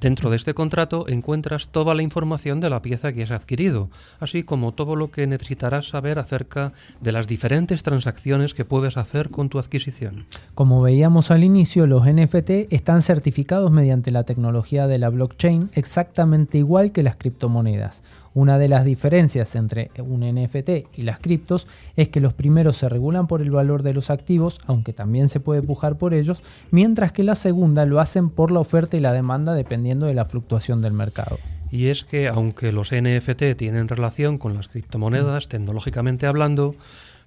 Dentro 0.00 0.30
de 0.30 0.36
este 0.36 0.54
contrato 0.54 1.06
encuentras 1.08 1.68
toda 1.68 1.94
la 1.94 2.02
información 2.02 2.60
de 2.60 2.70
la 2.70 2.82
pieza 2.82 3.12
que 3.12 3.22
has 3.22 3.30
adquirido, 3.30 3.90
así 4.20 4.42
como 4.42 4.72
todo 4.72 4.96
lo 4.96 5.10
que 5.10 5.26
necesitarás 5.26 5.88
saber 5.88 6.18
acerca 6.18 6.72
de 7.00 7.12
las 7.12 7.26
diferentes 7.26 7.82
transacciones 7.82 8.54
que 8.54 8.64
puedes 8.64 8.96
hacer 8.96 9.30
con 9.30 9.48
tu 9.48 9.58
adquisición. 9.58 10.26
Como 10.54 10.82
veíamos 10.82 11.30
al 11.30 11.44
inicio, 11.44 11.86
los 11.86 12.06
NFT 12.06 12.72
están 12.72 13.02
certificados 13.02 13.70
mediante 13.70 14.10
la 14.10 14.24
tecnología 14.24 14.86
de 14.86 14.98
la 14.98 15.10
blockchain 15.10 15.70
exactamente 15.74 16.58
igual 16.58 16.92
que 16.92 17.02
las 17.02 17.16
criptomonedas. 17.16 18.02
Una 18.36 18.58
de 18.58 18.68
las 18.68 18.84
diferencias 18.84 19.56
entre 19.56 19.90
un 19.96 20.20
NFT 20.20 20.68
y 20.94 21.04
las 21.04 21.20
criptos 21.20 21.66
es 21.96 22.10
que 22.10 22.20
los 22.20 22.34
primeros 22.34 22.76
se 22.76 22.86
regulan 22.86 23.28
por 23.28 23.40
el 23.40 23.50
valor 23.50 23.82
de 23.82 23.94
los 23.94 24.10
activos, 24.10 24.60
aunque 24.66 24.92
también 24.92 25.30
se 25.30 25.40
puede 25.40 25.62
pujar 25.62 25.96
por 25.96 26.12
ellos, 26.12 26.42
mientras 26.70 27.12
que 27.12 27.24
la 27.24 27.34
segunda 27.34 27.86
lo 27.86 27.98
hacen 27.98 28.28
por 28.28 28.50
la 28.50 28.60
oferta 28.60 28.98
y 28.98 29.00
la 29.00 29.14
demanda 29.14 29.54
dependiendo 29.54 30.04
de 30.04 30.12
la 30.12 30.26
fluctuación 30.26 30.82
del 30.82 30.92
mercado. 30.92 31.38
Y 31.70 31.86
es 31.86 32.04
que 32.04 32.28
aunque 32.28 32.72
los 32.72 32.92
NFT 32.92 33.56
tienen 33.56 33.88
relación 33.88 34.36
con 34.36 34.52
las 34.52 34.68
criptomonedas, 34.68 35.48
tecnológicamente 35.48 36.26
hablando, 36.26 36.74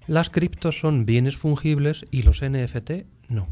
las 0.06 0.30
criptos 0.30 0.78
son 0.78 1.06
bienes 1.06 1.36
fungibles 1.36 2.04
y 2.12 2.22
los 2.22 2.40
NFT 2.40 2.92
no. 3.28 3.48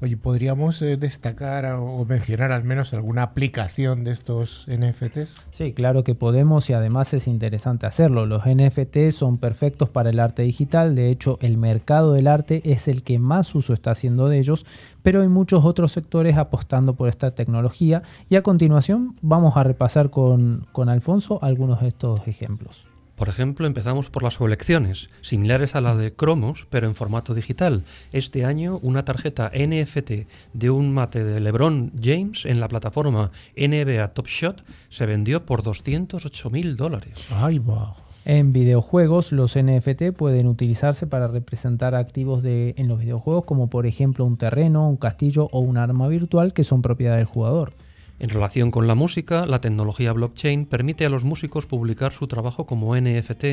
Oye, 0.00 0.16
¿podríamos 0.16 0.80
eh, 0.82 0.96
destacar 0.96 1.64
o 1.66 2.04
mencionar 2.04 2.52
al 2.52 2.64
menos 2.64 2.92
alguna 2.92 3.22
aplicación 3.22 4.04
de 4.04 4.12
estos 4.12 4.66
NFTs? 4.68 5.42
Sí, 5.52 5.72
claro 5.72 6.04
que 6.04 6.14
podemos 6.14 6.68
y 6.70 6.72
además 6.72 7.14
es 7.14 7.26
interesante 7.26 7.86
hacerlo. 7.86 8.26
Los 8.26 8.42
NFTs 8.46 9.14
son 9.14 9.38
perfectos 9.38 9.88
para 9.88 10.10
el 10.10 10.20
arte 10.20 10.42
digital, 10.42 10.94
de 10.94 11.08
hecho 11.08 11.38
el 11.40 11.58
mercado 11.58 12.12
del 12.12 12.26
arte 12.26 12.62
es 12.64 12.88
el 12.88 13.02
que 13.02 13.18
más 13.18 13.54
uso 13.54 13.72
está 13.72 13.92
haciendo 13.92 14.28
de 14.28 14.38
ellos, 14.38 14.66
pero 15.02 15.22
hay 15.22 15.28
muchos 15.28 15.64
otros 15.64 15.92
sectores 15.92 16.36
apostando 16.36 16.94
por 16.94 17.08
esta 17.08 17.32
tecnología 17.32 18.02
y 18.28 18.36
a 18.36 18.42
continuación 18.42 19.16
vamos 19.22 19.56
a 19.56 19.62
repasar 19.62 20.10
con, 20.10 20.66
con 20.72 20.88
Alfonso 20.88 21.38
algunos 21.42 21.80
de 21.80 21.88
estos 21.88 22.26
ejemplos. 22.26 22.95
Por 23.16 23.30
ejemplo, 23.30 23.66
empezamos 23.66 24.10
por 24.10 24.22
las 24.22 24.36
colecciones, 24.36 25.08
similares 25.22 25.74
a 25.74 25.80
la 25.80 25.96
de 25.96 26.12
Cromos, 26.12 26.66
pero 26.68 26.86
en 26.86 26.94
formato 26.94 27.34
digital. 27.34 27.82
Este 28.12 28.44
año, 28.44 28.78
una 28.82 29.06
tarjeta 29.06 29.50
NFT 29.54 30.26
de 30.52 30.70
un 30.70 30.92
mate 30.92 31.24
de 31.24 31.40
LeBron 31.40 31.92
James 32.00 32.44
en 32.44 32.60
la 32.60 32.68
plataforma 32.68 33.30
NBA 33.56 34.08
Top 34.08 34.26
Shot 34.26 34.62
se 34.90 35.06
vendió 35.06 35.46
por 35.46 35.62
208 35.62 36.50
mil 36.50 36.76
dólares. 36.76 37.26
¡Ay, 37.30 37.58
wow! 37.58 37.94
En 38.26 38.52
videojuegos, 38.52 39.32
los 39.32 39.56
NFT 39.56 40.10
pueden 40.14 40.46
utilizarse 40.46 41.06
para 41.06 41.28
representar 41.28 41.94
activos 41.94 42.42
de, 42.42 42.74
en 42.76 42.88
los 42.88 42.98
videojuegos, 42.98 43.44
como 43.44 43.70
por 43.70 43.86
ejemplo 43.86 44.24
un 44.24 44.36
terreno, 44.36 44.88
un 44.88 44.96
castillo 44.96 45.48
o 45.52 45.60
un 45.60 45.78
arma 45.78 46.08
virtual 46.08 46.52
que 46.52 46.64
son 46.64 46.82
propiedad 46.82 47.16
del 47.16 47.24
jugador. 47.24 47.72
En 48.18 48.30
relación 48.30 48.70
con 48.70 48.86
la 48.86 48.94
música, 48.94 49.44
la 49.44 49.60
tecnología 49.60 50.12
blockchain 50.12 50.64
permite 50.64 51.04
a 51.04 51.10
los 51.10 51.24
músicos 51.24 51.66
publicar 51.66 52.12
su 52.14 52.26
trabajo 52.26 52.64
como 52.64 52.96
NFT 52.96 53.44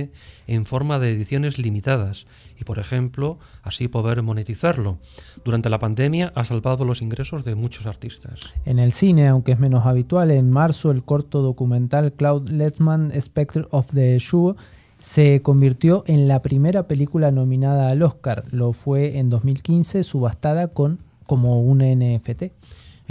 en 0.47 0.66
forma 0.66 0.99
de 0.99 1.11
ediciones 1.11 1.57
limitadas 1.57 2.28
y, 2.57 2.64
por 2.64 2.80
ejemplo, 2.80 3.39
así 3.61 3.89
poder 3.89 4.22
monetizarlo. 4.24 4.99
Durante 5.43 5.70
la 5.70 5.80
pandemia 5.80 6.32
ha 6.34 6.45
salvado 6.45 6.86
los 6.86 7.01
ingresos 7.01 7.43
de 7.43 7.55
muchos 7.55 7.88
artistas. 7.88 8.53
En 8.64 8.80
el 8.80 8.93
cine, 8.93 9.28
aunque 9.28 9.51
es 9.51 9.59
menos 9.59 9.86
habitual, 9.86 10.32
en 10.32 10.49
marzo 10.49 10.91
el 10.91 11.03
corto 11.03 11.41
documental 11.41 12.14
Cloud 12.14 12.47
Letman 12.49 13.11
Spectre 13.22 13.66
of 13.72 13.88
the 13.93 14.18
Shoe 14.18 14.55
se 15.01 15.41
convirtió 15.41 16.05
en 16.07 16.30
la 16.30 16.41
primera 16.41 16.88
película 16.88 17.32
nominada 17.32 17.89
al 17.89 18.01
Oscar. 18.01 18.43
Lo 18.51 18.72
fue 18.72 19.18
en 19.18 19.30
2015 19.30 20.03
subastada 20.03 20.70
con 20.70 20.99
como 21.26 21.61
un 21.61 21.80
NFT. 21.80 22.43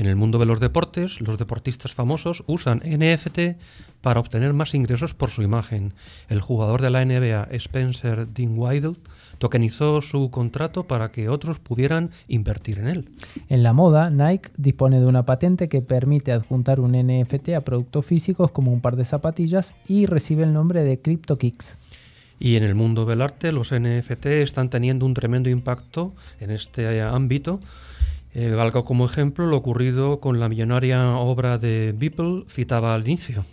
En 0.02 0.08
el 0.08 0.16
mundo 0.16 0.40
de 0.40 0.46
los 0.46 0.58
deportes, 0.58 1.20
los 1.20 1.38
deportistas 1.38 1.94
famosos 1.94 2.42
usan 2.48 2.82
NFT 2.84 3.56
para 4.00 4.18
obtener 4.18 4.52
más 4.52 4.74
ingresos 4.74 5.14
por 5.14 5.30
su 5.30 5.42
imagen. 5.42 5.94
El 6.28 6.40
jugador 6.40 6.82
de 6.82 6.90
la 6.90 7.04
NBA, 7.04 7.46
Spencer 7.52 8.26
Dinwiddie, 8.32 8.96
tokenizó 9.38 10.02
su 10.02 10.32
contrato 10.32 10.88
para 10.88 11.12
que 11.12 11.28
otros 11.28 11.60
pudieran 11.60 12.10
invertir 12.26 12.80
en 12.80 12.88
él. 12.88 13.10
En 13.48 13.62
la 13.62 13.72
moda, 13.72 14.10
Nike 14.10 14.50
dispone 14.56 14.98
de 14.98 15.06
una 15.06 15.24
patente 15.24 15.68
que 15.68 15.82
permite 15.82 16.32
adjuntar 16.32 16.80
un 16.80 16.94
NFT 16.94 17.50
a 17.50 17.60
productos 17.60 18.04
físicos 18.04 18.50
como 18.50 18.72
un 18.72 18.80
par 18.80 18.96
de 18.96 19.04
zapatillas 19.04 19.76
y 19.86 20.06
recibe 20.06 20.42
el 20.42 20.52
nombre 20.52 20.82
de 20.82 21.00
CryptoKicks. 21.00 21.78
Y 22.40 22.56
en 22.56 22.64
el 22.64 22.74
mundo 22.74 23.04
del 23.04 23.22
arte, 23.22 23.52
los 23.52 23.72
NFT 23.72 24.26
están 24.26 24.68
teniendo 24.68 25.06
un 25.06 25.14
tremendo 25.14 25.48
impacto 25.48 26.12
en 26.40 26.50
este 26.50 27.00
ámbito 27.02 27.60
eh, 28.34 28.50
valga 28.50 28.82
como 28.82 29.04
ejemplo 29.04 29.46
lo 29.46 29.56
ocurrido 29.56 30.20
con 30.20 30.40
la 30.40 30.48
millonaria 30.48 31.16
obra 31.16 31.58
de 31.58 31.94
Beeple 31.96 32.44
citaba 32.48 32.94
al 32.94 33.06
inicio. 33.06 33.44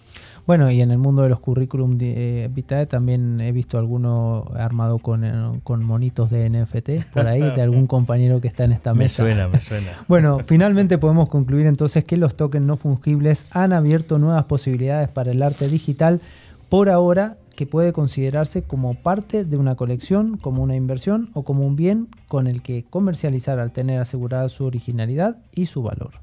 Bueno, 0.50 0.72
y 0.72 0.82
en 0.82 0.90
el 0.90 0.98
mundo 0.98 1.22
de 1.22 1.30
los 1.30 1.40
currículum 1.40 1.96
eh, 2.02 2.50
vitae 2.52 2.88
también 2.88 3.40
he 3.40 3.52
visto 3.52 3.78
alguno 3.78 4.52
armado 4.56 4.98
con, 4.98 5.24
eh, 5.24 5.60
con, 5.64 5.84
monitos 5.84 6.32
de 6.32 6.50
NFT 6.50 7.12
por 7.14 7.28
ahí, 7.28 7.40
de 7.40 7.62
algún 7.62 7.86
compañero 7.88 8.42
que 8.42 8.48
está 8.48 8.64
en 8.64 8.72
esta 8.72 8.96
mesa. 8.96 9.22
Me 9.22 9.30
suena, 9.30 9.48
me 9.48 9.62
suena. 9.62 9.92
Bueno, 10.08 10.40
finalmente 10.44 10.98
podemos 10.98 11.30
concluir 11.30 11.68
entonces 11.68 12.04
que 12.04 12.18
los 12.18 12.36
tokens 12.36 12.66
no 12.66 12.78
fungibles 12.78 13.46
han 13.52 13.74
abierto 13.74 14.18
nuevas 14.18 14.46
posibilidades 14.46 15.10
para 15.10 15.30
el 15.30 15.44
arte 15.44 15.68
digital. 15.68 16.20
Por 16.68 16.90
ahora 16.90 17.38
que 17.60 17.68
puede 17.68 17.92
considerarse 17.92 18.62
como 18.62 18.94
parte 18.94 19.44
de 19.44 19.58
una 19.58 19.76
colección, 19.76 20.38
como 20.38 20.64
una 20.64 20.78
inversión 20.78 21.30
o 21.34 21.44
como 21.44 21.68
un 21.68 21.76
bien 21.76 22.08
con 22.30 22.48
el 22.48 22.62
que 22.62 22.86
comercializar 22.90 23.60
al 23.60 23.74
tener 23.74 24.00
asegurada 24.00 24.48
su 24.48 24.64
originalidad 24.64 25.40
y 25.54 25.66
su 25.66 25.84
valor. 25.84 26.22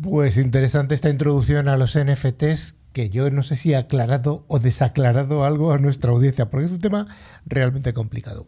Pues 0.00 0.38
interesante 0.38 0.94
esta 0.94 1.10
introducción 1.10 1.66
a 1.66 1.76
los 1.76 1.98
NFTs 1.98 2.76
que 2.92 3.10
yo 3.10 3.32
no 3.32 3.42
sé 3.42 3.56
si 3.56 3.74
ha 3.74 3.80
aclarado 3.80 4.44
o 4.46 4.60
desaclarado 4.60 5.44
algo 5.44 5.72
a 5.72 5.78
nuestra 5.78 6.12
audiencia, 6.12 6.48
porque 6.50 6.66
es 6.66 6.72
un 6.72 6.78
tema 6.78 7.08
realmente 7.44 7.92
complicado. 7.92 8.46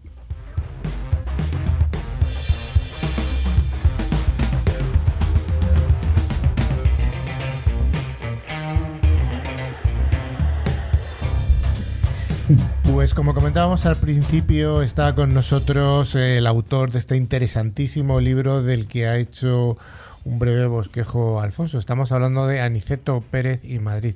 Pues 13.05 13.13
como 13.13 13.35
comentábamos 13.35 13.85
al 13.85 13.97
principio, 13.97 14.81
está 14.81 15.15
con 15.15 15.35
nosotros 15.35 16.15
el 16.15 16.47
autor 16.47 16.91
de 16.91 17.01
este 17.01 17.19
interesantísimo 17.19 18.19
libro 18.19 18.63
del 18.63 18.89
que 18.89 19.07
ha 19.07 19.19
hecho 19.19 19.77
un 20.25 20.39
breve 20.39 20.65
bosquejo 20.65 21.39
Alfonso. 21.39 21.79
Estamos 21.79 22.13
hablando 22.13 22.47
de 22.47 22.63
Aniceto 22.63 23.23
Pérez 23.31 23.63
y 23.63 23.79
Madrid. 23.79 24.15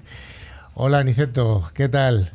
Hola 0.73 1.01
Aniceto, 1.01 1.65
¿qué 1.75 1.91
tal? 1.91 2.31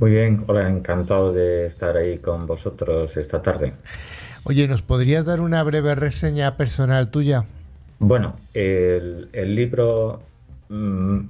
Muy 0.00 0.10
bien, 0.10 0.42
hola, 0.48 0.68
encantado 0.68 1.32
de 1.32 1.64
estar 1.66 1.96
ahí 1.96 2.18
con 2.18 2.48
vosotros 2.48 3.16
esta 3.16 3.40
tarde. 3.40 3.74
Oye, 4.42 4.66
¿nos 4.66 4.82
podrías 4.82 5.26
dar 5.26 5.40
una 5.40 5.62
breve 5.62 5.94
reseña 5.94 6.56
personal 6.56 7.12
tuya? 7.12 7.44
Bueno, 8.00 8.34
el, 8.52 9.28
libro 9.32 10.22
mm, 10.70 11.20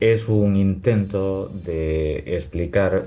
es 0.00 0.26
un 0.26 0.56
intento 0.56 1.48
de 1.48 2.24
explicar 2.26 3.06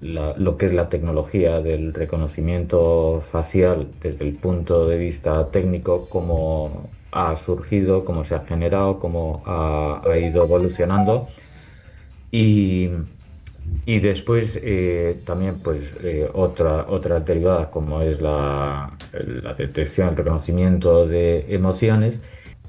lo 0.00 0.56
que 0.56 0.66
es 0.66 0.72
la 0.72 0.88
tecnología 0.88 1.60
del 1.60 1.92
reconocimiento 1.92 3.20
facial 3.20 3.88
desde 4.00 4.24
el 4.24 4.34
punto 4.34 4.86
de 4.86 4.96
vista 4.96 5.50
técnico, 5.50 6.08
cómo 6.08 6.88
ha 7.10 7.34
surgido, 7.36 8.04
cómo 8.04 8.24
se 8.24 8.34
ha 8.34 8.40
generado, 8.40 8.98
cómo 8.98 9.42
ha, 9.46 10.02
ido 10.18 10.44
evolucionando. 10.44 11.26
Y, 12.30 12.90
después 13.86 14.58
eh, 14.62 15.20
también 15.24 15.60
pues 15.60 15.94
eh, 16.02 16.28
otra, 16.32 16.86
otra 16.88 17.20
derivada 17.20 17.70
como 17.70 18.00
es 18.02 18.20
la, 18.20 18.96
la 19.12 19.54
detección, 19.54 20.10
el 20.10 20.16
reconocimiento 20.16 21.06
de 21.06 21.54
emociones 21.54 22.20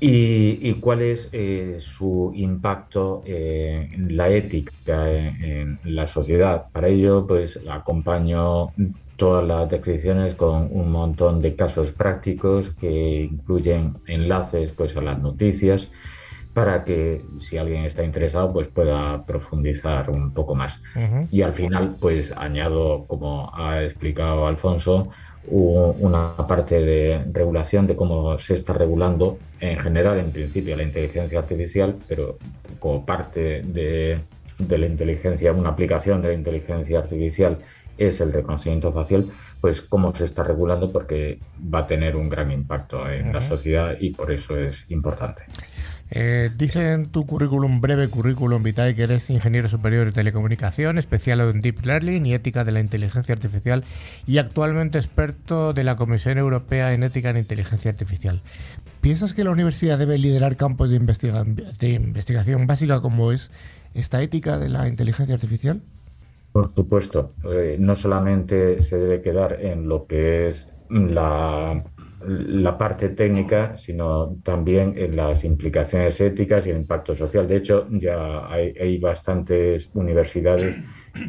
¿Y, 0.02 0.74
cuál 0.76 1.02
es 1.02 1.30
eh, 1.34 1.76
su 1.80 2.32
impacto 2.34 3.22
eh, 3.26 3.90
en 3.92 4.16
la 4.16 4.30
ética 4.30 5.10
en, 5.12 5.80
la 5.84 6.08
sociedad? 6.08 6.68
Para 6.72 6.88
ello, 6.88 7.28
pues 7.28 7.60
acompaño 7.70 8.72
todas 9.18 9.46
las 9.46 9.70
descripciones 9.70 10.36
con 10.36 10.70
un 10.72 10.92
montón 10.92 11.42
de 11.42 11.56
casos 11.56 11.92
prácticos 11.92 12.72
que 12.72 13.24
incluyen 13.24 13.98
enlaces 14.08 14.72
pues, 14.72 14.96
a 14.96 15.02
las 15.02 15.20
noticias 15.20 15.90
para 16.54 16.84
que 16.84 17.24
si 17.38 17.58
alguien 17.58 17.86
está 17.86 18.04
interesado 18.04 18.52
pues 18.52 18.68
pueda 18.68 19.26
profundizar 19.26 20.10
un 20.10 20.34
poco 20.34 20.56
más. 20.56 20.82
Y 21.32 21.42
al 21.42 21.54
final 21.54 21.98
pues 22.00 22.34
añado, 22.36 23.06
como 23.08 23.52
ha 23.54 23.84
explicado 23.84 24.48
Alfonso, 24.48 25.10
una 25.48 26.36
parte 26.48 26.80
de 26.82 27.24
regulación 27.32 27.88
de 27.88 27.96
cómo 27.96 28.38
se 28.38 28.56
está 28.56 28.74
regulando 28.74 29.40
en 29.60 29.78
general, 29.78 30.20
en 30.20 30.32
principio, 30.32 30.76
la 30.76 30.84
inteligencia 30.84 31.40
artificial, 31.40 31.96
pero 32.08 32.38
como 32.80 33.06
parte 33.06 33.62
de, 33.64 34.22
la 34.70 34.86
inteligencia, 34.86 35.52
una 35.52 35.70
aplicación 35.70 36.22
de 36.22 36.30
la 36.30 36.34
inteligencia 36.34 37.00
artificial 37.00 37.60
es 37.98 38.22
el 38.22 38.32
reconocimiento 38.32 38.94
facial, 38.94 39.26
pues 39.60 39.82
cómo 39.82 40.16
se 40.16 40.26
está 40.26 40.44
regulando 40.44 40.92
porque 40.92 41.40
va 41.74 41.80
a 41.80 41.88
tener 41.88 42.16
un 42.16 42.30
gran 42.30 42.52
impacto 42.52 43.10
en 43.10 43.34
la 43.34 43.42
sociedad 43.42 43.98
y 44.00 44.12
por 44.12 44.32
eso 44.32 44.58
es 44.58 44.86
importante. 44.90 45.44
Eh, 46.12 46.50
dice 46.58 46.94
en 46.94 47.06
tu 47.08 47.26
currículum, 47.26 47.82
breve 47.82 48.08
currículum 48.10 48.64
vitae, 48.64 48.96
que 48.96 49.04
eres 49.04 49.30
ingeniero 49.30 49.70
superior 49.70 50.08
de 50.08 50.12
telecomunicación, 50.12 50.98
especial 50.98 51.40
en 51.42 51.62
Deep 51.62 51.86
Learning 51.86 52.26
y 52.26 52.34
ética 52.34 52.64
de 52.64 52.72
la 52.72 52.80
inteligencia 52.80 53.34
artificial 53.34 53.84
y 54.26 54.40
actualmente 54.40 54.98
experto 54.98 55.74
de 55.74 55.84
la 55.84 55.98
Comisión 55.98 56.38
Europea 56.38 56.94
en 56.94 57.04
Ética 57.04 57.30
en 57.30 57.38
Inteligencia 57.38 57.92
Artificial. 57.92 58.42
¿Piensas 59.02 59.34
que 59.34 59.44
la 59.44 59.52
universidad 59.52 60.00
debe 60.00 60.18
liderar 60.18 60.56
campos 60.56 60.90
de, 60.90 60.96
investigación 61.82 62.66
básica 62.66 63.02
como 63.02 63.32
es 63.32 63.52
esta 63.94 64.22
ética 64.22 64.58
de 64.58 64.70
la 64.70 64.88
inteligencia 64.88 65.36
artificial? 65.36 65.82
Por 66.52 66.74
supuesto, 66.74 67.34
eh, 67.46 67.78
no 67.80 67.96
solamente 67.96 68.82
se 68.82 68.98
debe 68.98 69.22
quedar 69.22 69.60
en 69.62 69.88
lo 69.88 70.08
que 70.08 70.48
es 70.48 70.70
la 70.90 71.84
la 72.26 72.78
parte 72.78 73.10
técnica, 73.10 73.78
sino 73.78 74.36
también 74.44 74.94
en 74.98 75.16
las 75.16 75.44
implicaciones 75.44 76.20
éticas 76.20 76.68
y 76.68 76.72
el 76.72 76.78
impacto 76.78 77.16
social. 77.16 77.48
De 77.48 77.58
hecho, 77.58 77.88
ya 77.92 78.48
hay, 78.52 78.98
bastantes 78.98 79.90
universidades 79.94 80.76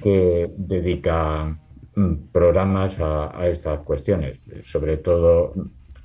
que 0.02 0.50
dedican 0.56 1.60
mm, 1.94 2.14
programas 2.32 2.98
a, 3.00 3.46
estas 3.46 3.80
cuestiones. 3.80 4.40
Sobre 4.62 4.96
todo, 4.96 5.54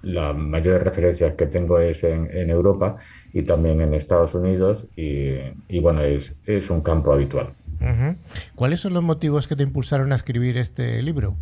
la 0.04 0.34
mayor 0.34 0.84
referencias 0.84 1.34
que 1.34 1.48
tengo 1.48 1.80
es 1.80 2.04
en, 2.04 2.50
Europa 2.50 2.98
y 3.34 3.42
también 3.42 3.82
en 3.82 3.96
Estados 3.96 4.36
Unidos 4.36 4.88
y, 4.96 5.80
bueno, 5.80 6.02
es, 6.02 6.40
es, 6.46 6.70
un 6.70 6.82
campo 6.82 7.12
habitual. 7.12 7.54
¿Cuáles 8.54 8.80
son 8.80 8.94
los 8.94 9.04
motivos 9.04 9.48
que 9.48 9.56
te 9.56 9.64
impulsaron 9.64 10.12
a 10.12 10.16
escribir 10.16 10.58
este 10.58 11.02
libro? 11.02 11.36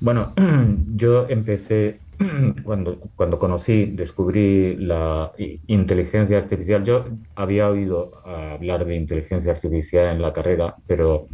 Bueno, 0.00 0.34
yo 0.94 1.26
empecé 1.28 2.00
cuando, 2.64 2.98
cuando 3.16 3.38
conocí, 3.38 3.86
descubrí 3.86 4.76
la 4.76 5.32
inteligencia 5.66 6.38
artificial, 6.38 6.84
yo 6.84 7.04
había 7.34 7.68
oído 7.68 8.12
hablar 8.24 8.84
de 8.84 8.96
inteligencia 8.96 9.52
artificial 9.52 10.14
en 10.14 10.22
la 10.22 10.32
carrera, 10.32 10.76
pero 10.86 11.28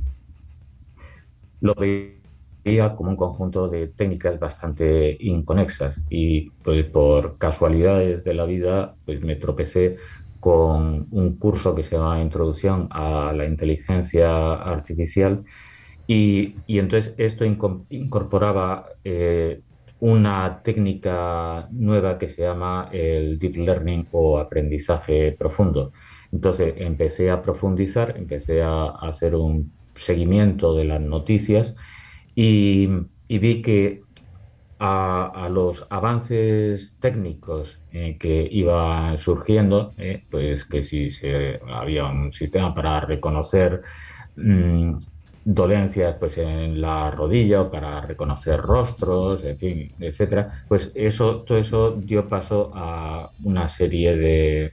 lo 1.60 1.74
veía 1.74 2.94
como 2.94 3.10
un 3.10 3.16
conjunto 3.16 3.68
de 3.68 3.88
técnicas 3.88 4.38
bastante 4.38 5.16
inconexas. 5.20 6.02
Y 6.10 6.50
pues 6.62 6.84
por 6.86 7.38
casualidades 7.38 8.24
de 8.24 8.34
la 8.34 8.44
vida 8.44 8.96
pues 9.04 9.20
me 9.22 9.36
tropecé 9.36 9.96
con 10.40 11.08
un 11.10 11.36
curso 11.36 11.74
que 11.74 11.82
se 11.82 11.96
llama 11.96 12.20
Introducción 12.20 12.88
a 12.90 13.32
la 13.32 13.46
Inteligencia 13.46 14.54
Artificial. 14.54 15.44
Y, 16.06 16.54
y 16.66 16.78
entonces 16.78 17.14
esto 17.18 17.44
incorporaba 17.44 18.86
eh, 19.04 19.60
una 20.00 20.62
técnica 20.62 21.68
nueva 21.72 22.18
que 22.18 22.28
se 22.28 22.42
llama 22.42 22.88
el 22.92 23.38
deep 23.38 23.56
learning 23.56 24.06
o 24.12 24.38
aprendizaje 24.38 25.32
profundo. 25.32 25.92
Entonces 26.32 26.74
empecé 26.76 27.30
a 27.30 27.42
profundizar, 27.42 28.16
empecé 28.16 28.62
a, 28.62 28.86
hacer 28.86 29.34
un 29.34 29.72
seguimiento 29.94 30.74
de 30.74 30.84
las 30.84 31.00
noticias 31.00 31.74
y, 32.34 32.88
vi 33.28 33.62
que 33.62 34.02
a, 34.78 35.48
los 35.50 35.86
avances 35.90 36.96
técnicos 37.00 37.82
eh, 37.92 38.16
que 38.18 38.48
iban 38.50 39.18
surgiendo, 39.18 39.92
eh, 39.98 40.22
pues 40.30 40.64
que 40.64 40.82
si 40.82 41.10
se, 41.10 41.60
había 41.68 42.06
un 42.06 42.30
sistema 42.30 42.72
para 42.72 43.00
reconocer 43.00 43.80
mm, 44.36 44.94
dolencias 45.50 46.14
pues 46.20 46.36
en 46.36 46.78
la 46.78 47.10
rodilla 47.10 47.62
o 47.62 47.70
para 47.70 48.02
reconocer 48.02 48.60
rostros, 48.60 49.44
en 49.44 49.56
fin, 49.56 49.92
etcétera, 49.98 50.64
pues 50.68 50.92
eso, 50.94 51.36
todo 51.40 51.56
eso 51.56 51.92
dio 51.92 52.28
paso 52.28 52.70
a 52.74 53.30
una 53.44 53.66
serie 53.66 54.14
de, 54.16 54.72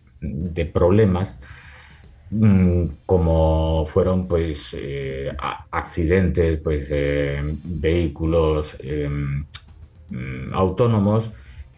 problemas 0.73 1.39
mm, 2.31 2.85
como 3.05 3.85
fueron 3.87 4.27
pues 4.27 4.75
eh, 4.77 5.31
accidentes 5.71 6.57
pues 6.57 6.89
vehículos 7.63 8.75
em, 8.81 9.45
mm, 10.09 10.53
autónomos 10.53 11.31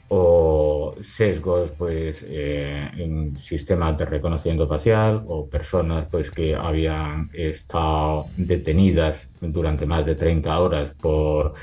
o 0.10 0.96
sesgos 1.02 1.72
pues 1.72 2.26
eh, 2.28 2.90
en 2.98 3.36
sistemas 3.36 3.98
de 3.98 4.06
reconocimiento 4.06 4.68
facial 4.68 5.24
o 5.28 5.48
personas 5.48 6.08
pues 6.10 6.32
que 6.32 6.56
habían 6.56 7.30
estado 7.34 8.28
detenidas 8.38 9.30
durante 9.42 9.86
más 9.86 10.06
de 10.06 10.16
30 10.16 10.60
horas 10.60 10.94
por 10.94 11.54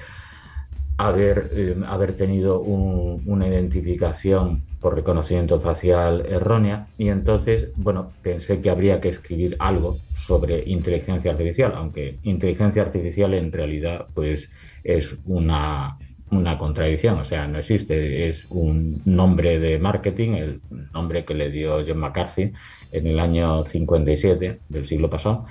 haber, 0.99 1.51
eh, 1.53 1.77
haber 1.87 2.15
tenido 2.15 2.61
una 2.61 3.49
identificación 3.49 4.63
por 4.79 4.95
reconocimiento 4.95 5.59
facial 5.59 6.27
errónea. 6.27 6.89
Y 6.99 7.09
entonces 7.09 7.73
bueno 7.77 8.13
pensé 8.23 8.61
que 8.61 8.69
habría 8.69 9.01
que 9.01 9.09
escribir 9.09 9.57
algo 9.59 9.97
sobre 10.27 10.63
inteligencia 10.69 11.31
artificial 11.31 11.73
aunque 11.75 12.19
inteligencia 12.25 12.83
artificial 12.83 13.33
en 13.33 13.51
realidad 13.51 14.07
pues 14.15 14.51
es 14.83 15.17
una 15.25 15.97
una 16.31 16.59
contradicción, 16.59 17.19
o 17.19 17.25
sea, 17.25 17.47
no 17.47 17.59
existe, 17.59 18.27
es 18.27 18.47
un 18.51 19.03
nombre 19.05 19.59
de 19.59 19.79
marketing, 19.79 20.31
el 20.31 20.61
nombre 20.93 21.25
que 21.25 21.35
le 21.35 21.51
dio 21.51 21.83
John 21.87 21.99
McCarthy 21.99 22.53
en 22.93 23.07
el 23.07 23.21
año 23.21 23.65
57 23.65 24.61
del 24.69 24.87
siglo 24.87 25.11
pasado 25.11 25.45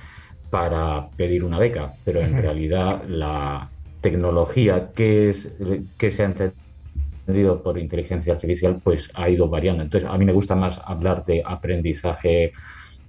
para 0.49 1.09
pedir 1.15 1.43
una 1.43 1.59
beca, 1.59 1.93
pero 2.03 2.21
en 2.21 2.37
realidad 2.37 3.03
la 3.07 3.69
tecnología 4.01 4.91
que, 4.93 5.29
es, 5.29 5.55
que 5.97 6.11
se 6.11 6.23
ha 6.23 6.25
entendido 6.25 7.63
por 7.63 7.79
inteligencia 7.79 8.33
artificial 8.33 8.79
pues 8.83 9.09
ha 9.15 9.29
ido 9.29 9.47
variando. 9.47 9.83
Entonces, 9.83 10.09
a 10.09 10.17
mí 10.17 10.25
me 10.25 10.33
gusta 10.33 10.55
más 10.55 10.79
hablar 10.83 11.25
de 11.25 11.41
aprendizaje 11.45 12.51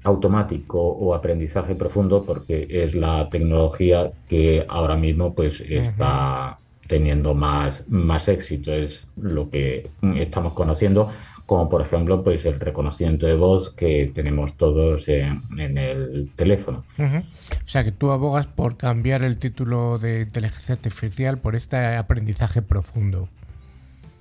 automático 0.04 0.80
o 0.80 1.14
aprendizaje 1.14 1.74
profundo 1.74 2.24
porque 2.24 2.66
es 2.70 2.94
la 2.94 3.28
tecnología 3.28 4.12
que 4.28 4.64
ahora 4.68 4.96
mismo 4.96 5.34
pues 5.34 5.60
está 5.60 6.58
teniendo 6.86 7.34
más, 7.34 7.84
más 7.88 8.28
éxito, 8.28 8.72
es 8.72 9.06
lo 9.16 9.50
que 9.50 9.90
estamos 10.16 10.52
conociendo, 10.52 11.08
como 11.46 11.68
por 11.68 11.82
ejemplo 11.82 12.22
pues 12.22 12.46
el 12.46 12.58
reconocimiento 12.58 13.26
de 13.26 13.34
voz 13.34 13.70
que 13.70 14.10
tenemos 14.14 14.56
todos 14.56 15.08
en, 15.08 15.42
el 15.58 16.30
teléfono. 16.34 16.84
O 16.98 17.68
sea 17.68 17.84
que 17.84 17.92
tú 17.92 18.10
abogas 18.10 18.46
por 18.46 18.76
cambiar 18.76 19.22
el 19.22 19.38
título 19.38 19.98
de 19.98 20.22
inteligencia 20.22 20.74
artificial 20.74 21.38
por 21.38 21.54
este 21.54 21.76
aprendizaje 21.76 22.62
profundo. 22.62 23.28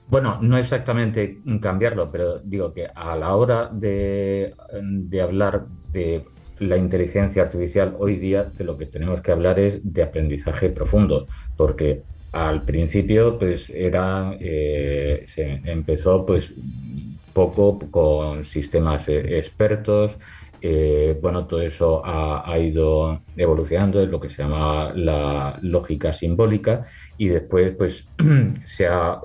Bueno, 0.09 0.37
no 0.41 0.57
exactamente 0.57 1.39
cambiarlo, 1.61 2.11
pero 2.11 2.39
digo 2.39 2.73
que 2.73 2.87
a 2.93 3.15
la 3.15 3.35
hora 3.35 3.69
de, 3.71 4.53
de 4.81 5.21
hablar 5.21 5.65
de 5.91 6.25
la 6.59 6.77
inteligencia 6.77 7.41
artificial 7.41 7.95
hoy 7.97 8.17
día 8.17 8.43
de 8.43 8.63
lo 8.63 8.77
que 8.77 8.85
tenemos 8.85 9.21
que 9.21 9.31
hablar 9.31 9.59
es 9.59 9.81
de 9.93 10.03
aprendizaje 10.03 10.69
profundo, 10.69 11.27
porque 11.57 12.03
al 12.33 12.63
principio, 12.63 13.37
pues 13.39 13.69
era, 13.69 14.35
eh, 14.39 15.23
se 15.25 15.61
empezó 15.63 16.25
pues 16.25 16.53
poco 17.31 17.79
con 17.91 18.43
sistemas 18.43 19.07
expertos. 19.07 20.17
bueno, 21.21 21.45
todo 21.45 21.61
eso 21.61 22.01
ha, 22.05 22.57
ido 22.57 23.21
evolucionando 23.35 24.01
en 24.01 24.11
lo 24.11 24.19
que 24.19 24.29
se 24.29 24.43
llama 24.43 24.93
la 24.95 25.59
lógica 25.61 26.13
simbólica 26.13 26.83
y 27.17 27.27
después 27.27 27.71
pues 27.71 28.07
se 28.63 28.87
ha 28.87 29.19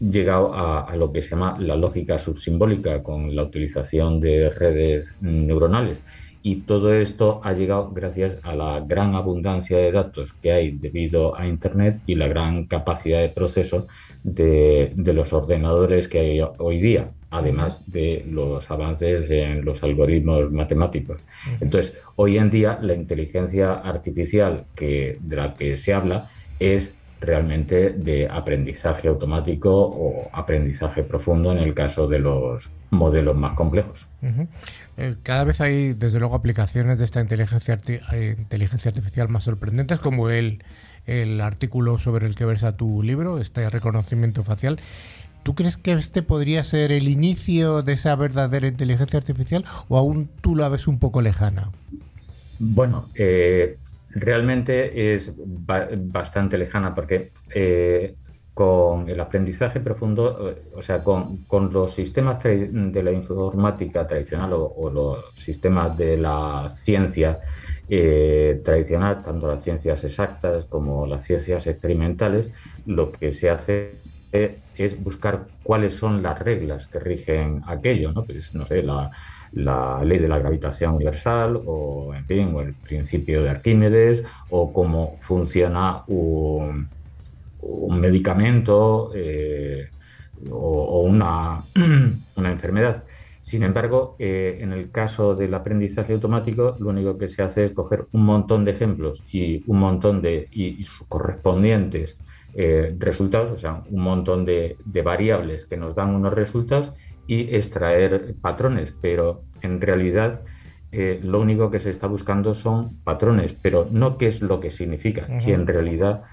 llegado 0.00 0.54
a, 0.54 0.84
a, 0.84 0.96
lo 0.96 1.12
que 1.12 1.20
se 1.22 1.30
llama 1.30 1.56
la 1.60 1.76
lógica 1.76 2.18
subsimbólica 2.18 3.02
con 3.02 3.34
la 3.36 3.42
utilización 3.42 4.18
de 4.20 4.50
redes 4.50 5.16
neuronales 5.20 6.02
y 6.42 6.56
todo 6.62 6.92
esto 6.92 7.40
ha 7.44 7.52
llegado 7.52 7.90
gracias 7.92 8.38
a 8.42 8.54
la 8.54 8.80
gran 8.80 9.14
abundancia 9.14 9.78
de 9.78 9.92
datos 9.92 10.32
que 10.34 10.52
hay 10.52 10.72
debido 10.72 11.38
a 11.38 11.46
Internet 11.46 12.00
y 12.06 12.16
la 12.16 12.26
gran 12.26 12.64
capacidad 12.64 13.20
de 13.20 13.28
proceso 13.28 13.86
de, 14.24 14.92
los 14.96 15.32
ordenadores 15.32 16.08
que 16.08 16.18
hay 16.18 16.40
hoy 16.58 16.80
día, 16.80 17.10
además 17.30 17.90
de 17.90 18.24
los 18.28 18.70
avances 18.70 19.30
en 19.30 19.64
los 19.64 19.82
algoritmos 19.82 20.50
matemáticos. 20.50 21.24
Entonces, 21.60 21.96
hoy 22.16 22.38
en 22.38 22.50
día 22.50 22.78
la 22.80 22.94
inteligencia 22.94 23.74
artificial 23.74 24.64
que, 24.74 25.18
de 25.20 25.36
la 25.36 25.54
que 25.54 25.76
se 25.76 25.94
habla 25.94 26.28
es 26.58 26.94
realmente 27.20 27.90
de 27.90 28.28
aprendizaje 28.28 29.08
automático 29.08 29.70
o 29.72 30.28
aprendizaje 30.32 31.04
profundo 31.04 31.52
en 31.52 31.58
el 31.58 31.72
caso 31.72 32.08
de 32.08 32.18
los 32.18 32.68
modelos 32.90 33.36
más 33.36 33.54
complejos. 33.54 34.08
Eh, 34.22 34.46
cada 35.22 35.44
vez 35.44 35.60
hay, 35.60 35.94
desde 35.94 36.18
luego, 36.18 36.34
aplicaciones 36.34 36.98
de 36.98 37.04
esta 37.04 37.20
inteligencia, 37.20 37.78
eh, 37.86 38.36
inteligencia 38.38 38.90
artificial 38.90 39.28
más 39.28 39.44
sorprendentes, 39.44 39.98
como 39.98 40.30
el, 40.30 40.62
el 41.06 41.40
artículo 41.40 41.98
sobre 41.98 42.26
el 42.26 42.34
que 42.34 42.44
versa 42.44 42.76
tu 42.76 43.02
libro, 43.02 43.38
este 43.38 43.68
reconocimiento 43.68 44.44
facial. 44.44 44.78
¿Tú 45.42 45.54
crees 45.54 45.76
que 45.76 45.92
este 45.92 46.22
podría 46.22 46.62
ser 46.62 46.92
el 46.92 47.08
inicio 47.08 47.82
de 47.82 47.94
esa 47.94 48.14
verdadera 48.14 48.68
inteligencia 48.68 49.18
artificial 49.18 49.64
o 49.88 49.98
aún 49.98 50.28
tú 50.40 50.54
la 50.54 50.68
ves 50.68 50.86
un 50.86 50.98
poco 50.98 51.20
lejana? 51.20 51.72
Bueno, 52.60 53.08
eh, 53.16 53.76
realmente 54.10 55.14
es 55.14 55.34
bastante 55.36 56.58
lejana 56.58 56.94
porque 56.94 57.30
con 58.54 59.08
el 59.08 59.18
aprendizaje 59.18 59.80
profundo, 59.80 60.50
eh, 60.50 60.62
o 60.74 60.82
sea, 60.82 61.02
con, 61.02 61.46
los 61.72 61.94
sistemas 61.94 62.42
de 62.42 63.02
la 63.02 63.12
informática 63.12 64.06
tradicional 64.06 64.52
o, 64.54 64.90
los 64.90 65.32
sistemas 65.34 65.96
de 65.96 66.18
la 66.18 66.66
ciencia 66.68 67.40
eh, 67.88 68.60
tradicional, 68.62 69.22
tanto 69.22 69.48
las 69.48 69.62
ciencias 69.62 70.04
exactas 70.04 70.66
como 70.66 71.06
las 71.06 71.24
ciencias 71.24 71.66
experimentales, 71.66 72.50
lo 72.86 73.10
que 73.10 73.32
se 73.32 73.48
hace 73.48 74.02
es 74.32 75.02
buscar 75.02 75.46
cuáles 75.62 75.94
son 75.94 76.22
las 76.22 76.38
reglas 76.38 76.86
que 76.86 76.98
rigen 76.98 77.60
aquello, 77.66 78.12
¿no? 78.12 78.24
Pues, 78.24 78.54
no 78.54 78.66
sé, 78.66 78.82
la, 78.82 79.10
la 79.52 80.02
ley 80.04 80.18
de 80.18 80.28
la 80.28 80.38
gravitación 80.38 80.94
universal 80.94 81.60
o, 81.66 82.14
en 82.14 82.24
fin, 82.24 82.54
o 82.54 82.62
el 82.62 82.74
principio 82.74 83.42
de 83.42 83.50
Arquímedes 83.50 84.24
o 84.50 84.72
cómo 84.72 85.18
funciona 85.20 86.02
un 86.06 86.88
un 87.62 88.00
medicamento 88.00 89.12
eh, 89.14 89.88
o, 90.50 91.00
una, 91.02 91.64
una, 92.36 92.52
enfermedad. 92.52 93.04
Sin 93.40 93.62
embargo, 93.62 94.16
eh, 94.18 94.58
en 94.60 94.72
el 94.72 94.90
caso 94.90 95.34
del 95.34 95.54
aprendizaje 95.54 96.12
automático, 96.12 96.76
lo 96.78 96.90
único 96.90 97.18
que 97.18 97.28
se 97.28 97.42
hace 97.42 97.64
es 97.64 97.72
coger 97.72 98.06
un 98.12 98.24
montón 98.24 98.64
de 98.64 98.70
ejemplos 98.72 99.22
y 99.32 99.62
un 99.66 99.78
montón 99.78 100.22
de 100.22 100.48
y, 100.52 100.82
sus 100.82 101.06
correspondientes 101.08 102.18
eh, 102.54 102.94
resultados, 102.98 103.50
o 103.50 103.56
sea, 103.56 103.82
un 103.90 104.02
montón 104.02 104.44
de, 104.44 104.76
variables 105.04 105.66
que 105.66 105.76
nos 105.76 105.94
dan 105.94 106.14
unos 106.14 106.34
resultados 106.34 106.92
y 107.26 107.54
extraer 107.54 108.34
patrones, 108.40 108.94
pero 109.00 109.42
en 109.62 109.80
realidad 109.80 110.42
lo 111.22 111.40
único 111.40 111.70
que 111.70 111.78
se 111.78 111.88
está 111.88 112.06
buscando 112.06 112.54
son 112.54 112.98
patrones, 113.02 113.54
pero 113.54 113.88
no 113.90 114.18
qué 114.18 114.26
es 114.26 114.42
lo 114.42 114.60
que 114.60 114.70
significa. 114.70 115.26
Y 115.40 115.52
en 115.52 115.66
realidad 115.66 116.24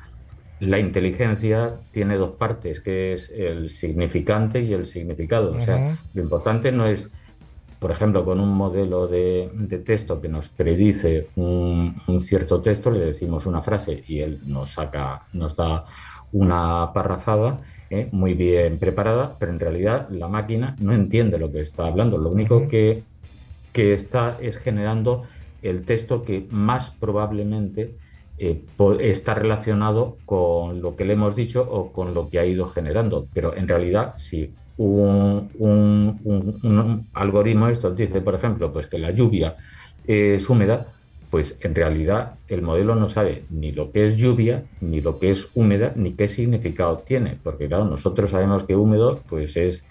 la 0.60 0.80
inteligencia 0.80 1.76
tiene 1.92 2.18
dos 2.18 2.32
partes, 2.32 2.82
que 2.82 3.14
es 3.14 3.30
el 3.30 3.70
significante 3.70 4.62
y 4.62 4.74
el 4.74 4.86
significado. 4.86 5.52
O 5.56 5.60
sea, 5.60 5.98
lo 6.14 6.22
importante 6.22 6.72
no 6.72 6.86
es, 6.86 7.10
por 7.80 7.92
ejemplo, 7.92 8.26
con 8.26 8.40
un 8.40 8.50
modelo 8.50 9.08
de, 9.08 9.50
texto 9.86 10.20
que 10.20 10.28
nos 10.28 10.50
predice 10.50 11.28
un, 11.36 11.96
cierto 12.20 12.62
texto, 12.62 12.92
le 12.92 13.00
decimos 13.00 13.46
una 13.46 13.62
frase 13.62 14.04
y 14.08 14.20
él 14.20 14.42
nos 14.46 14.72
saca, 14.72 15.24
nos 15.34 15.56
da 15.56 15.86
una 16.32 16.92
parrafada 16.94 17.62
¿eh? 17.90 18.10
muy 18.12 18.34
bien 18.34 18.78
preparada, 18.78 19.38
pero 19.40 19.52
en 19.52 19.60
realidad 19.60 20.10
la 20.10 20.28
máquina 20.28 20.76
no 20.80 20.94
entiende 20.94 21.40
lo 21.40 21.52
que 21.52 21.62
está 21.62 21.86
hablando. 21.88 22.18
Lo 22.18 22.30
único 22.30 22.68
que, 22.68 23.04
que 23.72 23.94
está 23.94 24.38
es 24.42 24.58
generando 24.58 25.24
el 25.62 25.84
texto 25.84 26.24
que 26.24 26.48
más 26.50 26.92
probablemente 26.92 27.96
eh, 28.40 28.64
está 29.02 29.34
relacionado 29.34 30.18
con 30.26 30.82
lo 30.82 30.96
que 30.96 31.04
le 31.04 31.14
hemos 31.14 31.36
dicho 31.36 31.62
o 31.70 31.92
con 31.92 32.14
lo 32.14 32.30
que 32.30 32.40
ha 32.40 32.46
ido 32.46 32.66
generando. 32.66 33.28
Pero 33.34 33.56
en 33.56 33.68
realidad, 33.68 34.14
si 34.18 34.54
un, 34.78 35.50
un, 35.60 37.08
algoritmo 37.14 37.68
esto 37.68 37.92
dice, 37.92 38.22
por 38.22 38.36
ejemplo, 38.36 38.72
pues 38.72 38.88
que 38.88 38.98
la 38.98 39.12
lluvia 39.12 39.58
es 40.08 40.50
húmeda, 40.50 40.88
pues 41.30 41.58
en 41.62 41.76
realidad 41.76 42.36
el 42.48 42.62
modelo 42.62 42.96
no 42.96 43.10
sabe 43.10 43.44
ni 43.50 43.72
lo 43.72 43.92
que 43.92 44.06
es 44.06 44.16
lluvia, 44.16 44.64
ni 44.80 45.02
lo 45.02 45.20
que 45.20 45.32
es 45.32 45.50
húmeda, 45.54 45.92
ni 45.96 46.14
qué 46.14 46.28
significado 46.28 47.00
tiene. 47.00 47.38
Porque 47.44 47.68
claro, 47.68 47.86
nosotros 47.86 48.32
sabemos 48.32 48.64
que 48.64 48.76
húmedo 48.76 49.22
pues 49.28 49.58
es 49.58 49.84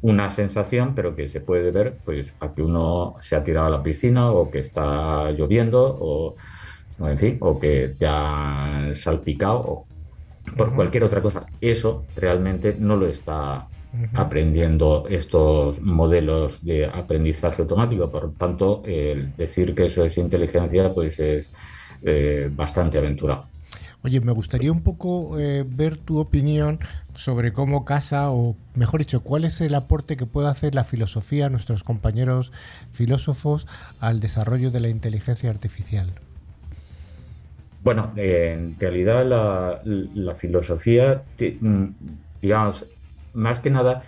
una 0.00 0.30
sensación, 0.30 0.94
pero 0.94 1.16
que 1.16 1.26
se 1.26 1.40
puede 1.40 1.70
ver 1.72 1.98
pues 2.04 2.34
a 2.40 2.54
que 2.54 2.62
uno 2.62 3.14
se 3.20 3.34
ha 3.34 3.42
tirado 3.42 3.66
a 3.66 3.70
la 3.70 3.82
piscina 3.82 4.30
o 4.30 4.50
que 4.50 4.60
está 4.60 5.30
lloviendo 5.32 5.98
o 6.00 6.36
en 7.00 7.18
fin, 7.18 7.36
o 7.40 7.58
que 7.58 7.94
te 7.98 8.06
han 8.06 8.94
salpicado 8.94 9.58
o 9.58 9.86
por 10.56 10.74
cualquier 10.74 11.04
otra 11.04 11.20
cosa. 11.20 11.46
Eso 11.60 12.04
realmente 12.16 12.76
no 12.78 12.96
lo 12.96 13.06
está 13.06 13.68
aprendiendo 14.14 15.04
estos 15.08 15.80
modelos 15.80 16.64
de 16.64 16.86
aprendizaje 16.86 17.62
automático. 17.62 18.10
Por 18.10 18.34
tanto, 18.34 18.82
el 18.84 19.34
decir 19.36 19.74
que 19.74 19.86
eso 19.86 20.04
es 20.04 20.18
inteligencia, 20.18 20.92
pues 20.92 21.18
es 21.20 21.50
eh, 22.02 22.50
bastante 22.54 22.98
aventurado. 22.98 23.46
Oye, 24.04 24.20
me 24.20 24.30
gustaría 24.30 24.70
un 24.70 24.82
poco 24.82 25.38
eh, 25.40 25.64
ver 25.68 25.96
tu 25.96 26.18
opinión 26.18 26.78
sobre 27.14 27.52
cómo 27.52 27.84
casa, 27.84 28.30
o 28.30 28.54
mejor 28.74 29.00
dicho, 29.00 29.20
cuál 29.20 29.44
es 29.44 29.60
el 29.60 29.74
aporte 29.74 30.16
que 30.16 30.24
puede 30.24 30.48
hacer 30.48 30.74
la 30.74 30.84
filosofía, 30.84 31.48
nuestros 31.48 31.82
compañeros 31.82 32.52
filósofos, 32.92 33.66
al 33.98 34.20
desarrollo 34.20 34.70
de 34.70 34.80
la 34.80 34.88
inteligencia 34.88 35.50
artificial. 35.50 36.14
Bueno, 37.82 38.12
en 38.16 38.78
realidad 38.78 39.24
la, 40.14 40.34
filosofía, 40.34 41.22
mm, 41.38 41.84
digamos, 42.42 42.84
más 43.34 43.60
que 43.60 43.70
nada, 43.70 44.02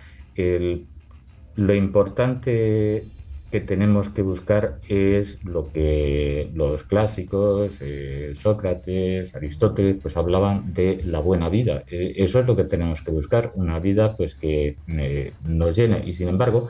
lo 1.56 1.74
importante 1.74 3.04
que 3.50 3.60
tenemos 3.60 4.08
que 4.08 4.22
buscar 4.22 4.78
es 4.88 5.42
lo 5.44 5.70
que 5.72 6.50
los 6.54 6.84
clásicos, 6.84 7.78
eh, 7.80 8.30
Sócrates, 8.34 9.34
Aristóteles, 9.34 9.96
pues 10.00 10.16
hablaban 10.16 10.72
de 10.72 11.02
la 11.04 11.18
buena 11.18 11.48
vida. 11.48 11.82
E, 11.88 12.14
eso 12.16 12.38
es 12.40 12.46
lo 12.46 12.54
que 12.54 12.64
tenemos 12.64 13.02
que 13.02 13.10
buscar, 13.10 13.52
una 13.56 13.80
vida 13.80 14.16
pues 14.16 14.34
que 14.34 14.76
eh, 14.86 15.32
nos 15.44 15.74
llene. 15.74 16.02
Y 16.06 16.12
sin 16.12 16.28
embargo, 16.28 16.68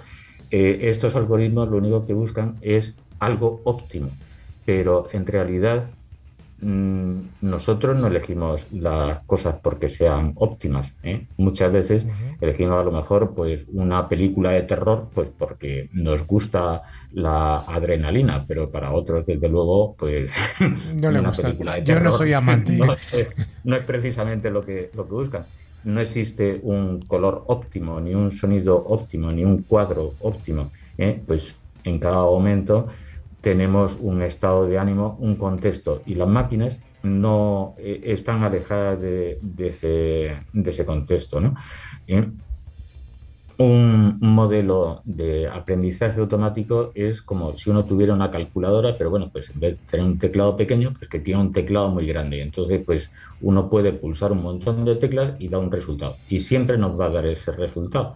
eh, 0.51 0.79
estos 0.83 1.15
algoritmos 1.17 1.69
lo 1.69 1.77
único 1.77 2.07
que 2.07 2.15
buscan 2.15 2.57
es 2.63 2.95
algo 3.19 3.61
óptimo, 3.65 4.11
pero 4.65 5.09
en 5.13 5.27
realidad 5.27 5.91
nosotros 6.63 7.99
no 7.99 8.09
elegimos 8.09 8.71
las 8.73 9.25
cosas 9.25 9.57
porque 9.63 9.89
sean 9.89 10.33
óptimas. 10.37 10.93
¿eh? 11.03 11.27
Muchas 11.39 11.73
veces 11.73 12.07
elegimos 12.41 12.79
a 12.79 12.85
lo 12.85 12.93
mejor 12.93 13.35
pues 13.35 13.65
una 13.73 14.09
película 14.09 14.51
de 14.51 14.63
terror 14.63 15.09
pues 15.15 15.31
porque 15.37 15.89
nos 15.93 16.27
gusta 16.27 16.83
la 17.13 17.57
adrenalina, 17.57 18.45
pero 18.47 18.71
para 18.71 18.93
otros 18.93 19.27
desde 19.27 19.49
luego 19.49 19.95
pues 19.97 20.33
no 20.95 21.11
le 21.11 21.21
gusta. 21.21 21.79
Yo 21.79 22.01
no 22.01 22.13
soy 22.13 22.33
amante. 22.35 22.79
No, 23.65 23.77
es 23.77 23.85
precisamente 23.85 24.51
lo 24.51 24.61
que 24.61 24.91
lo 24.95 25.07
que 25.07 25.13
buscan. 25.13 25.47
No 25.85 26.01
existe 26.01 26.61
un 26.63 27.01
color 27.01 27.45
óptimo, 27.47 27.99
ni 28.01 28.15
un 28.15 28.31
sonido 28.31 28.77
óptimo, 28.77 29.33
ni 29.33 29.45
un 29.45 29.63
cuadro 29.63 30.13
óptimo. 30.21 30.71
¿eh? 30.99 31.23
Pues 31.27 31.57
en 31.85 31.99
cada 31.99 32.23
momento 32.23 32.89
tenemos 33.41 33.97
un 34.01 34.23
estado 34.23 34.67
de 34.67 34.79
ánimo, 34.79 35.17
un 35.21 35.37
contexto 35.37 36.03
y 36.07 36.15
las 36.15 36.29
máquinas 36.29 36.81
no 37.03 37.75
eh, 37.79 38.01
están 38.05 38.43
alejadas 38.43 39.01
de, 39.01 39.39
ese, 39.59 40.85
contexto. 40.85 41.41
¿no? 41.41 41.55
Un 43.61 44.17
modelo 44.21 45.03
de 45.05 45.47
aprendizaje 45.47 46.19
automático 46.19 46.93
es 46.95 47.21
como 47.21 47.55
si 47.55 47.69
uno 47.69 47.85
tuviera 47.85 48.15
una 48.15 48.31
calculadora, 48.31 48.97
pero 48.97 49.11
bueno, 49.11 49.29
pues 49.31 49.51
en 49.51 49.61
vez 49.61 49.79
de 49.81 49.87
tener 49.87 50.07
un 50.07 50.19
teclado 50.19 50.57
pequeño, 50.57 50.95
pues 50.95 51.11
que 51.11 51.21
tiene 51.21 51.43
un 51.43 51.53
teclado 51.53 51.91
muy 51.91 52.07
grande. 52.07 52.39
Y 52.39 52.41
entonces, 52.41 52.81
pues 52.87 53.11
uno 53.43 53.69
puede 53.69 53.93
pulsar 53.93 54.33
un 54.33 54.43
montón 54.43 54.87
de 54.87 54.97
teclas 54.97 55.35
y 55.39 55.49
da 55.49 55.59
un 55.59 55.71
resultado. 55.71 56.17
Y 56.31 56.41
siempre 56.41 56.79
nos 56.79 56.99
va 56.99 57.07
a 57.07 57.11
dar 57.11 57.27
ese 57.27 57.53
resultado. 57.53 58.15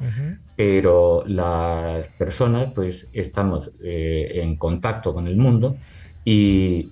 Pero 0.56 1.24
las 1.26 2.08
personas, 2.08 2.72
pues 2.74 3.08
estamos 3.12 3.70
eh, 3.82 4.40
en 4.42 4.56
contacto 4.56 5.12
con 5.12 5.26
el 5.28 5.36
mundo 5.36 5.76
y, 6.24 6.88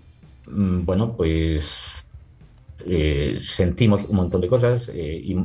mm, 0.46 0.84
bueno, 0.84 1.16
pues 1.16 2.06
eh, 2.86 3.36
sentimos 3.38 4.04
un 4.08 4.16
montón 4.16 4.40
de 4.40 4.48
cosas 4.48 4.90
eh, 4.92 5.20
y 5.24 5.36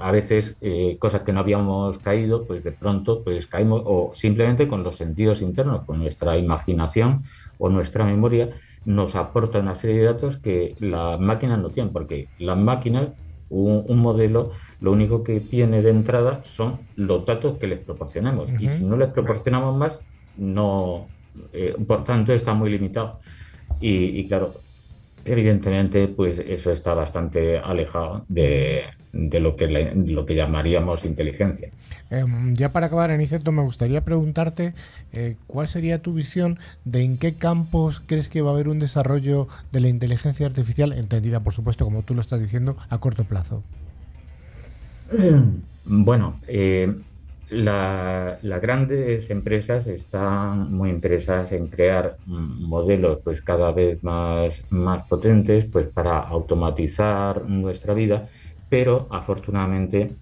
a 0.00 0.12
veces 0.12 0.56
eh, 0.60 0.96
cosas 0.98 1.22
que 1.22 1.32
no 1.32 1.40
habíamos 1.40 1.98
caído, 1.98 2.44
pues 2.44 2.62
de 2.64 2.72
pronto 2.72 3.22
pues 3.22 3.46
caímos 3.46 3.82
o 3.84 4.12
simplemente 4.14 4.68
con 4.68 4.82
los 4.82 4.96
sentidos 4.96 5.42
internos, 5.42 5.82
con 5.84 5.98
nuestra 5.98 6.36
imaginación 6.36 7.22
o 7.58 7.68
nuestra 7.68 8.04
memoria, 8.04 8.50
nos 8.84 9.16
aporta 9.16 9.58
una 9.58 9.74
serie 9.74 9.98
de 9.98 10.04
datos 10.04 10.36
que 10.36 10.76
las 10.80 11.18
máquinas 11.20 11.58
no 11.58 11.70
tienen, 11.70 11.92
porque 11.92 12.28
las 12.38 12.56
máquinas, 12.56 13.08
un, 13.50 13.98
modelo, 13.98 14.52
lo 14.80 14.92
único 14.92 15.22
que 15.22 15.40
tiene 15.40 15.82
de 15.82 15.90
entrada 15.90 16.40
son 16.44 16.78
los 16.96 17.24
datos 17.26 17.58
que 17.58 17.66
les 17.66 17.78
proporcionamos. 17.78 18.52
Y 18.58 18.66
si 18.66 18.84
no 18.84 18.96
les 18.96 19.08
proporcionamos 19.08 19.76
más, 19.76 20.02
no, 20.36 21.06
eh, 21.52 21.74
por 21.86 22.04
tanto, 22.04 22.32
está 22.32 22.54
muy 22.54 22.70
limitado. 22.70 23.18
Y, 23.80 24.20
y 24.20 24.28
claro, 24.28 24.54
evidentemente, 25.28 26.08
pues 26.08 26.38
eso 26.38 26.72
está 26.72 26.94
bastante 26.94 27.58
alejado 27.58 28.24
de, 28.28 28.84
de 29.12 29.40
lo 29.40 29.56
que, 29.56 29.66
lo 29.66 30.26
que 30.26 30.34
llamaríamos 30.34 31.04
inteligencia. 31.04 31.70
Em, 32.10 32.54
ya 32.54 32.72
para 32.72 32.86
acabar, 32.86 33.10
Aniceto, 33.10 33.52
me 33.52 33.62
gustaría 33.62 34.04
preguntarte 34.04 34.74
eh, 35.12 35.36
cuál 35.46 35.68
sería 35.68 36.00
tu 36.00 36.14
visión 36.14 36.58
de 36.84 37.02
en 37.02 37.18
qué 37.18 37.34
campos 37.34 38.02
crees 38.06 38.28
que 38.28 38.42
va 38.42 38.50
a 38.50 38.54
haber 38.54 38.68
un 38.68 38.78
desarrollo 38.78 39.48
de 39.72 39.80
la 39.80 39.88
inteligencia 39.88 40.46
artificial, 40.46 40.92
entendida, 40.92 41.40
por 41.40 41.52
supuesto, 41.52 41.84
como 41.84 42.02
tú 42.02 42.14
lo 42.14 42.20
estás 42.20 42.40
diciendo, 42.40 42.76
a 42.88 42.98
corto 42.98 43.24
plazo. 43.24 43.62
Bueno, 45.90 46.38
eh, 46.46 46.94
las 47.50 48.60
grandes 48.60 49.30
empresas 49.30 49.86
están 49.86 50.72
muy 50.72 50.90
interesadas 50.90 51.52
en 51.52 51.68
crear 51.68 52.16
modelos 52.26 53.20
pues 53.24 53.42
cada 53.42 53.72
vez 53.72 54.02
más, 54.02 54.62
más 54.70 55.04
potentes 55.04 55.64
pues 55.64 55.86
para 55.86 56.18
automatizar 56.18 57.44
nuestra 57.48 57.94
vida 57.94 58.28
pero 58.68 59.06
afortunadamente 59.10 60.12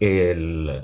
el, 0.00 0.82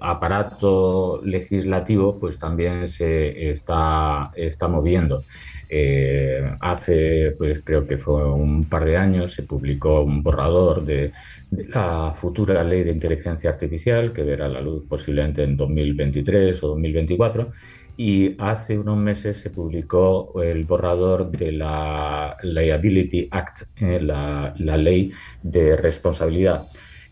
aparato 0.00 1.20
legislativo 1.24 2.18
pues 2.18 2.38
también 2.38 2.88
se 2.88 3.50
está, 3.50 4.30
está 4.34 4.68
moviendo. 4.68 5.24
Eh, 5.68 6.48
hace, 6.60 7.34
pues 7.36 7.60
creo 7.64 7.86
que 7.86 7.98
fue 7.98 8.30
un 8.30 8.66
par 8.66 8.84
de 8.84 8.96
años, 8.96 9.32
se 9.32 9.42
publicó 9.42 10.02
un 10.02 10.22
borrador 10.22 10.84
de, 10.84 11.12
la 11.50 12.14
futura 12.14 12.62
ley 12.64 12.84
de 12.84 12.92
inteligencia 12.92 13.50
artificial 13.50 14.12
que 14.12 14.22
verá 14.22 14.48
la 14.48 14.60
luz 14.60 14.84
posiblemente 14.88 15.42
en 15.42 15.56
2023 15.56 16.62
o 16.62 16.68
2024 16.68 17.50
y 17.96 18.34
hace 18.38 18.78
unos 18.78 18.98
meses 18.98 19.38
se 19.38 19.50
publicó 19.50 20.42
el 20.42 20.64
borrador 20.64 21.30
de 21.30 21.52
la 21.52 22.36
Liability 22.42 23.28
Act, 23.30 23.62
eh, 23.80 24.00
la, 24.00 24.52
ley 24.58 25.10
de 25.42 25.76
responsabilidad. 25.76 26.66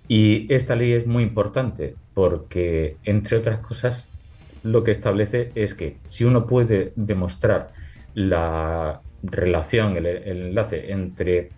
Y 0.06 0.52
esta 0.52 0.76
ley 0.76 0.92
es 0.92 1.06
muy 1.06 1.22
importante 1.22 1.94
porque, 2.12 2.96
entre 3.04 3.38
otras 3.38 3.58
cosas, 3.58 4.08
lo 4.62 4.82
que 4.82 4.90
establece 4.90 5.50
es 5.54 5.74
que 5.74 5.96
si 6.06 6.24
uno 6.24 6.46
puede 6.46 6.92
demostrar 6.96 7.72
la 8.14 9.00
relación, 9.22 9.96
el 9.96 10.06
enlace 10.06 10.92
entre 10.92 11.50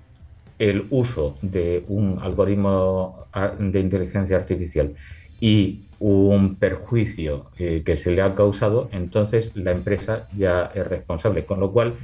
el 0.59 0.87
uso 0.91 1.37
de 1.43 1.85
un 1.89 2.19
algoritmo 2.21 3.27
de 3.59 3.81
inteligencia 3.81 4.37
artificial 4.37 4.95
y 5.41 5.86
un 5.99 6.57
perjuicio 6.57 7.47
eh, 7.59 7.83
que 7.85 7.97
se 7.97 8.11
le 8.11 8.23
ha 8.23 8.35
causado, 8.35 8.89
entonces 8.93 9.53
la 9.57 9.71
empresa 9.71 10.29
ya 10.35 10.71
es 10.75 10.87
responsable. 10.87 11.47
Con 11.47 11.61
lo 11.61 11.73
cual, 11.73 11.95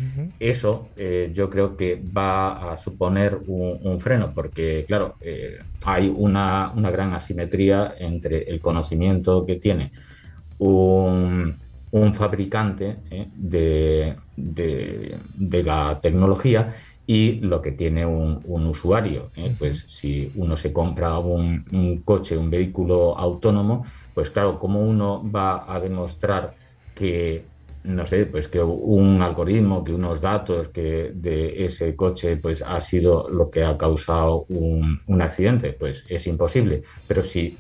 eso 0.40 0.88
eh, 0.96 1.30
yo 1.34 1.50
creo 1.50 1.76
que 1.76 2.00
va 2.16 2.72
a 2.72 2.76
suponer 2.76 3.38
un, 3.46 4.00
freno, 4.00 4.32
porque, 4.34 4.84
claro, 4.86 5.16
eh, 5.20 5.58
hay 5.84 6.08
una, 6.08 6.72
gran 6.74 7.12
asimetría 7.12 7.94
entre 7.98 8.42
el 8.44 8.60
conocimiento 8.60 9.44
que 9.44 9.56
tiene 9.56 9.92
un, 10.58 11.58
fabricante 12.14 12.96
de, 13.36 14.16
de 14.34 15.62
la 15.62 15.98
tecnología 16.00 16.72
y 17.06 17.40
lo 17.40 17.60
que 17.60 17.72
tiene 17.72 18.06
un, 18.06 18.66
usuario. 18.66 19.30
¿eh? 19.36 19.54
Pues 19.58 19.84
si 19.88 20.30
uno 20.36 20.56
se 20.56 20.72
compra 20.72 21.18
un, 21.18 22.02
coche, 22.04 22.36
un 22.36 22.50
vehículo 22.50 23.16
autónomo, 23.18 23.84
pues 24.14 24.30
claro, 24.30 24.58
¿cómo 24.58 24.80
uno 24.80 25.22
va 25.28 25.72
a 25.72 25.80
demostrar 25.80 26.54
que, 26.94 27.44
no 27.84 28.06
sé, 28.06 28.26
pues 28.26 28.48
que 28.48 28.62
un 28.62 29.20
algoritmo, 29.20 29.82
que 29.82 29.92
unos 29.92 30.20
datos 30.20 30.68
que 30.68 31.12
de 31.14 31.64
ese 31.64 31.96
coche 31.96 32.36
pues 32.36 32.62
ha 32.62 32.80
sido 32.80 33.28
lo 33.28 33.50
que 33.50 33.64
ha 33.64 33.76
causado 33.76 34.46
un, 34.48 34.98
accidente? 35.20 35.72
Pues 35.72 36.06
es 36.08 36.26
imposible. 36.26 36.82
Pero 37.08 37.24
si 37.24 37.56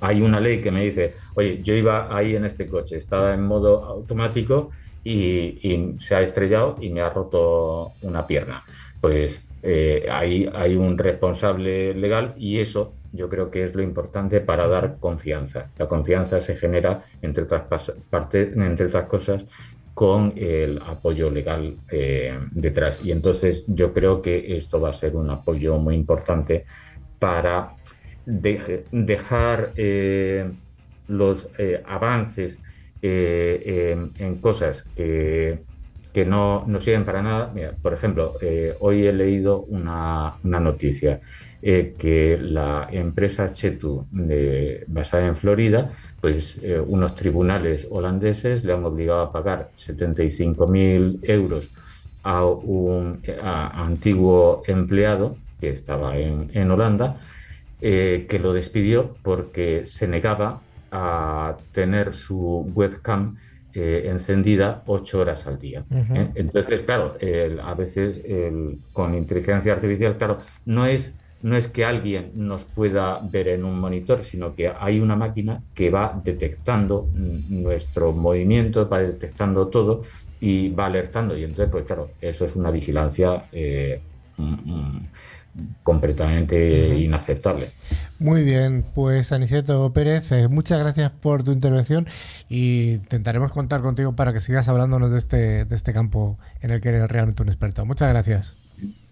hay 0.00 0.20
una 0.20 0.38
ley 0.38 0.60
que 0.60 0.70
me 0.70 0.84
dice, 0.84 1.14
oye, 1.34 1.62
yo 1.62 1.72
iba 1.74 2.14
ahí 2.14 2.36
en 2.36 2.44
este 2.44 2.66
coche, 2.66 2.98
estaba 2.98 3.32
en 3.32 3.42
modo 3.46 3.84
automático 3.84 4.70
y 5.04 5.94
se 5.98 6.14
ha 6.14 6.22
estrellado 6.22 6.76
y 6.80 6.90
me 6.90 7.00
ha 7.00 7.08
roto 7.08 7.92
una 8.02 8.26
pierna 8.26 8.62
pues 9.02 9.44
eh, 9.64 10.06
ahí 10.08 10.48
hay 10.54 10.76
un 10.76 10.96
responsable 10.96 11.92
legal 11.92 12.34
y 12.38 12.60
eso 12.60 12.94
yo 13.12 13.28
creo 13.28 13.50
que 13.50 13.64
es 13.64 13.74
lo 13.74 13.82
importante 13.82 14.40
para 14.40 14.68
dar 14.68 14.96
confianza. 15.00 15.70
La 15.76 15.86
confianza 15.86 16.40
se 16.40 16.54
genera, 16.54 17.02
entre 17.20 17.42
otras, 17.42 17.92
partes, 18.08 18.56
entre 18.56 18.86
otras 18.86 19.06
cosas, 19.06 19.44
con 19.92 20.32
el 20.36 20.80
apoyo 20.86 21.30
legal 21.30 21.76
eh, 21.90 22.38
detrás. 22.52 23.04
Y 23.04 23.10
entonces 23.10 23.64
yo 23.66 23.92
creo 23.92 24.22
que 24.22 24.56
esto 24.56 24.80
va 24.80 24.90
a 24.90 24.94
ser 24.94 25.16
un 25.16 25.28
apoyo 25.30 25.76
muy 25.78 25.96
importante 25.96 26.64
para 27.18 27.74
dejar 28.24 29.72
eh, 29.76 30.48
los 31.08 31.48
avances 31.84 32.60
en 33.02 34.36
cosas 34.40 34.84
que 34.96 35.58
que 36.12 36.24
no, 36.24 36.64
no 36.66 36.80
sirven 36.80 37.04
para 37.04 37.22
nada. 37.22 37.50
Mira, 37.54 37.72
por 37.80 37.92
ejemplo, 37.94 38.34
eh, 38.40 38.74
hoy 38.80 39.06
he 39.06 39.12
leído 39.12 39.60
una, 39.60 40.34
noticia 40.42 41.20
eh, 41.62 41.94
que 41.98 42.38
la 42.40 42.88
empresa 42.90 43.50
Chetu, 43.50 44.06
basada 44.88 45.26
en 45.26 45.36
Florida, 45.36 45.90
pues 46.20 46.58
eh, 46.62 46.78
unos 46.78 47.14
tribunales 47.14 47.86
holandeses 47.90 48.64
le 48.64 48.74
han 48.74 48.84
obligado 48.84 49.22
a 49.22 49.32
pagar 49.32 49.70
75.000 49.76 51.20
euros 51.22 51.68
a 52.24 52.44
un 52.44 53.20
antiguo 53.42 54.62
empleado 54.66 55.36
que 55.60 55.70
estaba 55.70 56.16
en, 56.18 56.50
en 56.54 56.70
Holanda, 56.70 57.16
que 57.80 58.40
lo 58.40 58.52
despidió 58.52 59.16
porque 59.24 59.86
se 59.86 60.06
negaba 60.06 60.60
a 60.92 61.56
tener 61.72 62.14
su 62.14 62.70
webcam 62.74 63.36
eh, 63.74 64.02
encendida 64.06 64.82
ocho 64.86 65.20
horas 65.20 65.46
al 65.46 65.58
día. 65.58 65.84
¿eh? 65.90 66.28
Entonces, 66.34 66.82
claro, 66.82 67.14
a 67.62 67.74
veces 67.74 68.22
con 68.92 69.14
inteligencia 69.14 69.72
artificial, 69.72 70.16
claro, 70.18 70.38
no 70.66 70.86
es, 70.86 71.14
no 71.40 71.56
es 71.56 71.68
que 71.68 71.84
alguien 71.84 72.32
nos 72.34 72.64
pueda 72.64 73.18
ver 73.18 73.48
en 73.48 73.64
un 73.64 73.80
monitor, 73.80 74.20
sino 74.20 74.54
que 74.54 74.68
hay 74.68 75.00
una 75.00 75.16
máquina 75.16 75.62
que 75.74 75.90
va 75.90 76.20
detectando 76.22 77.08
nuestro 77.48 78.12
movimiento, 78.12 78.88
va 78.88 79.00
detectando 79.00 79.68
todo 79.68 80.02
y 80.42 80.70
va 80.70 80.86
alertando. 80.86 81.36
Y 81.36 81.44
entonces, 81.44 81.70
pues 81.70 81.84
claro, 81.86 82.10
eso 82.20 82.44
es 82.44 82.56
una 82.56 82.70
vigilancia 82.70 83.44
eh, 83.52 84.00
completamente 85.82 86.98
inaceptable. 86.98 87.70
Muy 88.18 88.42
bien, 88.42 88.84
pues 88.94 89.32
Aniceto 89.32 89.92
Pérez, 89.92 90.32
eh, 90.32 90.48
muchas 90.48 90.78
gracias 90.80 91.10
por 91.10 91.42
tu 91.42 91.52
intervención 91.52 92.06
y 92.48 92.92
intentaremos 92.92 93.52
contar 93.52 93.82
contigo 93.82 94.14
para 94.14 94.32
que 94.32 94.40
sigas 94.40 94.68
hablándonos 94.68 95.10
de 95.10 95.18
este, 95.18 95.64
de 95.64 95.74
este 95.74 95.92
campo 95.92 96.38
en 96.60 96.70
el 96.70 96.80
que 96.80 96.90
eres 96.90 97.10
realmente 97.10 97.42
un 97.42 97.48
experto. 97.48 97.84
Muchas 97.84 98.08
gracias. 98.08 98.56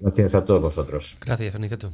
Gracias 0.00 0.34
a 0.34 0.44
todos 0.44 0.60
vosotros. 0.60 1.16
Gracias, 1.20 1.54
Aniceto. 1.54 1.92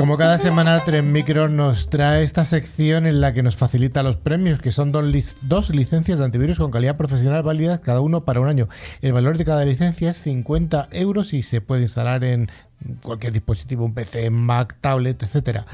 Como 0.00 0.16
cada 0.16 0.38
semana, 0.38 0.82
Tren 0.82 1.12
Micro 1.12 1.50
nos 1.50 1.90
trae 1.90 2.22
esta 2.22 2.46
sección 2.46 3.06
en 3.06 3.20
la 3.20 3.34
que 3.34 3.42
nos 3.42 3.56
facilita 3.56 4.02
los 4.02 4.16
premios, 4.16 4.58
que 4.58 4.72
son 4.72 4.92
dos, 4.92 5.04
licencias 5.68 6.18
de 6.18 6.24
antivirus 6.24 6.56
con 6.56 6.70
calidad 6.70 6.96
profesional 6.96 7.42
válidas, 7.42 7.80
cada 7.80 8.00
uno 8.00 8.24
para 8.24 8.40
un 8.40 8.48
año. 8.48 8.66
El 9.02 9.12
valor 9.12 9.36
de 9.36 9.44
cada 9.44 9.62
licencia 9.66 10.08
es 10.08 10.16
50 10.22 10.88
euros 10.92 11.34
y 11.34 11.42
se 11.42 11.60
puede 11.60 11.82
instalar 11.82 12.24
en 12.24 12.50
cualquier 13.02 13.34
dispositivo, 13.34 13.84
un 13.84 13.92
PC, 13.92 14.30
Mac, 14.30 14.78
tablet, 14.80 15.22
etcétera. 15.22 15.66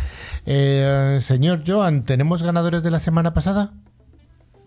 Eh, 0.45 1.19
señor 1.21 1.63
Joan, 1.65 2.03
¿tenemos 2.03 2.43
ganadores 2.43 2.83
de 2.83 2.91
la 2.91 2.99
semana 2.99 3.33
pasada? 3.33 3.75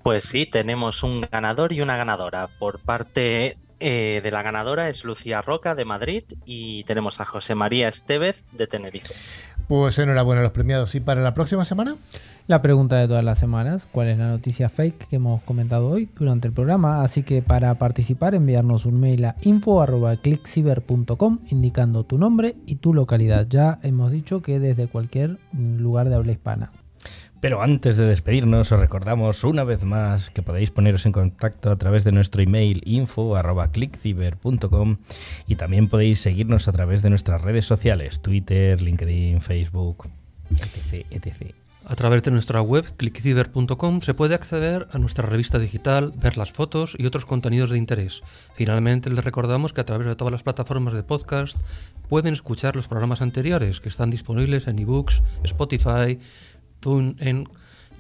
Pues 0.03 0.24
sí, 0.24 0.45
tenemos 0.45 1.03
un 1.03 1.28
ganador 1.30 1.74
y 1.74 1.82
una 1.82 1.97
ganadora. 1.97 2.47
Por 2.60 2.80
parte 2.80 3.57
eh, 3.80 4.22
de 4.24 4.32
la 4.32 4.42
ganadora 4.42 4.90
es 4.90 5.04
Lucía 5.04 5.42
Roca 5.42 5.76
de 5.76 5.86
Madrid 5.86 6.24
y 6.46 6.84
tenemos 6.84 7.20
a 7.22 7.26
José 7.26 7.56
María 7.56 7.88
Estevez 7.88 8.44
de 8.52 8.68
Tenerife. 8.68 9.14
Pues 9.68 10.00
enhorabuena 10.00 10.42
a 10.42 10.44
los 10.44 10.52
premiados. 10.52 10.96
¿Y 10.96 11.00
para 11.00 11.22
la 11.22 11.34
próxima 11.34 11.64
semana? 11.64 11.96
La 12.48 12.64
pregunta 12.64 12.96
de 12.96 13.08
todas 13.08 13.24
las 13.24 13.38
semanas, 13.38 13.88
¿cuál 13.92 14.08
es 14.08 14.18
la 14.18 14.28
noticia 14.28 14.70
fake 14.70 15.08
que 15.08 15.18
hemos 15.18 15.44
comentado 15.44 15.88
hoy 15.88 16.10
durante 16.18 16.48
el 16.48 16.54
programa? 16.54 17.04
Así 17.04 17.22
que 17.22 17.44
para 17.44 17.76
participar 17.76 18.34
enviarnos 18.34 18.88
un 18.88 19.00
mail 19.00 19.26
a 19.26 19.36
info.clickciber.com 19.42 21.40
indicando 21.52 22.06
tu 22.06 22.18
nombre 22.18 22.56
y 22.66 22.78
tu 22.78 22.96
localidad. 22.96 23.46
Ya 23.48 23.78
hemos 23.84 24.12
dicho 24.12 24.42
que 24.42 24.60
desde 24.60 24.88
cualquier 24.88 25.38
lugar 25.54 26.10
de 26.10 26.16
habla 26.16 26.32
hispana. 26.32 26.72
Pero 27.42 27.62
antes 27.62 27.96
de 27.96 28.06
despedirnos, 28.06 28.70
os 28.72 28.80
recordamos 28.80 29.44
una 29.46 29.64
vez 29.64 29.84
más 29.84 30.30
que 30.30 30.42
podéis 30.42 30.72
poneros 30.72 31.06
en 31.06 31.14
contacto 31.14 31.72
a 31.72 31.78
través 31.78 32.04
de 32.04 32.12
nuestro 32.12 32.42
email 32.42 32.82
info.clickciber.com 32.86 34.98
y 35.48 35.56
también 35.56 35.88
podéis 35.88 36.20
seguirnos 36.20 36.68
a 36.68 36.74
través 36.74 37.02
de 37.02 37.10
nuestras 37.10 37.42
redes 37.42 37.64
sociales, 37.64 38.20
Twitter, 38.20 38.82
LinkedIn, 38.82 39.40
Facebook, 39.40 40.10
etc. 40.52 41.06
etc. 41.12 41.54
A 41.86 41.96
través 41.96 42.22
de 42.22 42.30
nuestra 42.30 42.62
web 42.62 42.86
clickciber.com 42.98 44.02
se 44.02 44.14
puede 44.14 44.36
acceder 44.36 44.88
a 44.92 45.00
nuestra 45.00 45.26
revista 45.26 45.58
digital, 45.58 46.14
ver 46.16 46.38
las 46.38 46.52
fotos 46.52 46.96
y 47.00 47.08
otros 47.08 47.26
contenidos 47.26 47.72
de 47.72 47.80
interés. 47.80 48.22
Finalmente 48.54 49.10
les 49.10 49.26
recordamos 49.26 49.74
que 49.74 49.82
a 49.82 49.86
través 49.86 50.06
de 50.06 50.16
todas 50.16 50.32
las 50.32 50.44
plataformas 50.44 50.94
de 50.94 51.02
podcast 51.02 51.58
pueden 52.10 52.34
escuchar 52.34 52.76
los 52.76 52.88
programas 52.88 53.24
anteriores 53.24 53.80
que 53.80 53.90
están 53.90 54.12
disponibles 54.12 54.68
en 54.68 54.78
ebooks, 54.78 55.24
Spotify, 55.44 56.20
en 56.86 57.48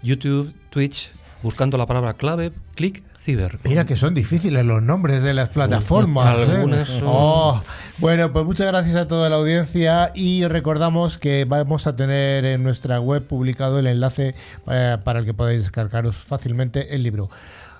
YouTube, 0.01 0.53
Twitch, 0.69 1.11
buscando 1.43 1.77
la 1.77 1.85
palabra 1.85 2.13
clave, 2.13 2.51
clic 2.75 3.03
ciber. 3.19 3.59
Mira 3.63 3.85
que 3.85 3.97
son 3.97 4.13
difíciles 4.13 4.65
los 4.65 4.81
nombres 4.81 5.21
de 5.21 5.33
las 5.33 5.49
plataformas. 5.49 6.37
¿eh? 6.47 6.85
Oh, 7.03 7.61
bueno, 7.97 8.31
pues 8.31 8.45
muchas 8.45 8.67
gracias 8.67 8.95
a 8.95 9.07
toda 9.07 9.29
la 9.29 9.35
audiencia 9.35 10.11
y 10.15 10.45
recordamos 10.47 11.17
que 11.17 11.45
vamos 11.45 11.85
a 11.87 11.95
tener 11.95 12.45
en 12.45 12.63
nuestra 12.63 12.99
web 12.99 13.27
publicado 13.27 13.79
el 13.79 13.87
enlace 13.87 14.35
eh, 14.67 14.97
para 15.03 15.19
el 15.19 15.25
que 15.25 15.33
podáis 15.33 15.63
descargaros 15.63 16.15
fácilmente 16.15 16.95
el 16.95 17.03
libro. 17.03 17.29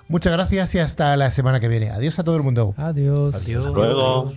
Muchas 0.09 0.33
gracias 0.33 0.73
y 0.75 0.79
hasta 0.79 1.15
la 1.15 1.31
semana 1.31 1.59
que 1.59 1.67
viene. 1.67 1.91
Adiós 1.91 2.17
a 2.19 2.23
todo 2.23 2.35
el 2.35 2.43
mundo. 2.43 2.73
Adiós. 2.77 3.35
Adiós. 3.35 3.67
luego. 3.67 4.33